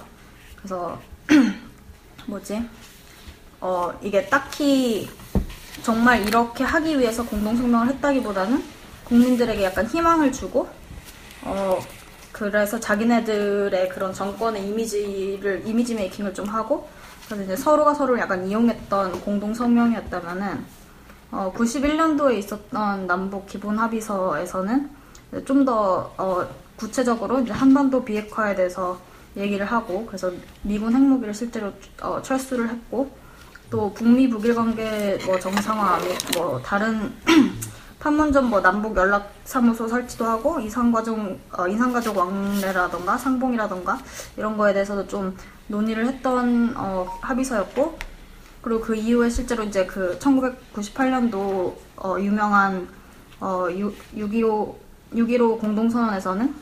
그래서 0.56 0.98
뭐지? 2.26 2.68
어 3.60 3.92
이게 4.02 4.26
딱히 4.26 5.08
정말 5.82 6.26
이렇게 6.26 6.64
하기 6.64 6.98
위해서 6.98 7.24
공동 7.24 7.56
성명을 7.56 7.88
했다기보다는 7.94 8.62
국민들에게 9.04 9.64
약간 9.64 9.86
희망을 9.86 10.32
주고 10.32 10.68
어 11.44 11.78
그래서 12.38 12.78
자기네들의 12.78 13.88
그런 13.88 14.14
정권의 14.14 14.68
이미지를 14.68 15.62
이미지 15.66 15.94
메이킹을 15.94 16.34
좀 16.34 16.46
하고 16.46 16.88
그래서 17.26 17.42
이제 17.42 17.56
서로가 17.56 17.94
서로를 17.94 18.20
약간 18.20 18.46
이용했던 18.46 19.20
공동 19.22 19.52
성명이었다면은 19.52 20.64
어, 21.32 21.52
91년도에 21.54 22.38
있었던 22.38 23.06
남북 23.06 23.46
기본 23.46 23.78
합의서에서는 23.78 24.90
좀더 25.44 26.14
어, 26.16 26.48
구체적으로 26.76 27.40
이제 27.40 27.52
한반도 27.52 28.04
비핵화에 28.04 28.54
대해서 28.54 28.98
얘기를 29.36 29.66
하고 29.66 30.06
그래서 30.06 30.30
미군 30.62 30.94
핵무기를 30.94 31.34
실제로 31.34 31.72
어, 32.00 32.22
철수를 32.22 32.68
했고 32.68 33.10
또 33.68 33.92
북미 33.92 34.28
북일 34.28 34.54
관계 34.54 35.18
뭐 35.26 35.38
정상화 35.38 35.98
뭐 36.36 36.62
다른 36.62 37.12
판문점 38.00 38.48
뭐 38.48 38.60
남북 38.60 38.96
연락 38.96 39.32
사무소 39.44 39.88
설치도 39.88 40.24
하고 40.24 40.60
이상가족 40.60 41.18
어, 41.58 41.66
이상가족 41.66 42.16
왕래라던가 42.16 43.18
상봉이라던가 43.18 43.98
이런 44.36 44.56
거에 44.56 44.72
대해서도 44.72 45.06
좀 45.08 45.36
논의를 45.66 46.06
했던 46.06 46.74
어, 46.76 47.06
합의서였고 47.20 47.98
그리고 48.62 48.80
그 48.80 48.94
이후에 48.94 49.28
실제로 49.28 49.64
이제 49.64 49.84
그 49.86 50.16
1998년도 50.20 51.74
어, 51.96 52.16
유명한 52.20 52.88
어, 53.40 53.66
6.15 53.68 54.74
6.15 55.14 55.60
공동선언에서는 55.60 56.54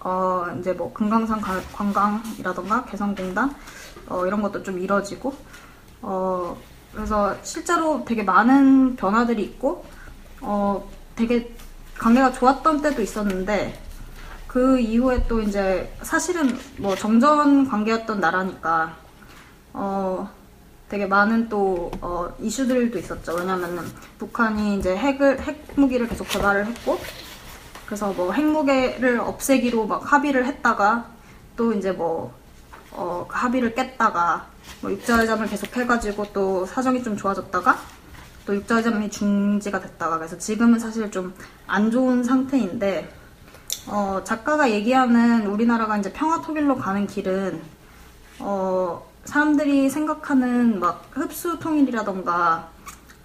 어, 0.00 0.46
이제 0.58 0.72
뭐 0.72 0.92
금강산 0.92 1.40
가- 1.40 1.60
관광이라던가 1.72 2.84
개성공단 2.86 3.54
어, 4.08 4.26
이런 4.26 4.42
것도 4.42 4.62
좀 4.64 4.78
이뤄지고 4.80 5.34
어, 6.02 6.56
그래서 6.92 7.36
실제로 7.42 8.04
되게 8.04 8.22
많은 8.22 8.96
변화들이 8.96 9.42
있고 9.44 9.84
어, 10.40 10.88
되게 11.14 11.50
관계가 11.98 12.32
좋았던 12.32 12.82
때도 12.82 13.02
있었는데 13.02 13.80
그 14.46 14.78
이후에 14.78 15.26
또 15.28 15.40
이제 15.40 15.94
사실은 16.02 16.58
뭐 16.78 16.94
정전 16.94 17.68
관계였던 17.68 18.20
나라니까 18.20 18.96
어 19.72 20.30
되게 20.88 21.06
많은 21.06 21.48
또 21.48 21.90
어, 22.00 22.32
이슈들도 22.40 22.98
있었죠. 22.98 23.34
왜냐면은 23.34 23.84
북한이 24.18 24.78
이제 24.78 24.96
핵을 24.96 25.40
핵무기를 25.40 26.08
계속 26.08 26.28
개발을 26.28 26.66
했고 26.66 26.98
그래서 27.86 28.12
뭐 28.12 28.32
핵무기를 28.32 29.20
없애기로 29.20 29.86
막 29.86 30.12
합의를 30.12 30.46
했다가 30.46 31.06
또 31.56 31.72
이제 31.72 31.92
뭐 31.92 32.32
어, 32.92 33.26
그 33.28 33.36
합의를 33.36 33.74
깼다가 33.74 34.46
뭐 34.80 34.90
육자회담을 34.90 35.48
계속 35.48 35.76
해가지고 35.76 36.32
또 36.32 36.66
사정이 36.66 37.02
좀 37.02 37.16
좋아졌다가 37.16 37.78
또 38.46 38.54
육자회담이 38.54 39.10
중지가 39.10 39.80
됐다가 39.80 40.18
그래서 40.18 40.38
지금은 40.38 40.78
사실 40.78 41.10
좀 41.10 41.34
안 41.66 41.90
좋은 41.90 42.22
상태인데 42.22 43.12
어, 43.88 44.20
작가가 44.24 44.70
얘기하는 44.70 45.46
우리나라가 45.46 45.96
이제 45.98 46.12
평화 46.12 46.40
통일로 46.40 46.76
가는 46.76 47.06
길은 47.06 47.60
어, 48.38 49.04
사람들이 49.24 49.90
생각하는 49.90 50.78
막 50.78 51.06
흡수 51.10 51.58
통일이라던가 51.58 52.68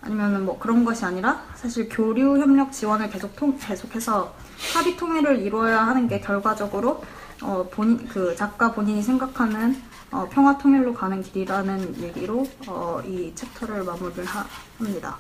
아니면은 0.02 0.46
뭐 0.46 0.58
그런 0.58 0.84
것이 0.84 1.06
아니라 1.06 1.44
사실 1.56 1.88
교류 1.88 2.40
협력 2.40 2.72
지원을 2.72 3.10
계속 3.12 3.36
통, 3.36 3.56
계속해서 3.60 4.34
합의 4.74 4.98
통일을 4.98 5.40
이루어야 5.40 5.86
하는 5.86 6.08
게 6.08 6.20
결과적으로 6.20 7.04
어, 7.44 7.68
본인 7.72 8.08
그 8.08 8.36
작가 8.36 8.72
본인이 8.72 9.04
생각하는 9.04 9.80
어, 10.12 10.28
평화 10.30 10.58
통일로 10.58 10.94
가는 10.94 11.22
길이라는 11.22 12.02
얘기로 12.02 12.46
어, 12.68 13.02
이 13.06 13.32
챕터를 13.34 13.84
마무리를 13.84 14.26
하- 14.26 14.46
합니다. 14.78 15.18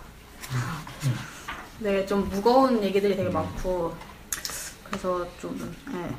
네, 1.80 2.06
좀 2.06 2.28
무거운 2.30 2.84
얘기들이 2.84 3.16
되게 3.16 3.30
많고 3.30 3.96
그래서 4.84 5.26
좀 5.40 5.76
예, 5.94 6.14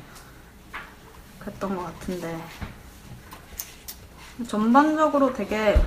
그랬던 1.39 1.75
것 1.75 1.83
같은데 1.83 2.43
전반적으로 4.47 5.31
되게 5.33 5.79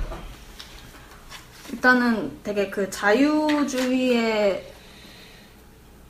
일단은 1.72 2.38
되게 2.44 2.70
그 2.70 2.88
자유주의의 2.88 4.72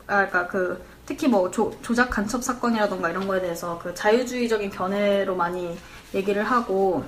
아 0.07 0.27
그러니까 0.27 0.47
그 0.49 0.85
특히 1.07 1.27
뭐 1.27 1.51
조, 1.51 1.73
조작 1.83 2.11
간첩 2.11 2.43
사건이라던가 2.45 3.11
이런 3.11 3.27
거에 3.27 3.41
대해서 3.41 3.79
그 3.83 3.95
자유주의적인 3.95 4.71
견해로 4.71 5.35
많이 5.35 5.77
얘기를 6.15 6.45
하고 6.45 7.05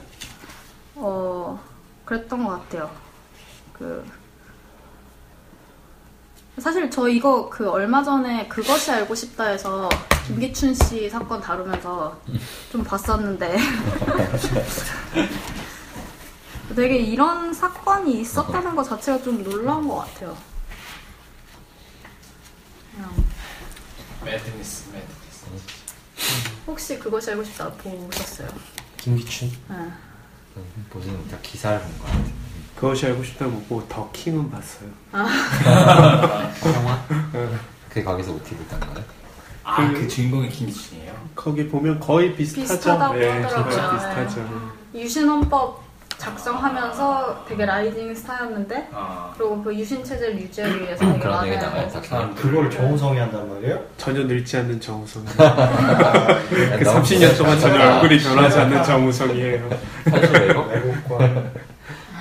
어 0.94 1.59
그랬던 2.05 2.44
것 2.44 2.51
같아요. 2.51 2.90
그 3.72 4.05
사실 6.59 6.90
저 6.90 7.09
이거 7.09 7.49
그 7.49 7.70
얼마 7.70 8.03
전에 8.03 8.49
그것이 8.49 8.90
알고 8.90 9.14
싶다 9.14 9.44
해서 9.44 9.88
김기춘 10.26 10.74
씨 10.74 11.09
사건 11.09 11.40
다루면서 11.40 12.20
좀 12.72 12.82
봤었는데 12.82 13.57
되게 16.74 16.96
이런 16.96 17.55
사건이 17.55 18.20
있었다는 18.20 18.74
것 18.74 18.84
자체가 18.84 19.22
좀 19.22 19.42
놀라운 19.42 19.88
것 19.88 19.96
같아요. 19.96 20.36
그냥 22.94 23.24
madness 24.24 24.90
madness 24.90 25.46
혹시 26.66 26.99
그것이 26.99 27.30
알고 27.30 27.44
싶다 27.44 27.70
보셨어요? 27.72 28.49
김기춘. 29.09 29.50
네. 29.68 29.76
보지는 30.90 31.16
못한 31.18 31.40
기사를 31.40 31.80
본것 31.80 32.00
같아요. 32.06 32.24
그것이 32.76 33.06
알고 33.06 33.24
싶다고 33.24 33.50
못 33.52 33.68
보고 33.68 33.88
더 33.88 34.11
킹은 34.12 34.50
봤어요. 34.50 34.90
영화? 35.12 37.04
그게 37.88 38.04
거기서 38.04 38.32
모티브 38.32 38.62
있던 38.64 38.80
거예요? 38.80 39.04
아그 39.64 40.09
주인공이 40.09 40.48
김기춘이에요? 40.50 41.14
거기 41.34 41.66
보면 41.68 41.98
거의 42.00 42.34
비슷하죠. 42.36 42.74
비슷하다고 42.74 43.14
네, 43.14 43.28
하더라고요. 43.42 43.76
거의 43.76 43.90
비슷하죠. 44.24 44.72
유신헌법 44.94 45.88
작성하면서 46.18 47.44
되게 47.48 47.64
rising 47.64 48.14
star였는데 48.14 48.88
아 48.92 49.32
그리고 49.36 49.62
그 49.62 49.74
유신 49.74 50.02
체제를 50.04 50.38
유지하기 50.40 50.80
위해서 50.80 51.04
되게 51.06 51.18
그런 51.18 51.46
얘기 51.46 51.56
많이 51.56 51.70
나와요. 51.70 51.88
다큐. 51.88 52.34
그걸 52.34 52.70
정우성이 52.70 53.18
한단 53.20 53.48
말이에요? 53.48 53.80
전혀 53.96 54.24
늙지 54.24 54.56
않는 54.58 54.80
정우성. 54.80 55.24
그그 55.24 56.84
30년 56.84 57.38
동안 57.38 57.58
전혀 57.60 57.94
얼굴이 57.94 58.18
변하지 58.22 58.58
않는 58.58 58.82
정우성이에요. 58.82 59.70
사실이에요? 60.10 60.60
외국과 60.68 61.24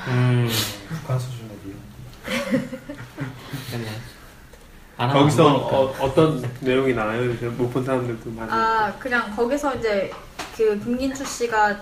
음, 0.10 0.50
북한 0.90 1.20
수준의 1.20 1.52
미용. 1.64 1.80
됐네. 3.72 3.88
안 4.98 5.10
하면 5.10 5.24
거기서 5.24 5.48
안 5.48 5.54
보니까. 5.56 5.78
어, 5.78 5.96
어떤 6.00 6.50
내용이 6.62 6.94
나와요? 6.94 7.34
못 7.58 7.70
본 7.72 7.84
사람들도 7.84 8.30
많아요. 8.30 8.52
아 8.62 8.94
그냥 9.00 9.36
거기서 9.36 9.76
이제 9.76 10.12
그 10.56 10.80
김긴추 10.80 11.26
씨가 11.26 11.76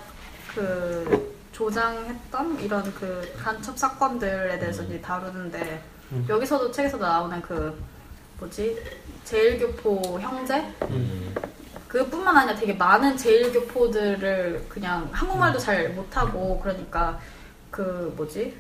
그 0.56 1.35
조장했던 1.56 2.60
이런 2.60 2.84
그 2.96 3.34
간첩 3.42 3.78
사건들에 3.78 4.60
대해서 4.60 4.84
이제 4.84 5.00
다루는데 5.00 5.82
음. 6.12 6.26
여기서도 6.28 6.70
책에서 6.70 6.98
나오는 6.98 7.42
그 7.42 7.82
뭐지? 8.40 8.78
제일교포 9.24 10.20
형제? 10.20 10.58
음. 10.90 11.34
그뿐만 11.88 12.36
아니라 12.38 12.60
되게 12.60 12.74
많은 12.74 13.16
제일교포들을 13.16 14.66
그냥 14.68 15.08
한국말도 15.14 15.58
잘 15.58 15.90
못하고 15.92 16.60
그러니까 16.60 17.18
그 17.72 18.14
뭐지? 18.18 18.54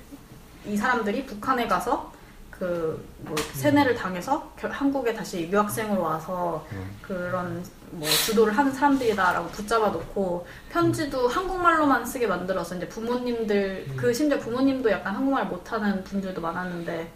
이 0.65 0.77
사람들이 0.77 1.25
북한에 1.25 1.67
가서 1.67 2.13
그 2.49 3.03
뭐 3.19 3.35
세뇌를 3.53 3.95
당해서 3.95 4.53
결- 4.57 4.71
한국에 4.71 5.13
다시 5.13 5.49
유학생으로 5.51 6.01
와서 6.01 6.65
그런 7.01 7.61
뭐 7.91 8.07
주도를 8.09 8.57
하는 8.57 8.71
사람들이다라고 8.71 9.49
붙잡아 9.49 9.89
놓고 9.89 10.45
편지도 10.69 11.27
한국말로만 11.27 12.05
쓰게 12.05 12.27
만들어서 12.27 12.75
이제 12.75 12.87
부모님들 12.89 13.87
그 13.97 14.13
심지어 14.13 14.37
부모님도 14.39 14.89
약간 14.91 15.15
한국말 15.15 15.45
못하는 15.47 16.03
분들도 16.03 16.39
많았는데 16.41 17.11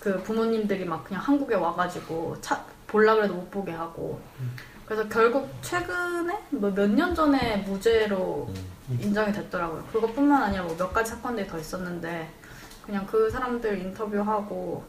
그 0.00 0.22
부모님들이 0.22 0.84
막 0.84 1.04
그냥 1.04 1.22
한국에 1.22 1.54
와가지고 1.54 2.36
차 2.40 2.64
볼라 2.86 3.14
그래도 3.14 3.34
못 3.34 3.50
보게 3.50 3.72
하고. 3.72 4.20
그래서 4.86 5.08
결국 5.08 5.48
최근에 5.62 6.38
뭐 6.50 6.70
몇 6.70 6.88
년 6.90 7.14
전에 7.14 7.56
무죄로 7.66 8.48
인정이 9.00 9.32
됐더라고요. 9.32 9.82
그것뿐만 9.92 10.42
아니라 10.42 10.64
뭐 10.64 10.76
몇 10.76 10.92
가지 10.92 11.10
사건들이 11.12 11.46
더 11.48 11.58
있었는데 11.58 12.28
그냥 12.84 13.06
그 13.06 13.30
사람들 13.30 13.78
인터뷰하고 13.78 14.84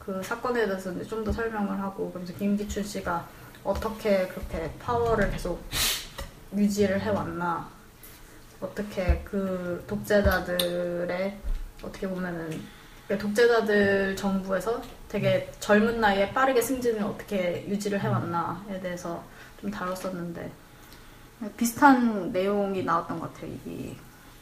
그 0.00 0.20
사건에 0.24 0.66
대해서 0.66 0.92
좀 1.04 1.22
더 1.22 1.30
설명을 1.30 1.78
하고 1.80 2.10
그러면서 2.10 2.32
김기춘 2.34 2.82
씨가 2.82 3.24
어떻게 3.64 4.26
그렇게 4.28 4.70
파워를 4.78 5.30
계속 5.30 5.62
유지를 6.56 7.00
해왔나 7.00 7.68
어떻게 8.60 9.22
그 9.24 9.84
독재자들의 9.86 11.38
어떻게 11.82 12.08
보면은 12.08 12.62
그 13.06 13.16
독재자들 13.18 14.16
정부에서 14.16 14.82
되게 15.08 15.50
젊은 15.60 16.00
나이에 16.00 16.32
빠르게 16.32 16.60
승진을 16.60 17.02
어떻게 17.02 17.66
유지를 17.68 18.00
해왔나에 18.00 18.80
대해서 18.80 19.22
좀 19.60 19.70
다뤘었는데 19.70 20.50
비슷한 21.56 22.32
내용이 22.32 22.82
나왔던 22.82 23.20
것 23.20 23.32
같아요. 23.32 23.50
이 23.66 23.96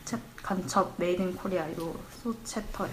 chap- 0.04 0.18
간첩 0.42 0.94
Made 0.96 1.20
in 1.22 1.36
Korea 1.36 1.66
이 1.68 1.74
소chapter에. 2.22 2.90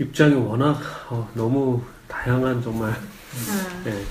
입장이 0.00 0.34
워낙 0.34 0.80
어, 1.10 1.28
너무 1.34 1.82
다양한 2.06 2.62
정말. 2.62 2.90
음. 2.90 3.82
네. 3.84 4.04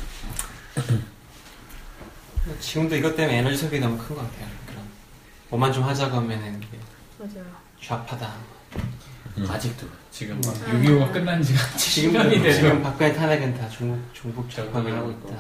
지금도 2.60 2.96
이것 2.96 3.16
때문에 3.16 3.38
에너지 3.40 3.58
소비 3.58 3.80
너무 3.80 3.98
큰 3.98 4.16
것 4.16 4.18
같아요. 4.18 4.48
그런 4.68 4.84
뭐만 5.50 5.72
좀 5.74 5.84
하자고 5.84 6.18
하면은 6.18 6.62
맞아요. 7.18 7.46
좌파다. 7.82 8.34
아직도 9.50 9.88
지금 10.12 10.40
막 10.42 10.56
음. 10.68 10.84
6.25가 10.84 11.14
끝난 11.14 11.44
지가 11.44 11.60
지금도 11.78 12.20
10년이 12.20 12.54
지금 12.54 12.82
박근혜 12.84 13.14
탄핵은 13.14 13.54
다 13.58 13.70
중국 13.70 14.02
중국 14.14 14.50
좌파를 14.50 14.98
하고 14.98 15.12
있다. 15.12 15.36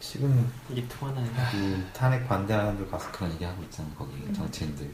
지금 0.00 0.50
이게 0.70 0.86
통하나? 0.86 1.24
그 1.50 1.84
탄핵 1.92 2.26
반대하는 2.28 2.76
들 2.76 2.88
가서 2.90 3.10
그런 3.10 3.32
얘기 3.32 3.44
하고 3.44 3.62
있잖아 3.64 3.88
거기 3.96 4.12
정치인들 4.32 4.88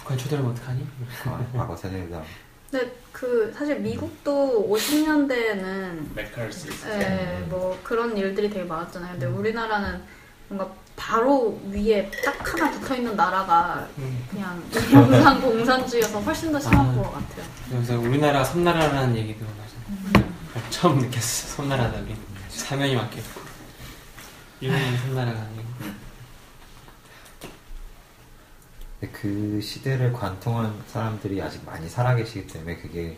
북한 0.00 0.18
초대하면 0.18 0.50
어떡하니? 0.52 0.86
과- 1.22 1.46
과거 1.54 1.76
세대가 1.76 2.22
근데 2.70 2.92
그 3.12 3.52
사실 3.56 3.80
미국도 3.80 4.68
50년대에는 4.70 6.14
메카르시 6.14 6.68
예, 6.88 7.44
뭐 7.48 7.78
그런 7.82 8.16
일들이 8.16 8.48
되게 8.48 8.64
많았잖아요. 8.64 9.12
근데 9.12 9.26
우리나라는 9.26 10.00
뭔가 10.48 10.72
바로 10.94 11.60
위에 11.70 12.08
딱 12.24 12.54
하나 12.54 12.70
붙어 12.70 12.94
있는 12.94 13.16
나라가 13.16 13.88
음. 13.98 14.24
그냥 14.30 14.62
공산 14.92 15.40
공산주의여서 15.40 16.20
훨씬 16.20 16.52
더 16.52 16.60
심한 16.60 16.90
아. 16.90 16.94
것 16.94 17.02
같아요. 17.12 17.44
그래서 17.68 17.98
우리나라 17.98 18.44
섬나라라는 18.44 19.16
얘기도 19.16 19.44
맞아. 19.44 20.70
처음 20.70 20.98
느꼈어. 20.98 21.56
섬나라다는 21.56 22.06
게 22.06 22.16
사면이 22.50 22.94
맞게. 22.94 23.20
일본이 24.60 24.96
섬나라가 24.98 25.40
아니고. 25.40 25.62
근데 25.80 25.94
그 29.12 29.60
시대를 29.62 30.12
관통한 30.12 30.82
사람들이 30.86 31.40
아직 31.40 31.64
많이 31.64 31.88
살아계시기 31.88 32.46
때문에 32.46 32.76
그게 32.76 33.16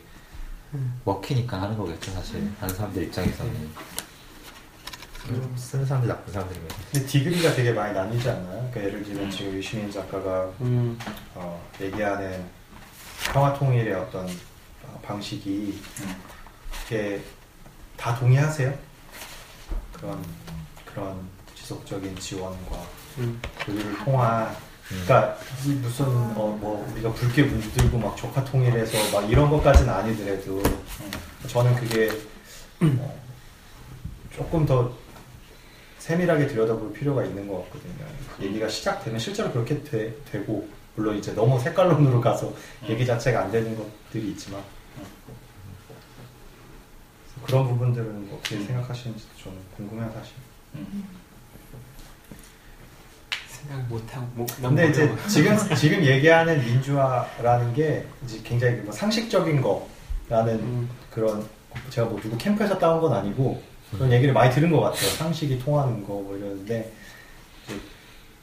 먹히니까 1.04 1.60
하는 1.60 1.76
거겠죠 1.76 2.12
사실. 2.12 2.50
다른 2.58 2.74
사람들 2.74 3.02
입장에서는. 3.04 3.52
음, 5.30 5.54
쓰는 5.56 5.86
사람들 5.86 6.08
나쁜 6.08 6.32
사람들이면. 6.32 6.68
근데 6.90 7.06
디그리가 7.06 7.54
되게 7.54 7.72
많이 7.72 7.94
나뉘지 7.94 8.28
않나요? 8.28 8.68
그러니까 8.70 8.84
예를 8.84 9.02
들면 9.04 9.30
지금 9.30 9.52
유시민 9.52 9.90
작가가 9.90 10.50
음, 10.60 10.98
어, 11.34 11.62
얘기하는 11.80 12.44
평화 13.32 13.54
통일의 13.54 13.94
어떤 13.94 14.26
어, 14.26 15.00
방식이 15.02 15.80
이게 16.86 17.22
다 17.96 18.18
동의하세요? 18.18 18.76
그런 19.92 20.24
그런 20.84 21.20
지속적인 21.54 22.18
지원과 22.18 22.84
음. 23.18 23.40
우리를 23.68 23.98
통한 23.98 24.54
그러니까 25.04 25.38
이 25.64 25.70
무슨 25.70 26.04
어, 26.06 26.56
뭐 26.60 26.86
우리가 26.92 27.12
붉게 27.12 27.42
물들고 27.44 27.98
막 27.98 28.16
조카 28.16 28.44
통일해서 28.44 28.96
막 29.12 29.28
이런 29.30 29.50
것까지는 29.50 29.92
아니더라도 29.92 30.62
저는 31.46 31.74
그게 31.76 32.10
어, 32.80 33.20
조금 34.34 34.66
더 34.66 34.92
세밀하게 35.98 36.48
들여다볼 36.48 36.92
필요가 36.92 37.24
있는 37.24 37.46
것 37.48 37.64
같거든요. 37.64 38.06
얘기가 38.40 38.68
시작되면 38.68 39.18
실제로 39.20 39.52
그렇게 39.52 39.82
되, 39.84 40.10
고 40.44 40.68
물론 40.96 41.16
이제 41.16 41.32
너무 41.32 41.60
색깔론으로 41.60 42.20
가서 42.20 42.52
얘기 42.88 43.06
자체가 43.06 43.42
안 43.42 43.52
되는 43.52 43.76
것들이 43.76 44.30
있지만 44.30 44.62
그런 47.44 47.68
부분들은 47.68 48.28
뭐 48.28 48.38
어떻게 48.38 48.58
생각하시는지 48.62 49.24
저는 49.42 49.58
궁금해요 49.76 50.12
사실. 50.12 50.34
생각 53.62 53.82
못하고 53.88 54.26
뭐, 54.34 54.46
근데 54.60 54.88
이제. 54.88 55.14
지금 55.28 55.56
지금 55.76 56.04
얘기하는 56.04 56.60
민주화라는 56.64 57.72
게 57.74 58.04
이제 58.24 58.40
굉장히 58.42 58.76
뭐 58.76 58.92
상식적인 58.92 59.60
거라는 59.62 60.54
음. 60.60 60.90
그런 61.10 61.44
제가 61.90 62.08
뭐 62.08 62.20
누구 62.20 62.36
캠프에서 62.38 62.78
따온 62.78 63.00
건 63.00 63.12
아니고 63.12 63.62
그런 63.92 64.10
얘기를 64.12 64.32
많이 64.34 64.52
들은 64.52 64.70
것 64.70 64.80
같아요. 64.80 65.10
상식이 65.10 65.58
통하는 65.60 66.02
거 66.04 66.12
뭐 66.14 66.36
이러는데 66.36 66.92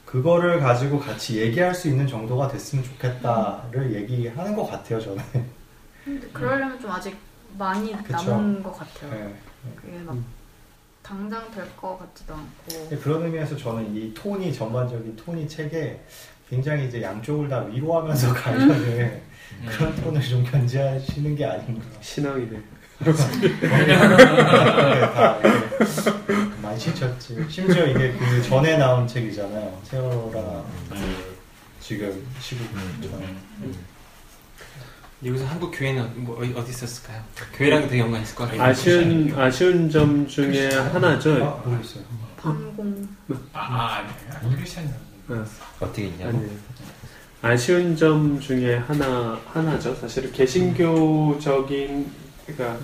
그거를 0.04 0.58
가지고 0.60 0.98
같이 0.98 1.38
얘기할 1.40 1.72
수 1.74 1.88
있는 1.88 2.06
정도가 2.06 2.48
됐으면 2.48 2.84
좋겠다를 2.84 3.94
얘기하는 3.94 4.56
것 4.56 4.66
같아요. 4.68 5.00
저는. 5.00 5.22
근데 6.04 6.26
그러려면 6.32 6.80
좀 6.80 6.90
아직 6.90 7.16
많이 7.56 7.92
그쵸. 8.02 8.16
남은 8.16 8.62
것 8.62 8.72
같아요. 8.76 9.10
네. 9.12 9.34
그게 9.76 9.98
막 9.98 10.16
당장 11.10 11.50
될 11.50 11.66
것 11.76 11.98
같지도 11.98 12.34
않고. 12.34 12.88
네, 12.88 12.96
그런 12.98 13.24
의미에서 13.24 13.56
저는 13.56 13.96
이 13.96 14.14
톤이 14.14 14.54
전반적인 14.54 15.16
톤이 15.16 15.48
책에 15.48 16.00
굉장히 16.48 16.86
이제 16.86 17.02
양쪽을 17.02 17.48
다 17.48 17.64
위로하면서 17.64 18.32
가려는 18.34 19.20
그런 19.68 19.96
톤을 19.96 20.20
좀 20.22 20.44
견지하시는 20.44 21.34
게 21.34 21.44
아닌가. 21.44 21.84
신앙이네. 22.00 22.62
다 25.14 25.38
많이 26.62 26.78
지쳤지. 26.78 27.44
심지어 27.48 27.86
이게 27.86 28.12
그 28.12 28.42
전에 28.42 28.76
나온 28.76 29.08
책이잖아요. 29.08 29.80
세월호랑 29.82 30.64
그 30.90 31.36
지금 31.80 32.24
시국 32.38 32.66
전. 33.02 33.36
여기서 35.24 35.44
한국 35.46 35.70
교회는 35.70 36.24
뭐 36.24 36.38
어디, 36.40 36.52
어디 36.54 36.70
있었을까요? 36.70 37.22
교회랑 37.54 37.88
되게 37.88 37.98
연관 38.00 38.22
있을 38.22 38.34
것 38.34 38.44
같아요. 38.44 38.62
아쉬운 38.62 39.34
아쉬운 39.38 39.90
점 39.90 40.26
중에 40.26 40.70
하나죠. 40.70 41.44
아, 41.62 41.68
모르겠어요. 41.68 42.04
방공. 42.38 43.08
아, 43.52 44.02
아니, 44.40 44.56
크리스찬. 44.56 44.92
어, 45.28 45.44
어떻게 45.78 46.06
있냐고 46.06 46.38
아니 46.38 46.50
아쉬운 47.42 47.94
점 47.96 48.40
중에 48.40 48.76
하나 48.78 49.38
하나죠. 49.52 49.94
사실은 49.94 50.32
개신교적인 50.32 52.10
그러니까 52.46 52.78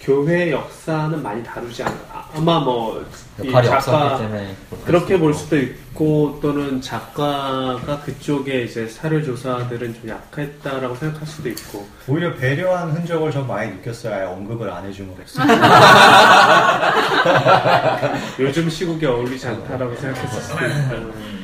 교회 0.00 0.52
역사는 0.52 1.20
많이 1.22 1.42
다루지 1.42 1.82
않아. 1.82 2.21
아마 2.34 2.60
뭐이 2.60 3.04
역할이 3.44 3.68
작가 3.68 4.04
없었기 4.04 4.22
때문에 4.22 4.56
그렇게 4.86 5.18
볼 5.18 5.34
수도 5.34 5.58
있고 5.58 6.38
또는 6.40 6.80
작가가 6.80 8.00
그쪽에 8.04 8.62
이제 8.62 8.88
사료 8.88 9.22
조사들은 9.22 9.94
좀 9.94 10.08
약했다라고 10.08 10.94
생각할 10.94 11.26
수도 11.26 11.50
있고 11.50 11.86
오히려 12.08 12.34
배려한 12.34 12.92
흔적을 12.92 13.30
좀 13.30 13.46
많이 13.46 13.70
느꼈어요. 13.72 14.14
아예 14.14 14.22
언급을 14.24 14.70
안 14.70 14.86
해줌으로써. 14.86 15.42
요즘 18.40 18.70
시국에 18.70 19.06
어울리지 19.06 19.46
않다라고 19.48 19.94
생각했을 19.96 20.40
수도 20.40 20.64
있고 20.66 21.12
이 21.18 21.41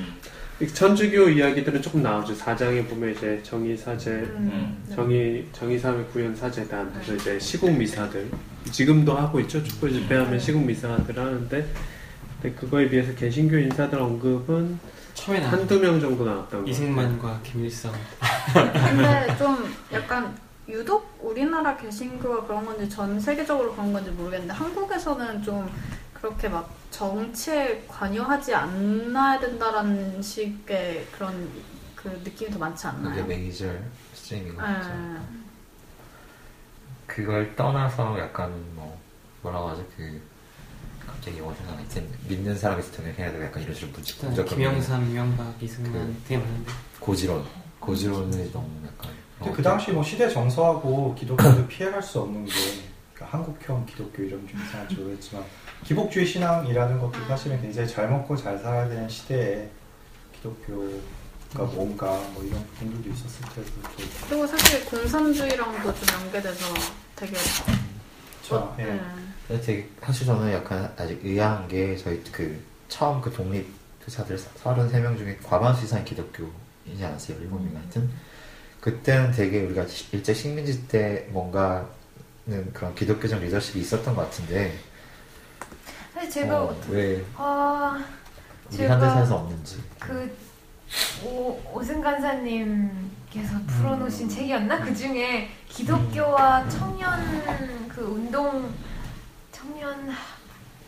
천주교 0.66 1.28
이야기들은 1.28 1.80
조금 1.80 2.02
나오죠. 2.02 2.34
사장에 2.34 2.84
보면 2.84 3.12
이제 3.12 3.40
정의사제, 3.44 4.10
음. 4.10 4.82
정의 4.92 5.46
정의사회 5.52 6.02
구현 6.12 6.34
사제단 6.34 6.92
그래서 6.94 7.14
이제 7.14 7.38
시국 7.38 7.76
미사들 7.76 8.28
지금도 8.72 9.14
하고 9.14 9.38
있죠. 9.40 9.62
촛불 9.62 9.92
집회하면 9.92 10.38
시국 10.40 10.64
미사들 10.64 11.16
하는데 11.16 11.66
근데 12.40 12.56
그거에 12.56 12.88
비해서 12.88 13.14
개신교 13.14 13.56
인사들 13.56 13.98
언급은 14.00 14.78
처음에 15.14 15.40
나 15.40 15.50
한두 15.50 15.78
명 15.80 16.00
정도 16.00 16.24
나왔던 16.24 16.64
거 16.64 16.70
이승만과 16.70 17.40
김일성 17.42 17.92
근데 18.52 19.26
좀 19.38 19.74
약간 19.92 20.36
유독 20.68 21.18
우리나라 21.20 21.76
개신교가 21.76 22.46
그런 22.46 22.64
건지 22.64 22.88
전 22.88 23.18
세계적으로 23.18 23.72
그런 23.72 23.92
건지 23.92 24.10
모르겠는데 24.10 24.52
한국에서는 24.54 25.42
좀 25.42 25.68
그렇게 26.20 26.48
막 26.48 26.68
정치에 26.90 27.84
관여하지 27.86 28.54
않아야 28.54 29.38
된다라는 29.38 30.20
식의 30.22 31.06
그런 31.12 31.48
그 31.94 32.08
느낌이 32.24 32.50
더 32.50 32.58
많지 32.58 32.86
그게 32.86 32.96
않나요? 33.08 33.26
메이저 33.26 33.66
스트리밍인 34.14 34.56
것 34.56 34.66
네. 34.66 34.72
같죠. 34.74 34.88
그걸 37.06 37.54
떠나서 37.56 38.18
약간 38.18 38.52
뭐 38.74 38.98
뭐라고 39.42 39.68
하죠 39.70 39.84
그 39.96 40.20
갑자기 41.06 41.38
영어 41.38 41.54
생각이 41.54 41.78
하여튼 41.78 42.08
믿는 42.28 42.56
사람이 42.56 42.82
텐데 42.90 43.14
해야 43.18 43.32
되고 43.32 43.44
약간 43.44 43.62
이런 43.62 43.74
식으로 43.74 43.92
무조건 43.92 44.44
김영삼, 44.44 45.04
이명박, 45.10 45.54
이승만 45.60 45.92
그- 45.92 46.22
되게 46.28 46.38
많은데 46.42 46.72
고지론. 47.00 47.44
고지론을 47.80 48.52
너무 48.52 48.68
약간 48.86 49.10
근데 49.38 49.52
그 49.52 49.62
당시 49.62 49.92
뭐 49.92 50.02
시대 50.02 50.28
정서하고 50.28 51.14
기독교도 51.14 51.66
피해갈 51.68 52.02
수 52.02 52.20
없는 52.20 52.44
게 52.44 52.52
그러니까 53.14 53.38
한국형 53.38 53.86
기독교 53.86 54.22
이름 54.22 54.46
좀 54.48 54.60
이상할지 54.60 54.96
모르겠지만 54.96 55.44
기복주의 55.84 56.26
신앙이라는 56.26 56.98
것도 56.98 57.12
사실은 57.26 57.60
굉장히 57.60 57.88
잘 57.88 58.08
먹고 58.08 58.36
잘 58.36 58.58
살아야 58.58 58.88
되는 58.88 59.08
시대에 59.08 59.68
기독교가 60.34 61.64
뭔가 61.74 62.06
뭐 62.34 62.42
이런 62.44 62.62
부분들도 62.74 63.10
있었을 63.10 63.40
테고 63.54 63.66
또 63.82 64.04
그리고 64.28 64.46
사실 64.46 64.84
공산주의랑도 64.84 65.94
좀 65.94 66.20
연계돼서 66.20 66.74
되게 67.16 67.32
자, 68.46 68.74
예. 68.78 68.84
네. 68.84 69.00
근데 69.46 69.62
되게 69.62 69.88
사실 70.02 70.26
저는 70.26 70.52
약간 70.52 70.92
아직 70.96 71.20
의아한 71.24 71.68
게 71.68 71.96
저희 71.96 72.22
그 72.32 72.62
처음 72.88 73.20
그 73.20 73.30
독립 73.32 73.66
투사들 74.04 74.36
33명 74.62 75.16
중에 75.16 75.38
과반수 75.42 75.84
이상이 75.84 76.04
기독교이지 76.04 77.02
않았어요? 77.04 77.38
명 77.40 77.70
하여튼 77.76 78.10
그때는 78.80 79.32
되게 79.32 79.62
우리가 79.64 79.86
시- 79.86 80.06
일제 80.12 80.32
식민지 80.32 80.86
때 80.88 81.26
뭔가는 81.30 81.86
그런 82.72 82.94
기독교적 82.94 83.40
리더십이 83.40 83.80
있었던 83.80 84.14
것 84.14 84.22
같은데 84.22 84.78
사실 86.18 86.30
제가 86.30 86.62
어, 86.62 86.76
왜아 86.88 88.04
우리 88.66 88.76
제가 88.76 88.94
현대사에서 88.94 89.36
없는지 89.36 89.80
그 90.00 90.36
오, 91.24 91.60
오승 91.72 92.00
간사님께서 92.00 93.58
풀어놓으신 93.66 94.28
책이었나? 94.28 94.80
그 94.80 94.94
중에 94.94 95.48
기독교와 95.68 96.68
청년 96.68 97.88
그 97.88 98.02
운동 98.02 98.74
청년 99.52 100.12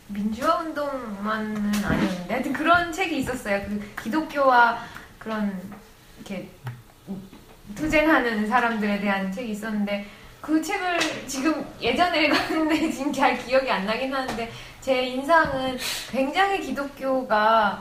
민주화 0.07 0.57
운동만은 0.57 1.85
아니었는데 1.85 2.33
하여튼 2.33 2.51
그런 2.51 2.91
책이 2.91 3.19
있었어요. 3.19 3.63
그 3.65 4.03
기독교와 4.03 4.79
그런 5.17 5.61
이렇게 6.17 6.49
투쟁하는 7.75 8.49
사람들에 8.49 8.99
대한 8.99 9.31
책이 9.31 9.51
있었는데 9.51 10.07
그 10.41 10.61
책을 10.61 11.27
지금 11.27 11.65
예전에 11.79 12.25
읽었는데 12.25 12.91
지금 12.91 13.13
잘 13.13 13.37
기억이 13.37 13.69
안 13.69 13.85
나긴 13.85 14.13
하는데 14.13 14.51
제 14.81 15.03
인상은 15.03 15.77
굉장히 16.09 16.59
기독교가 16.61 17.79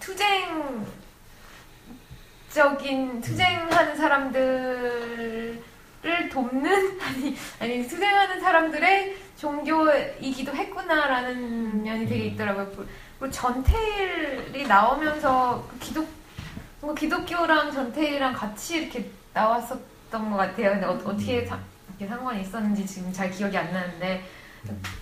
투쟁적인 0.00 0.84
투쟁하는 3.20 3.96
사람들을 3.96 5.62
돕는 6.32 6.98
아니 7.00 7.36
아니 7.60 7.86
투쟁하는 7.86 8.40
사람들의 8.40 9.16
종교이기도 9.36 10.54
했구나라는 10.54 11.82
면이 11.82 12.06
되게 12.06 12.26
있더라고요. 12.26 12.70
부- 12.70 12.86
그리고 13.18 13.32
전태일이 13.32 14.66
나오면서 14.66 15.66
그 15.70 15.78
기독 15.78 16.08
뭔가 16.80 16.98
기독교랑 16.98 17.72
전태일이랑 17.72 18.34
같이 18.34 18.76
이렇게 18.78 19.08
나왔었 19.32 19.78
던 20.14 20.30
것 20.30 20.36
같아요. 20.36 20.70
근데 20.70 20.86
어, 20.86 20.96
떻게 20.96 21.38
이렇게 21.38 22.06
상관이 22.06 22.42
있었는지 22.42 22.86
지금 22.86 23.12
잘 23.12 23.28
기억이 23.32 23.56
안 23.58 23.72
나는데 23.72 24.22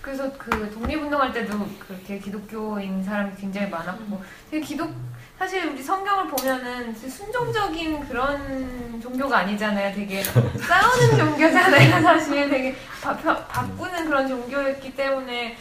그래서 0.01 0.31
그 0.39 0.71
독립운동할 0.73 1.31
때도 1.31 1.67
그렇게 1.87 2.17
기독교인 2.17 3.03
사람이 3.03 3.35
굉장히 3.39 3.69
많았고 3.69 4.21
되게 4.49 4.65
기독 4.65 4.91
사실 5.37 5.65
우리 5.67 5.81
성경을 5.83 6.27
보면은 6.27 6.95
순종적인 6.95 8.07
그런 8.07 8.99
종교가 9.01 9.39
아니잖아요. 9.39 9.93
되게 9.93 10.23
싸우는 10.57 11.17
종교잖아요. 11.17 12.01
사실 12.01 12.49
되게 12.49 12.75
바, 13.01 13.15
바, 13.15 13.45
바꾸는 13.45 14.05
그런 14.05 14.27
종교였기 14.27 14.95
때문에 14.95 15.57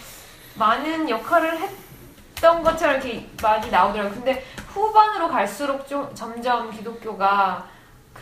많은 0.56 1.08
역할을 1.08 1.58
했던 1.58 2.62
것처럼 2.62 2.96
이렇게 2.96 3.28
많이 3.42 3.70
나오더라고요. 3.70 4.14
근데 4.14 4.44
후반으로 4.68 5.28
갈수록 5.28 5.86
좀 5.86 6.10
점점 6.14 6.70
기독교가 6.70 7.66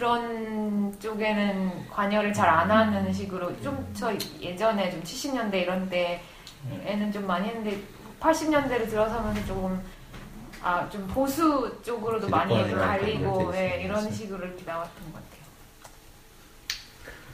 그런 0.00 0.98
쪽에는 0.98 1.90
관여를 1.90 2.32
잘 2.32 2.48
안 2.48 2.70
하는 2.70 3.12
식으로 3.12 3.54
좀 3.60 3.78
저 3.92 4.10
예전에 4.40 4.90
좀 4.90 5.02
70년대 5.02 5.54
이런 5.56 5.90
때에는 5.90 7.12
좀 7.12 7.26
많이 7.26 7.48
했는데 7.48 7.78
80년대로 8.18 8.88
들어서면서 8.88 9.46
조금 9.46 9.78
아 10.62 10.88
좀 10.90 11.06
보수 11.08 11.70
쪽으로도 11.84 12.28
많이 12.30 12.54
갈리고 12.72 13.52
예. 13.54 13.82
이런 13.84 14.10
식으로 14.10 14.46
이렇게 14.46 14.64
나왔던 14.64 15.12
것 15.12 15.14
같아요. 15.14 15.40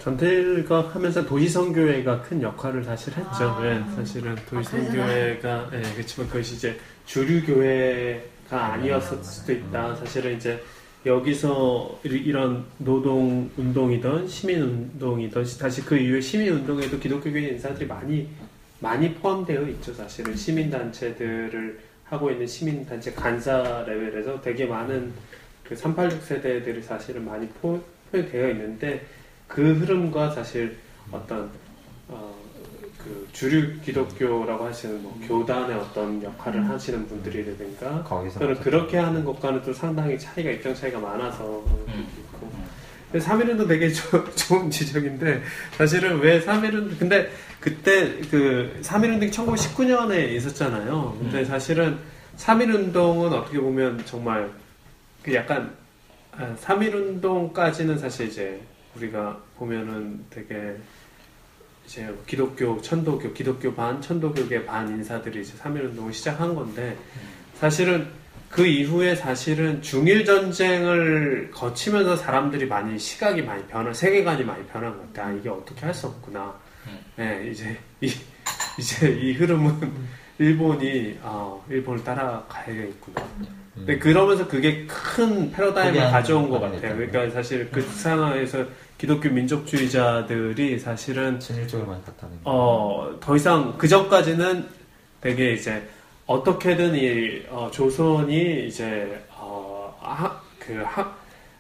전태일과 0.00 0.90
하면서 0.92 1.24
도시선교회가 1.24 2.22
큰 2.22 2.42
역할을 2.42 2.82
사실 2.84 3.12
했죠. 3.16 3.44
아. 3.44 3.60
예, 3.64 3.82
사실은 3.94 4.34
도시선교회가 4.50 5.70
예, 5.72 5.82
그렇지만 5.94 6.28
그것이 6.28 6.54
이제 6.56 6.78
주류 7.06 7.46
교회가 7.46 8.72
아니었을 8.74 9.22
수도 9.22 9.52
있다. 9.52 9.94
사실은 9.96 10.36
이제 10.36 10.62
여기서 11.07 12.00
이- 12.04 12.09
이런 12.09 12.64
노동 12.78 13.48
운동이던 13.57 14.26
시민 14.26 14.61
운동이던 14.62 15.44
다시 15.59 15.82
그 15.84 15.96
이후에 15.96 16.20
시민 16.20 16.52
운동에도 16.52 16.98
기독교계 16.98 17.40
인사들이 17.50 17.86
많이 17.86 18.28
많이 18.80 19.14
포함되어 19.14 19.62
있죠. 19.68 19.94
사실은 19.94 20.34
시민 20.36 20.68
단체들을 20.68 21.78
하고 22.04 22.30
있는 22.30 22.46
시민 22.46 22.84
단체 22.84 23.12
간사 23.12 23.84
레벨에서 23.86 24.40
되게 24.42 24.66
많은 24.66 25.12
그 25.64 25.74
386 25.76 26.22
세대들이 26.22 26.82
사실은 26.82 27.24
많이 27.24 27.46
포, 27.48 27.80
포함되어 28.11 28.50
있는데 28.50 29.07
그 29.46 29.74
흐름과 29.74 30.30
사실 30.30 30.76
어떤 31.12 31.48
어, 32.09 32.34
그 33.07 33.28
주류 33.32 33.80
기독교라고 33.82 34.64
하시는 34.64 35.00
뭐 35.00 35.16
교단의 35.28 35.76
어떤 35.76 36.20
역할을 36.20 36.68
하시는 36.68 37.07
분들이라든가 37.07 38.02
거기서 38.02 38.40
또는 38.40 38.57
그렇게 38.57 38.96
하는 38.98 39.24
것과는 39.24 39.62
또 39.62 39.72
상당히 39.72 40.18
차이가 40.18 40.50
입장 40.50 40.74
차이가 40.74 40.98
많아서 40.98 41.62
음. 41.68 42.07
있고. 42.18 42.50
근데 43.12 43.24
3.1운동 43.24 43.68
되게 43.68 43.88
조- 43.92 44.24
좋은 44.34 44.68
지적인데 44.68 45.40
사실은 45.78 46.18
왜 46.18 46.40
3.1운동 46.40 46.98
근데 46.98 47.30
그때 47.61 48.18
그 48.28 48.76
3.1운동이 48.82 49.30
1919년에 49.30 50.30
있었잖아요. 50.32 51.16
근데 51.20 51.38
음. 51.38 51.44
사실은 51.44 51.98
3.1운동은 52.36 53.32
어떻게 53.32 53.61
보면 53.61 54.02
정말 54.04 54.50
그 55.22 55.32
약간 55.32 55.70
3.1운동까지는 56.61 57.98
사실 57.98 58.26
이제 58.26 58.61
우리가 58.96 59.38
보면은 59.57 60.24
되게 60.30 60.76
이제 61.87 62.12
기독교, 62.26 62.80
천도교, 62.82 63.32
기독교 63.32 63.72
반, 63.74 64.01
천도교계 64.03 64.66
반 64.66 64.89
인사들이 64.89 65.41
이제 65.43 65.55
3.1운동을 65.57 66.12
시작한 66.12 66.55
건데 66.55 66.97
사실은 67.55 68.09
그 68.51 68.66
이후에 68.66 69.14
사실은 69.14 69.80
중일 69.82 70.24
전쟁을 70.24 71.51
거치면서 71.53 72.16
사람들이 72.16 72.66
많이 72.66 72.99
시각이 72.99 73.43
많이 73.43 73.64
변한 73.66 73.95
세계관이 73.95 74.45
많이 74.45 74.64
변한 74.66 74.97
것 74.97 75.12
같아. 75.12 75.28
아, 75.28 75.32
이게 75.32 75.49
어떻게 75.49 75.84
할 75.84 75.95
수 75.95 76.07
없구나. 76.09 76.55
음. 76.87 76.99
네, 77.16 77.49
이제 77.51 77.76
이 78.01 78.11
이제 78.78 79.09
이 79.11 79.32
흐름은 79.32 79.91
일본이 80.39 81.18
아, 81.22 81.57
일본을 81.70 82.05
따라가야겠구나. 82.05 83.26
근데 83.74 83.99
그러면서 83.99 84.47
그게 84.47 84.87
큰 84.87 85.51
패러다임을 85.53 86.01
가져온 86.11 86.49
것 86.49 86.61
같아요. 86.61 86.97
그러니까 86.97 87.28
사실 87.30 87.68
그 87.70 87.80
상황에서 87.82 88.64
기독교 88.99 89.28
민족주의자들이 89.28 90.78
사실은 90.78 91.38
친일 91.38 91.68
쪽으로만 91.68 92.03
갔다는 92.05 92.42
거. 92.42 92.51
어, 92.51 93.20
더 93.20 93.36
이상 93.36 93.76
그 93.76 93.86
전까지는 93.86 94.66
되게 95.20 95.53
이제 95.53 95.86
어떻게든 96.26 96.94
이 96.94 97.42
어, 97.51 97.70
조선이 97.70 98.66
이제 98.66 99.22
어, 99.30 99.94
하, 100.01 100.40
그 100.59 100.82
하, 100.84 101.14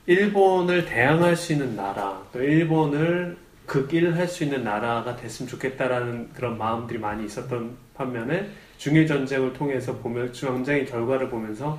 일본을 0.06 0.86
대항할 0.86 1.36
수 1.36 1.52
있는 1.52 1.76
나라, 1.76 2.22
또 2.32 2.42
일본을 2.42 3.36
극일 3.66 4.14
할 4.14 4.28
수 4.28 4.44
있는 4.44 4.62
나라가 4.62 5.16
됐으면 5.16 5.48
좋겠다라는 5.50 6.32
그런 6.32 6.56
마음들이 6.56 6.98
많이 6.98 7.26
있었던 7.26 7.76
반면에 7.94 8.48
중일 8.78 9.06
전쟁을 9.06 9.52
통해서 9.52 9.96
보면 9.96 10.32
전쟁의 10.32 10.86
결과를 10.86 11.28
보면서 11.28 11.78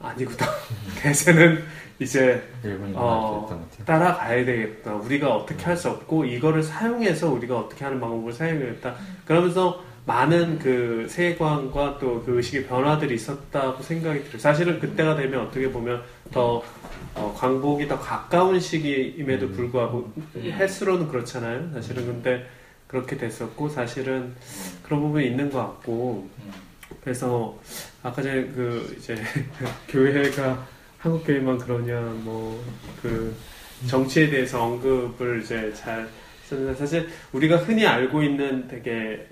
아니구나 0.00 0.46
대세는 1.00 1.64
이제 2.00 2.40
어. 2.94 3.68
따라가야 3.84 4.44
되겠다. 4.44 4.94
우리가 4.94 5.34
어떻게 5.34 5.64
할 5.64 5.76
수 5.76 5.90
없고 5.90 6.24
이거를 6.24 6.62
사용해서 6.62 7.28
우리가 7.32 7.58
어떻게 7.58 7.84
하는 7.84 7.98
방법을 8.00 8.32
사용해야겠다. 8.32 8.94
그러면서 9.24 9.82
많은 10.06 10.58
그 10.58 11.06
세계관과 11.10 11.98
또 11.98 12.22
그 12.24 12.36
의식의 12.36 12.66
변화들이 12.66 13.14
있었다고 13.16 13.82
생각이 13.82 14.24
들어요. 14.24 14.38
사실은 14.38 14.78
그때가 14.80 15.16
되면 15.16 15.46
어떻게 15.46 15.70
보면 15.70 16.02
더 16.32 16.62
어, 17.14 17.34
광복이 17.36 17.88
더 17.88 17.98
가까운 17.98 18.58
시기임에도 18.60 19.46
음. 19.46 19.52
불구하고 19.52 20.12
횟수로는 20.36 21.08
그렇잖아요. 21.08 21.72
사실은 21.74 22.06
근데 22.06 22.46
그렇게 22.86 23.16
됐었고 23.16 23.68
사실은 23.68 24.34
그런 24.84 25.00
부분이 25.02 25.26
있는 25.26 25.50
것 25.50 25.58
같고 25.58 26.28
음. 26.38 26.52
그래서 27.02 27.58
아까 28.02 28.22
전에 28.22 28.46
그 28.46 28.94
이제 28.98 29.16
교회가 29.88 30.66
한국 30.98 31.24
교회만 31.24 31.58
그러냐 31.58 32.00
뭐 32.24 32.62
그 33.02 33.34
정치에 33.86 34.28
대해서 34.28 34.62
언급을 34.62 35.42
이제 35.42 35.72
잘 35.72 36.08
썼는데 36.46 36.74
사실 36.78 37.08
우리가 37.32 37.58
흔히 37.58 37.86
알고 37.86 38.22
있는 38.22 38.66
되게 38.66 39.26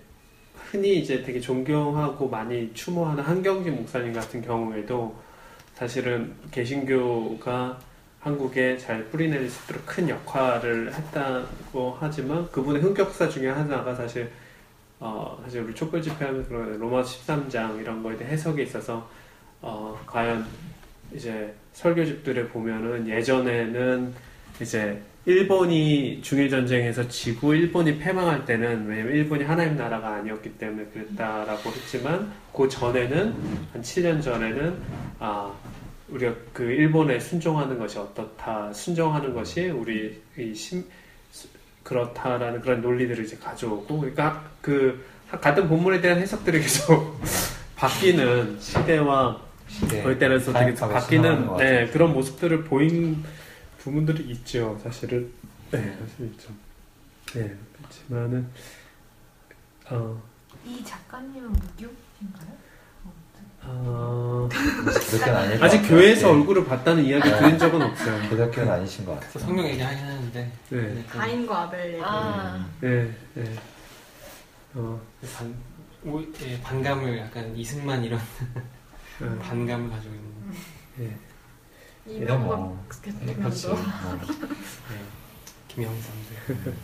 흔히 0.70 0.98
이제 0.98 1.22
되게 1.22 1.40
존경하고 1.40 2.28
많이 2.28 2.72
추모하는 2.74 3.22
한경진 3.24 3.76
목사님 3.76 4.12
같은 4.12 4.42
경우에도 4.42 5.16
사실은 5.74 6.34
개신교가 6.50 7.78
한국에 8.20 8.76
잘 8.78 9.04
뿌리내릴 9.06 9.48
수 9.50 9.64
있도록 9.64 9.86
큰 9.86 10.08
역할을 10.08 10.92
했다고 10.92 11.96
하지만 12.00 12.50
그분의 12.50 12.82
흑역사 12.82 13.28
중에 13.28 13.48
하나가 13.48 13.94
사실 13.94 14.30
어, 14.98 15.38
사실 15.44 15.62
우리 15.62 15.74
촛불 15.74 16.00
집회하면서 16.02 16.48
그런 16.48 16.78
로마 16.78 17.02
13장 17.02 17.80
이런 17.80 18.02
거에 18.02 18.16
대해 18.16 18.32
해석에 18.32 18.62
있어서 18.62 19.08
어, 19.60 19.98
과연 20.06 20.46
이제 21.14 21.54
설교집들에 21.72 22.48
보면은 22.48 23.06
예전에는 23.06 24.14
이제 24.60 25.00
일본이 25.26 26.20
중일 26.22 26.48
전쟁에서 26.48 27.08
지고 27.08 27.52
일본이 27.52 27.98
패망할 27.98 28.44
때는 28.44 28.86
왜냐면 28.86 29.12
일본이 29.12 29.44
하나님 29.44 29.76
나라가 29.76 30.14
아니었기 30.14 30.56
때문에 30.56 30.86
그랬다라고 30.86 31.70
했지만 31.70 32.32
그 32.54 32.68
전에는 32.68 33.34
한 33.72 33.82
7년 33.82 34.22
전에는 34.22 34.78
아 35.18 35.52
우리가 36.08 36.32
그 36.52 36.62
일본에 36.62 37.18
순종하는 37.18 37.76
것이 37.76 37.98
어떻다 37.98 38.72
순종하는 38.72 39.34
것이 39.34 39.68
우리 39.68 40.22
이 40.38 40.54
심, 40.54 40.84
그렇다라는 41.86 42.60
그런 42.60 42.82
논리들을 42.82 43.24
이제 43.24 43.36
가져오고 43.36 44.00
그러니까 44.00 44.44
그 44.60 45.06
같은 45.30 45.68
본문에 45.68 46.00
대한 46.00 46.18
해석들이 46.18 46.60
계속 46.60 47.20
바뀌는 47.76 48.58
시대와 48.58 49.40
시대 49.68 50.02
거에 50.02 50.18
따라서 50.18 50.52
되게 50.52 50.74
바뀌는 50.74 51.56
네. 51.58 51.86
그런 51.88 52.12
모습들을 52.12 52.64
보인 52.64 53.22
부분들이 53.78 54.24
있죠 54.32 54.78
사실은 54.82 55.30
네 55.70 55.96
사실 56.00 56.26
있죠 56.26 56.48
네 57.34 57.54
그렇지만은 57.76 58.48
어, 59.88 60.20
이 60.64 60.84
작가님은 60.84 61.52
무교인가요? 61.52 62.65
어, 63.68 64.48
기독교는 64.50 65.36
아닐 65.36 65.58
것 65.58 65.64
아직. 65.66 65.82
교회에서 65.88 66.28
예. 66.28 66.32
얼굴을 66.32 66.64
봤다는 66.66 67.04
이야기 67.04 67.28
네. 67.28 67.38
들은 67.38 67.58
적은 67.58 67.82
없어요 67.82 68.28
기독교는 68.30 68.72
아니신 68.72 69.04
것 69.04 69.14
같아요. 69.20 69.44
성경 69.44 69.66
얘기하긴 69.66 69.98
하는데 70.04 70.52
네, 70.70 70.80
네, 70.80 70.94
좀 70.94 71.04
가인과 71.08 71.62
아벨 71.62 71.92
얘기. 71.94 72.02
아, 72.04 72.66
네, 72.80 73.10
네. 73.34 73.54
어, 74.74 75.00
반, 75.36 75.54
오, 76.04 76.20
예, 76.42 76.60
반감을 76.62 77.18
약간 77.18 77.56
이승만 77.56 78.04
이런 78.04 78.20
네. 79.20 79.38
반감을 79.40 79.90
가지고 79.90 80.14
있는 80.14 80.30
네. 80.96 81.16
이런 82.06 82.22
이명박 82.38 82.58
뭐 82.60 82.84
그렇지. 82.88 83.26
대통령도 83.26 83.68
뭐. 83.74 84.18
김영삼들 85.68 86.74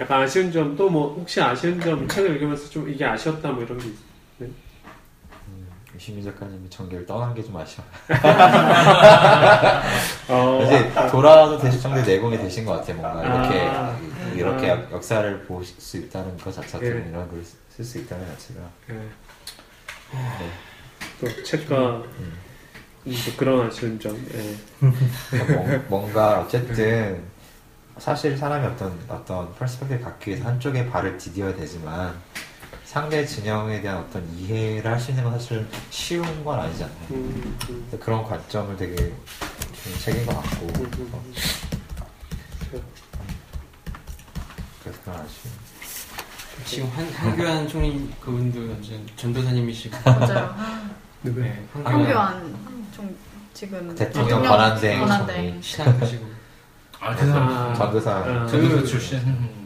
약간 0.00 0.22
아쉬운 0.22 0.50
점 0.50 0.76
또 0.76 0.88
뭐 0.88 1.14
혹시 1.18 1.40
아쉬운 1.40 1.80
점 1.80 2.06
책을 2.08 2.30
읽으면서 2.36 2.68
좀 2.70 2.88
이게 2.88 3.04
아쉬웠다 3.04 3.50
뭐 3.52 3.62
이런 3.62 3.78
게 3.78 3.88
있- 3.88 3.98
유시민 5.96 6.22
작가님이 6.24 6.68
정계를 6.70 7.06
떠난 7.06 7.34
게 7.34 7.42
좀 7.42 7.56
아쉬워요. 7.56 7.88
어, 10.28 10.60
이제 10.64 10.92
돌아도 11.10 11.58
되실 11.58 11.80
정도의 11.80 12.04
내공이 12.04 12.36
되신 12.38 12.64
것 12.64 12.72
같아요. 12.74 12.96
뭔가 12.96 13.22
이렇게 13.24 13.66
아. 13.68 13.96
이렇게 14.34 14.70
아. 14.70 14.74
역- 14.74 14.92
역사를 14.92 15.42
보실 15.44 15.80
수 15.80 15.96
있다는 15.98 16.36
것 16.38 16.52
자체가 16.54 16.78
네. 16.84 16.90
좀 16.90 17.08
이런 17.08 17.28
글을 17.30 17.44
쓸수 17.70 17.98
있다는 17.98 18.26
자체가 18.26 18.60
예. 18.90 18.94
네. 18.94 19.08
또 21.20 21.42
책과 21.44 21.76
음. 21.78 22.32
음, 23.06 23.14
또 23.24 23.32
그런 23.36 23.66
아쉬운 23.66 23.98
점. 23.98 24.14
예. 24.34 24.56
뭔- 25.54 25.84
뭔가 25.88 26.40
어쨌든 26.40 27.22
사실 27.98 28.36
사람이 28.36 28.66
어떤 28.66 28.98
어떤 29.08 29.54
perspective 29.54 30.04
갖기 30.04 30.30
위해서 30.30 30.46
한쪽에 30.46 30.86
발을 30.90 31.16
디뎌야 31.16 31.54
되지만 31.54 32.14
상대 32.86 33.26
진영에 33.26 33.80
대한 33.80 33.98
어떤 33.98 34.24
이해를 34.38 34.90
할 34.90 34.98
수 35.00 35.10
있는 35.10 35.24
건 35.24 35.32
사실 35.32 35.66
쉬운 35.90 36.44
건 36.44 36.60
아니잖아요. 36.60 36.96
음, 37.10 37.58
음, 37.68 37.86
그래서 37.90 38.04
그런 38.04 38.22
관점을 38.22 38.76
되게 38.76 38.94
준 38.94 39.98
책인 40.00 40.24
것 40.26 40.36
같고 40.40 40.66
음, 40.66 40.90
음. 40.98 41.34
그래서 44.82 44.98
그런 45.04 45.16
아쉬움. 45.20 45.52
지금 46.64 46.88
한, 46.94 47.06
한교안 47.12 47.68
총리 47.68 48.10
그분도 48.20 48.60
완전 48.72 49.06
전도사님이시고 49.16 49.96
맞아요. 50.04 50.54
누구예요? 51.22 51.52
네, 51.52 51.66
황교안 51.84 52.56
좀 52.94 53.16
지금 53.52 53.94
대통령 53.94 54.42
권한대행 54.42 55.00
권한대행. 55.00 55.60
신학하시고 55.60 56.26
아, 57.00 57.14
그 57.14 57.26
사람 57.26 57.48
아, 57.48 57.74
전도사. 57.74 58.10
아, 58.16 58.46
전도사 58.46 58.76
그- 58.76 58.86
출신이세요? 58.86 59.65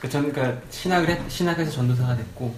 그 0.00 0.08
전, 0.08 0.32
그니까 0.32 0.60
신학을 0.70 1.08
했, 1.08 1.30
신학에서 1.30 1.70
전도사가 1.70 2.16
됐고 2.16 2.54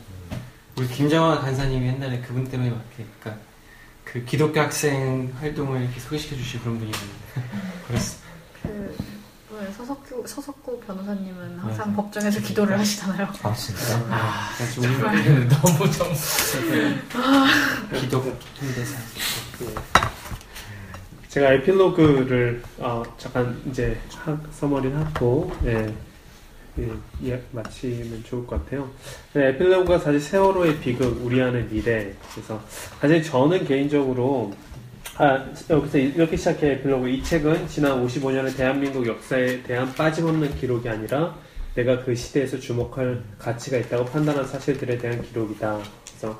우리 0.76 0.86
김정환 0.88 1.40
간사님이 1.40 1.86
옛날에 1.88 2.20
그분 2.20 2.44
때문에 2.48 2.70
막 2.70 2.82
이렇게 2.96 3.10
그러니까 3.20 3.42
그 4.04 4.24
기독교 4.24 4.60
학생 4.60 5.32
활동을 5.38 5.82
이렇게 5.82 6.00
소개시켜 6.00 6.36
주시고 6.36 6.64
그런 6.64 6.78
분이거든요. 6.78 7.10
그랬어. 7.86 8.18
그 8.62 8.96
왜, 9.52 9.72
서석구 9.72 10.26
서석구 10.26 10.80
변호사님은 10.80 11.58
항상 11.58 11.88
맞아. 11.88 11.96
법정에서 11.96 12.40
기도를 12.40 12.78
하시잖아요. 12.78 13.28
아 13.42 13.54
진짜? 13.54 13.96
아, 14.10 14.50
우리 14.78 14.86
우리는 14.86 15.48
너무 15.48 15.90
정 15.90 16.08
기독 18.00 18.22
통대사. 18.58 18.98
제가 21.28 21.52
에필로그를 21.52 22.62
어, 22.78 23.02
잠깐 23.16 23.60
이제 23.70 24.00
하, 24.16 24.36
서머리 24.50 24.90
하고 24.92 25.52
예, 25.64 25.94
예, 26.80 27.30
예, 27.30 27.42
마치면 27.52 28.24
좋을 28.24 28.46
것 28.46 28.64
같아요. 28.64 28.88
네, 29.34 29.48
에필로그가 29.48 29.98
사실 29.98 30.20
세월호의 30.20 30.78
비극, 30.80 31.24
우리 31.24 31.40
안의 31.40 31.68
미래. 31.70 32.12
그래서 32.32 32.60
사실 33.00 33.22
저는 33.22 33.66
개인적으로 33.66 34.52
아, 35.16 35.44
여기서 35.68 35.98
이렇게 35.98 36.36
시작해 36.36 36.72
에필로그. 36.72 37.08
이 37.08 37.22
책은 37.22 37.68
지난 37.68 38.04
55년의 38.06 38.56
대한민국 38.56 39.06
역사에 39.06 39.62
대한 39.62 39.92
빠짐없는 39.94 40.56
기록이 40.56 40.88
아니라 40.88 41.36
내가 41.74 42.02
그 42.02 42.14
시대에서 42.14 42.58
주목할 42.58 43.22
가치가 43.38 43.76
있다고 43.76 44.06
판단한 44.06 44.46
사실들에 44.46 44.98
대한 44.98 45.20
기록이다. 45.22 45.78
그래서 46.18 46.38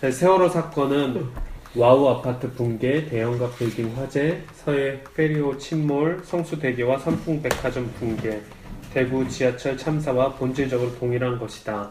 세월호 0.00 0.48
사건은 0.48 1.26
와우 1.74 2.08
아파트 2.08 2.50
붕괴, 2.52 3.06
대연각 3.06 3.50
빌딩 3.52 3.96
화재, 3.96 4.42
서해 4.54 5.00
페리호 5.14 5.56
침몰, 5.56 6.20
성수대교와 6.24 6.98
삼풍 6.98 7.40
백화점 7.42 7.92
붕괴, 7.98 8.42
대구 8.92 9.28
지하철 9.28 9.76
참사와 9.76 10.34
본질적으로 10.34 10.96
동일한 10.98 11.38
것이다. 11.38 11.90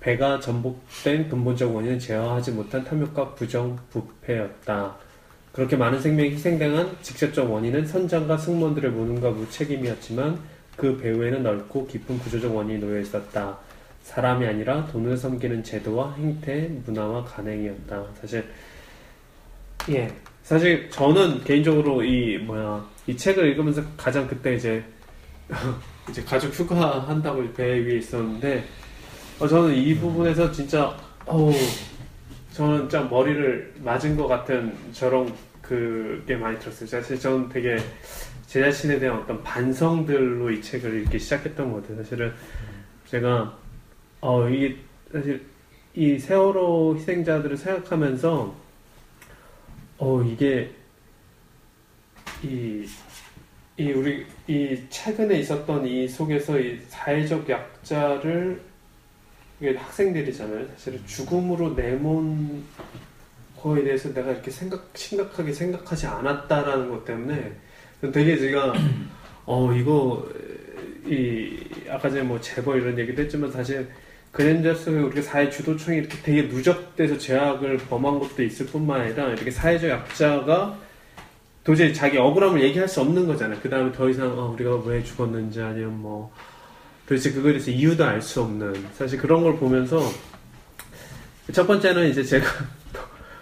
배가 0.00 0.38
전복된 0.38 1.28
근본적 1.28 1.74
원인은 1.74 1.98
제어하지 1.98 2.52
못한 2.52 2.84
탐욕과 2.84 3.34
부정, 3.34 3.78
부패였다. 3.90 4.96
그렇게 5.52 5.76
많은 5.76 6.00
생명이 6.00 6.30
희생당한 6.30 6.96
직접적 7.02 7.50
원인은 7.50 7.86
선장과 7.86 8.36
승무원들의 8.36 8.90
무능과 8.90 9.30
무책임이었지만 9.30 10.38
그 10.76 10.96
배후에는 10.98 11.42
넓고 11.42 11.86
깊은 11.86 12.18
구조적 12.20 12.54
원인이 12.54 12.78
놓여 12.78 13.00
있었다. 13.00 13.58
사람이 14.02 14.46
아니라 14.46 14.86
돈을 14.86 15.16
섬기는 15.16 15.64
제도와 15.64 16.14
행태, 16.14 16.70
문화와 16.86 17.24
간행이었다. 17.24 18.04
사실 18.20 18.44
예. 19.90 20.08
사실 20.42 20.88
저는 20.90 21.44
개인적으로 21.44 22.02
이 22.02 22.38
뭐야 22.38 22.86
이 23.06 23.16
책을 23.16 23.48
읽으면서 23.48 23.82
가장 23.96 24.26
그때 24.26 24.54
이제 24.54 24.82
이제 26.08 26.22
가족 26.22 26.52
휴가 26.52 27.00
한다고 27.06 27.42
배 27.52 27.64
위에 27.80 27.98
있었는데 27.98 28.64
어, 29.38 29.46
저는 29.46 29.74
이 29.74 29.94
부분에서 29.96 30.50
진짜 30.50 30.96
어우 31.26 31.52
저는 32.52 32.80
진짜 32.80 33.02
머리를 33.02 33.74
맞은 33.78 34.16
것 34.16 34.26
같은 34.26 34.74
저런 34.92 35.32
그게 35.62 36.34
많이 36.34 36.58
들었어요. 36.58 36.88
사실 36.88 37.20
저는 37.20 37.48
되게 37.48 37.78
제 38.46 38.62
자신에 38.62 38.98
대한 38.98 39.18
어떤 39.18 39.42
반성들로 39.42 40.50
이 40.50 40.62
책을 40.62 41.02
읽기 41.02 41.18
시작했던 41.18 41.70
것 41.70 41.82
같아요. 41.82 42.02
사실은 42.02 42.32
제가 43.06 43.56
어 44.20 44.48
이게 44.48 44.76
사실 45.12 45.44
이 45.94 46.18
세월호 46.18 46.96
희생자들을 46.96 47.56
생각하면서 47.56 48.54
어 49.98 50.22
이게 50.22 50.72
이, 52.42 52.86
이 53.78 53.92
우리 53.92 54.26
이 54.48 54.76
최근에 54.90 55.38
있었던 55.38 55.86
이 55.86 56.08
속에서 56.08 56.58
이 56.58 56.80
사회적 56.88 57.48
약자를 57.48 58.60
이게 59.60 59.76
학생들이잖아요. 59.76 60.66
사실은 60.76 61.00
죽음으로 61.06 61.74
내몬 61.74 62.64
거에 63.56 63.84
대해서 63.84 64.12
내가 64.12 64.32
이렇게 64.32 64.50
생각 64.50 64.90
심각하게 64.94 65.52
생각하지 65.52 66.08
않았다라는 66.08 66.90
것 66.90 67.04
때문에 67.04 67.52
되게 68.12 68.36
제가 68.36 68.72
어 69.46 69.72
이거 69.72 70.28
이 71.06 71.60
아까 71.88 72.10
전에 72.10 72.22
뭐 72.22 72.40
재벌 72.40 72.82
이런 72.82 72.98
얘기도 72.98 73.22
했지만 73.22 73.52
사실 73.52 73.88
그랜저 74.32 74.74
속에 74.74 74.98
우리가 74.98 75.22
사회 75.22 75.48
주도청이 75.48 75.98
이렇게 75.98 76.18
되게 76.22 76.42
누적돼서 76.42 77.16
죄악을 77.16 77.78
범한 77.78 78.18
것도 78.18 78.42
있을 78.42 78.66
뿐만 78.66 79.02
아니라 79.02 79.28
이렇게 79.28 79.52
사회적 79.52 79.88
약자가 79.88 80.87
도저히 81.64 81.92
자기 81.92 82.18
억울함을 82.18 82.62
얘기할 82.62 82.88
수 82.88 83.00
없는 83.00 83.26
거잖아요. 83.26 83.58
그 83.62 83.68
다음에 83.68 83.92
더 83.92 84.08
이상 84.08 84.38
어, 84.38 84.50
우리가 84.52 84.76
왜 84.84 85.02
죽었는지 85.02 85.60
아니면 85.60 86.00
뭐. 86.00 86.32
도대체 87.06 87.32
그거에 87.32 87.52
대해서 87.52 87.70
이유도 87.70 88.04
알 88.04 88.20
수 88.20 88.42
없는. 88.42 88.86
사실 88.92 89.18
그런 89.18 89.42
걸 89.42 89.56
보면서 89.56 90.02
첫 91.52 91.66
번째는 91.66 92.10
이제 92.10 92.22
제가 92.22 92.46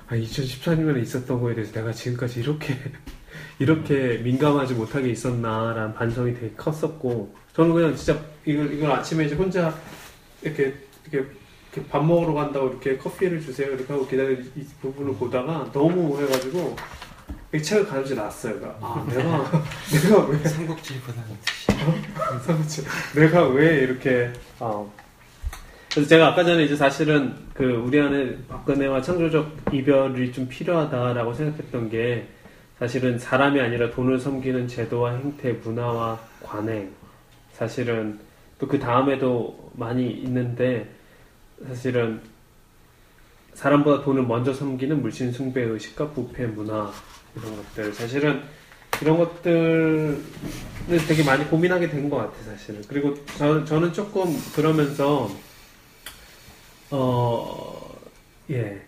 아, 0.08 0.14
2014년에 0.14 1.02
있었던 1.02 1.40
거에 1.40 1.54
대해서 1.54 1.72
내가 1.72 1.92
지금까지 1.92 2.40
이렇게 2.40 2.76
이렇게 3.58 4.18
민감하지 4.18 4.74
못하게 4.74 5.10
있었나라는 5.10 5.94
반성이 5.94 6.34
되게 6.34 6.52
컸었고 6.56 7.34
저는 7.54 7.74
그냥 7.74 7.96
진짜 7.96 8.20
이걸 8.44 8.72
이걸 8.72 8.92
아침에 8.92 9.24
이제 9.24 9.34
혼자 9.34 9.74
이렇게 10.42 10.74
이렇게, 11.10 11.28
밥 11.90 12.04
먹으러 12.04 12.34
간다고 12.34 12.68
이렇게 12.68 12.96
커피를 12.96 13.40
주세요. 13.40 13.68
이렇게 13.68 13.92
하고 13.92 14.06
기다리는 14.06 14.50
이 14.56 14.64
부분을 14.80 15.14
보다가 15.14 15.70
너무 15.72 16.20
해가지고 16.22 16.76
이 16.78 16.95
책을 17.62 18.14
났어요. 18.14 18.58
그러니까 18.58 18.78
아 18.80 19.06
내가 19.08 19.62
내가 19.92 20.26
왜 20.26 20.38
삼국지 20.38 21.00
보다 21.00 21.22
그렇죠. 22.44 22.82
내가 23.14 23.48
왜 23.48 23.78
이렇게 23.78 24.32
어. 24.60 24.92
그래서 25.90 26.08
제가 26.08 26.28
아까 26.28 26.44
전에 26.44 26.64
이제 26.64 26.76
사실은 26.76 27.34
그 27.54 27.64
우리 27.64 27.98
안에 28.00 28.36
박근혜와 28.48 29.00
창조적 29.00 29.50
이별이 29.72 30.32
좀 30.32 30.46
필요하다라고 30.48 31.32
생각했던 31.32 31.88
게 31.88 32.28
사실은 32.78 33.18
사람이 33.18 33.58
아니라 33.60 33.90
돈을 33.90 34.18
섬기는 34.20 34.68
제도와 34.68 35.12
행태, 35.16 35.52
문화와 35.52 36.20
관행 36.42 36.92
사실은 37.52 38.18
또 38.58 38.66
그 38.66 38.78
다음에도 38.78 39.70
많이 39.74 40.10
있는데 40.10 40.88
사실은 41.66 42.20
사람보다 43.54 44.02
돈을 44.02 44.22
먼저 44.22 44.52
섬기는 44.52 45.00
물신 45.00 45.32
숭배 45.32 45.62
의식과 45.62 46.10
부패 46.10 46.46
문화 46.46 46.90
이런 47.36 47.56
것들 47.56 47.92
사실은 47.94 48.42
이런 49.02 49.18
것들을 49.18 50.20
되게 51.08 51.22
많이 51.24 51.44
고민하게 51.48 51.88
된 51.90 52.08
것 52.08 52.16
같아 52.16 52.32
사실은 52.44 52.82
그리고 52.88 53.14
저, 53.36 53.64
저는 53.64 53.92
조금 53.92 54.34
그러면서 54.54 55.30
어예 56.90 58.80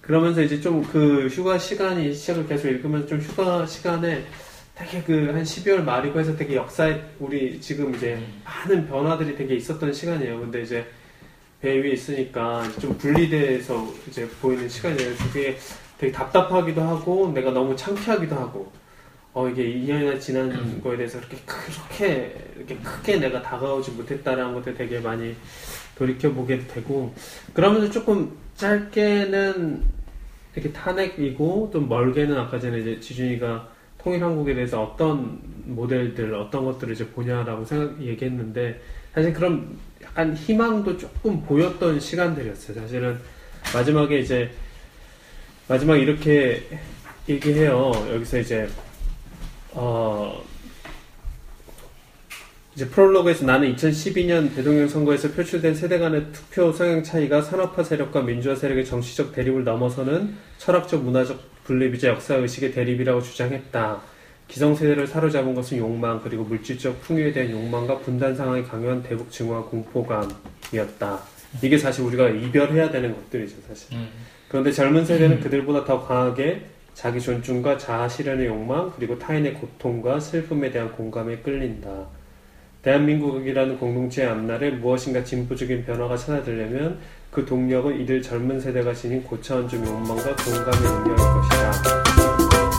그러면서 0.00 0.42
이제 0.42 0.60
좀 0.60 0.82
그 0.92 1.28
휴가 1.28 1.58
시간이 1.58 2.12
시작을 2.14 2.46
계속 2.46 2.68
읽으면서 2.68 3.06
좀 3.06 3.20
휴가 3.20 3.64
시간에 3.66 4.24
되게 4.74 5.02
그 5.02 5.30
한 5.32 5.42
12월 5.44 5.82
말이고 5.84 6.18
해서 6.18 6.34
되게 6.36 6.56
역사에 6.56 7.00
우리 7.20 7.60
지금 7.60 7.94
이제 7.94 8.18
많은 8.44 8.88
변화들이 8.88 9.36
되게 9.36 9.54
있었던 9.56 9.92
시간이에요. 9.92 10.40
근데 10.40 10.62
이제 10.62 10.84
배 11.60 11.78
위에 11.80 11.92
있으니까 11.92 12.64
좀 12.80 12.96
분리돼서 12.98 13.86
이제 14.08 14.28
보이는 14.40 14.68
시간이에요. 14.68 15.14
그게 15.16 15.56
되게 16.02 16.10
답답하기도 16.10 16.82
하고 16.82 17.30
내가 17.32 17.52
너무 17.52 17.76
창피하기도 17.76 18.34
하고 18.34 18.72
어 19.32 19.48
이게 19.48 19.62
2년이나 19.62 20.20
지난 20.20 20.82
거에 20.82 20.96
대해서 20.96 21.20
그렇게 21.20 21.36
그렇게 21.46 22.36
이렇게 22.56 22.76
크게 22.78 23.18
내가 23.18 23.40
다가오지 23.40 23.92
못했다라는 23.92 24.52
것들 24.54 24.74
되게 24.74 24.98
많이 24.98 25.36
돌이켜 25.96 26.32
보게 26.32 26.58
되고 26.66 27.14
그러면서 27.54 27.88
조금 27.88 28.36
짧게는 28.56 29.80
이렇게 30.56 30.72
탄핵이고 30.72 31.70
좀 31.72 31.88
멀게는 31.88 32.36
아까 32.36 32.58
전에 32.58 32.80
이제 32.80 32.98
지준이가 32.98 33.68
통일한국에 33.98 34.54
대해서 34.54 34.82
어떤 34.82 35.38
모델들 35.66 36.34
어떤 36.34 36.64
것들을 36.64 36.94
이제 36.94 37.06
보냐라고 37.10 37.64
생각 37.64 38.02
얘기했는데 38.02 38.80
사실 39.14 39.32
그런 39.32 39.78
약간 40.02 40.34
희망도 40.34 40.98
조금 40.98 41.40
보였던 41.44 42.00
시간들이었어요. 42.00 42.80
사실은 42.80 43.20
마지막에 43.72 44.18
이제 44.18 44.50
마지막 45.72 45.96
이렇게 45.96 46.68
얘기해요. 47.26 47.92
여기서 48.12 48.40
이제 48.40 48.68
어 49.70 50.44
이제 52.74 52.86
프롤로그에서 52.90 53.46
나는 53.46 53.74
2012년 53.74 54.54
대통령 54.54 54.86
선거에서 54.86 55.30
표출된 55.30 55.74
세대 55.74 55.98
간의 55.98 56.26
투표 56.30 56.70
성향 56.72 57.02
차이가 57.02 57.40
산업화 57.40 57.82
세력과 57.84 58.20
민주화 58.20 58.54
세력의 58.54 58.84
정치적 58.84 59.32
대립을 59.32 59.64
넘어서는 59.64 60.34
철학적 60.58 61.04
문화적 61.04 61.40
분립이자 61.64 62.08
역사 62.08 62.34
의식의 62.34 62.72
대립이라고 62.72 63.22
주장했다. 63.22 64.02
기성세대를 64.48 65.06
사로잡은 65.06 65.54
것은 65.54 65.78
욕망 65.78 66.20
그리고 66.20 66.44
물질적 66.44 67.00
풍요에 67.00 67.32
대한 67.32 67.50
욕망과 67.50 68.00
분단 68.00 68.36
상황의 68.36 68.64
강요한 68.64 69.02
대북 69.02 69.30
증오와 69.30 69.62
공포감이었다. 69.62 71.22
이게 71.62 71.78
사실 71.78 72.04
우리가 72.04 72.28
이별해야 72.28 72.90
되는 72.90 73.14
것들이죠, 73.14 73.56
사실. 73.66 73.94
음. 73.94 74.10
그런데 74.52 74.70
젊은 74.70 75.02
세대는 75.02 75.40
그들보다 75.40 75.86
더 75.86 76.06
강하게 76.06 76.66
자기 76.92 77.18
존중과 77.18 77.78
자아 77.78 78.06
실현의 78.06 78.48
욕망 78.48 78.92
그리고 78.94 79.18
타인의 79.18 79.54
고통과 79.54 80.20
슬픔에 80.20 80.70
대한 80.70 80.92
공감에 80.92 81.38
끌린다. 81.38 82.08
대한민국이라는 82.82 83.78
공동체의 83.78 84.28
앞날에 84.28 84.72
무엇인가 84.72 85.24
진보적인 85.24 85.86
변화가 85.86 86.18
찾아들려면 86.18 86.98
그 87.30 87.46
동력은 87.46 87.98
이들 88.02 88.20
젊은 88.20 88.60
세대가 88.60 88.92
지닌 88.92 89.22
고차원적 89.22 89.86
욕망과 89.86 90.36
공감의 90.36 90.90
능력일 90.98 91.16
것이다. 91.16 91.72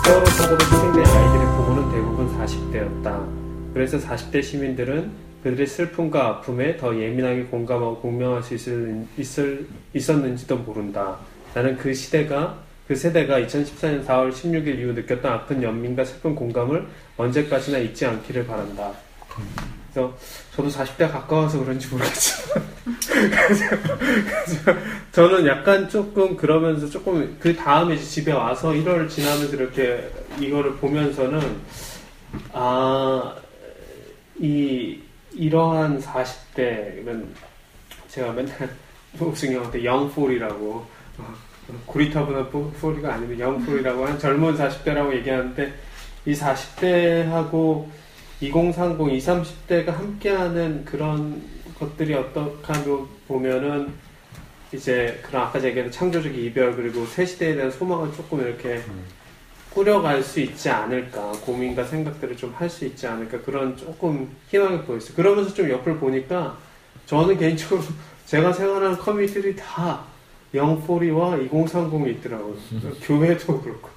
세월호 0.05 0.25
사고로 0.27 0.59
희생된 0.63 1.05
아이들의 1.07 1.47
부모는 1.55 1.91
대부분 1.91 2.27
40대였다. 2.37 3.73
그래서 3.73 3.97
40대 3.97 4.43
시민들은 4.43 5.09
그들의 5.41 5.65
슬픔과 5.65 6.27
아픔에 6.27 6.77
더 6.77 6.95
예민하게 6.95 7.45
공감하고 7.45 7.97
공명할 7.97 8.43
수 8.43 8.53
있을, 8.53 9.07
있을, 9.17 9.65
있었는지도 9.95 10.57
모른다. 10.57 11.17
나는 11.53 11.77
그 11.77 11.93
시대가 11.93 12.57
그 12.87 12.95
세대가 12.95 13.39
2014년 13.39 14.05
4월 14.05 14.31
16일 14.31 14.79
이후 14.79 14.91
느꼈던 14.93 15.31
아픈 15.31 15.63
연민과 15.63 16.03
슬픈 16.03 16.35
공감을 16.35 16.85
언제까지나 17.17 17.77
잊지 17.77 18.05
않기를 18.05 18.45
바란다. 18.45 18.91
그래서 19.93 20.17
저도 20.55 20.69
40대 20.69 21.11
가까워서 21.11 21.59
그런지 21.59 21.87
모르겠지만 21.87 22.63
저는 25.11 25.47
약간 25.47 25.87
조금 25.87 26.35
그러면서 26.35 26.89
조금 26.89 27.37
그 27.39 27.55
다음에 27.55 27.97
집에 27.97 28.31
와서 28.31 28.69
1월 28.69 29.09
지나면서 29.09 29.55
이렇게 29.55 30.09
이거를 30.39 30.75
보면서는 30.75 31.41
아 32.53 33.35
이 34.39 34.99
이러한 35.33 36.01
40대는 36.01 37.25
제가 38.07 38.31
맨날 38.33 38.69
옥승 39.19 39.53
형한테 39.53 39.83
영폴이라고 39.83 40.85
구리타보다 41.85 42.49
폴이가 42.49 43.13
아니면 43.13 43.39
영폴이라고 43.39 44.05
한 44.05 44.19
젊은 44.19 44.55
40대라고 44.55 45.13
얘기하는데 45.15 45.73
이 46.25 46.33
40대하고 46.33 47.87
2030, 48.41 49.13
20, 49.13 49.29
30대가 49.29 49.87
함께하는 49.91 50.83
그런 50.85 51.41
것들이 51.79 52.13
어떡하면 52.13 53.07
보면은 53.27 53.93
이제 54.73 55.19
그런 55.23 55.43
아까 55.43 55.63
얘기했던 55.63 55.91
창조적 55.91 56.35
이별 56.35 56.75
그리고 56.75 57.05
새 57.05 57.25
시대에 57.25 57.55
대한 57.55 57.71
소망을 57.71 58.11
조금 58.13 58.41
이렇게 58.41 58.81
꾸려갈 59.69 60.21
수 60.21 60.39
있지 60.39 60.69
않을까 60.69 61.31
고민과 61.31 61.83
생각들을 61.85 62.35
좀 62.37 62.53
할 62.57 62.69
수 62.69 62.85
있지 62.85 63.07
않을까 63.07 63.39
그런 63.41 63.75
조금 63.77 64.29
희망이 64.49 64.81
보였어요. 64.83 65.15
그러면서 65.15 65.53
좀 65.53 65.69
옆을 65.69 65.97
보니까 65.97 66.57
저는 67.05 67.37
개인적으로 67.37 67.81
제가 68.25 68.51
생활하는 68.53 68.97
커뮤니티들이 68.97 69.55
다 69.55 70.03
영포리와 70.53 71.37
2030이 71.37 72.17
있더라고요. 72.17 72.55
교회도 73.01 73.61
그렇고. 73.61 73.89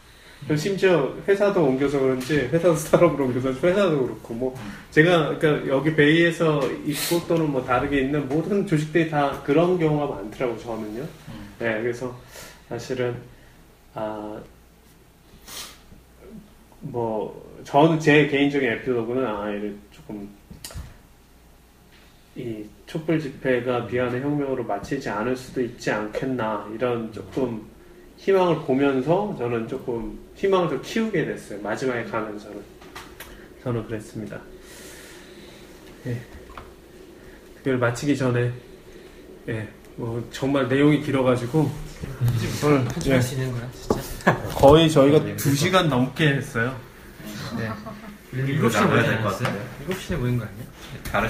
심지어 0.56 1.14
회사도 1.26 1.62
옮겨서 1.64 1.98
그런지 1.98 2.36
회사도 2.36 2.74
스타트업으로 2.74 3.24
옮겨서 3.24 3.52
회사도 3.52 4.02
그렇고 4.02 4.34
뭐 4.34 4.54
제가 4.90 5.38
그러니까 5.38 5.68
여기 5.68 5.94
베이에서 5.94 6.60
있고 6.84 7.26
또는 7.26 7.50
뭐 7.50 7.64
다르게 7.64 8.02
있는 8.02 8.28
모든 8.28 8.66
조직들이 8.66 9.10
다 9.10 9.42
그런 9.42 9.78
경우가 9.78 10.14
많더라고 10.14 10.58
저는요. 10.58 11.02
네, 11.58 11.80
그래서 11.82 12.16
사실은 12.68 13.16
아 13.94 14.40
뭐 16.80 17.60
저는 17.64 17.98
제 17.98 18.26
개인적인 18.26 18.68
에피소드는 18.68 19.26
아 19.26 19.50
이를 19.50 19.76
조금 19.90 20.28
이 22.36 22.64
촛불 22.86 23.20
집회가 23.20 23.80
미안의 23.80 24.20
혁명으로 24.22 24.64
마치지 24.64 25.08
않을 25.08 25.36
수도 25.36 25.60
있지 25.60 25.90
않겠나 25.90 26.70
이런 26.74 27.12
조금 27.12 27.66
희망을 28.16 28.60
보면서 28.60 29.34
저는 29.38 29.68
조금 29.68 30.18
희망을 30.36 30.68
좀 30.68 30.82
키우게 30.82 31.24
됐어요. 31.24 31.60
마지막에 31.60 32.04
가면서는 32.04 32.62
저는 33.62 33.86
그랬습니다. 33.86 34.40
예. 36.06 36.20
그걸 37.58 37.78
마치기 37.78 38.16
전에 38.16 38.52
예, 39.48 39.68
뭐 39.96 40.24
정말 40.30 40.68
내용이 40.68 41.02
길어가지고 41.02 41.68
오늘 42.64 42.84
예, 43.06 43.12
할수 43.12 43.34
있는 43.34 43.52
거야 43.52 43.68
진짜 43.72 44.36
거의 44.54 44.88
저희가 44.88 45.18
2 45.18 45.38
시간 45.38 45.88
넘게 45.88 46.28
했어요. 46.34 46.78
일곱 48.32 48.70
시에 48.70 48.84
모여야 48.84 49.02
될것 49.02 49.38
같아요. 49.38 49.60
7시에 49.88 50.16
모인 50.16 50.38
거 50.38 50.44
아니야? 50.44 50.64
다를 51.10 51.28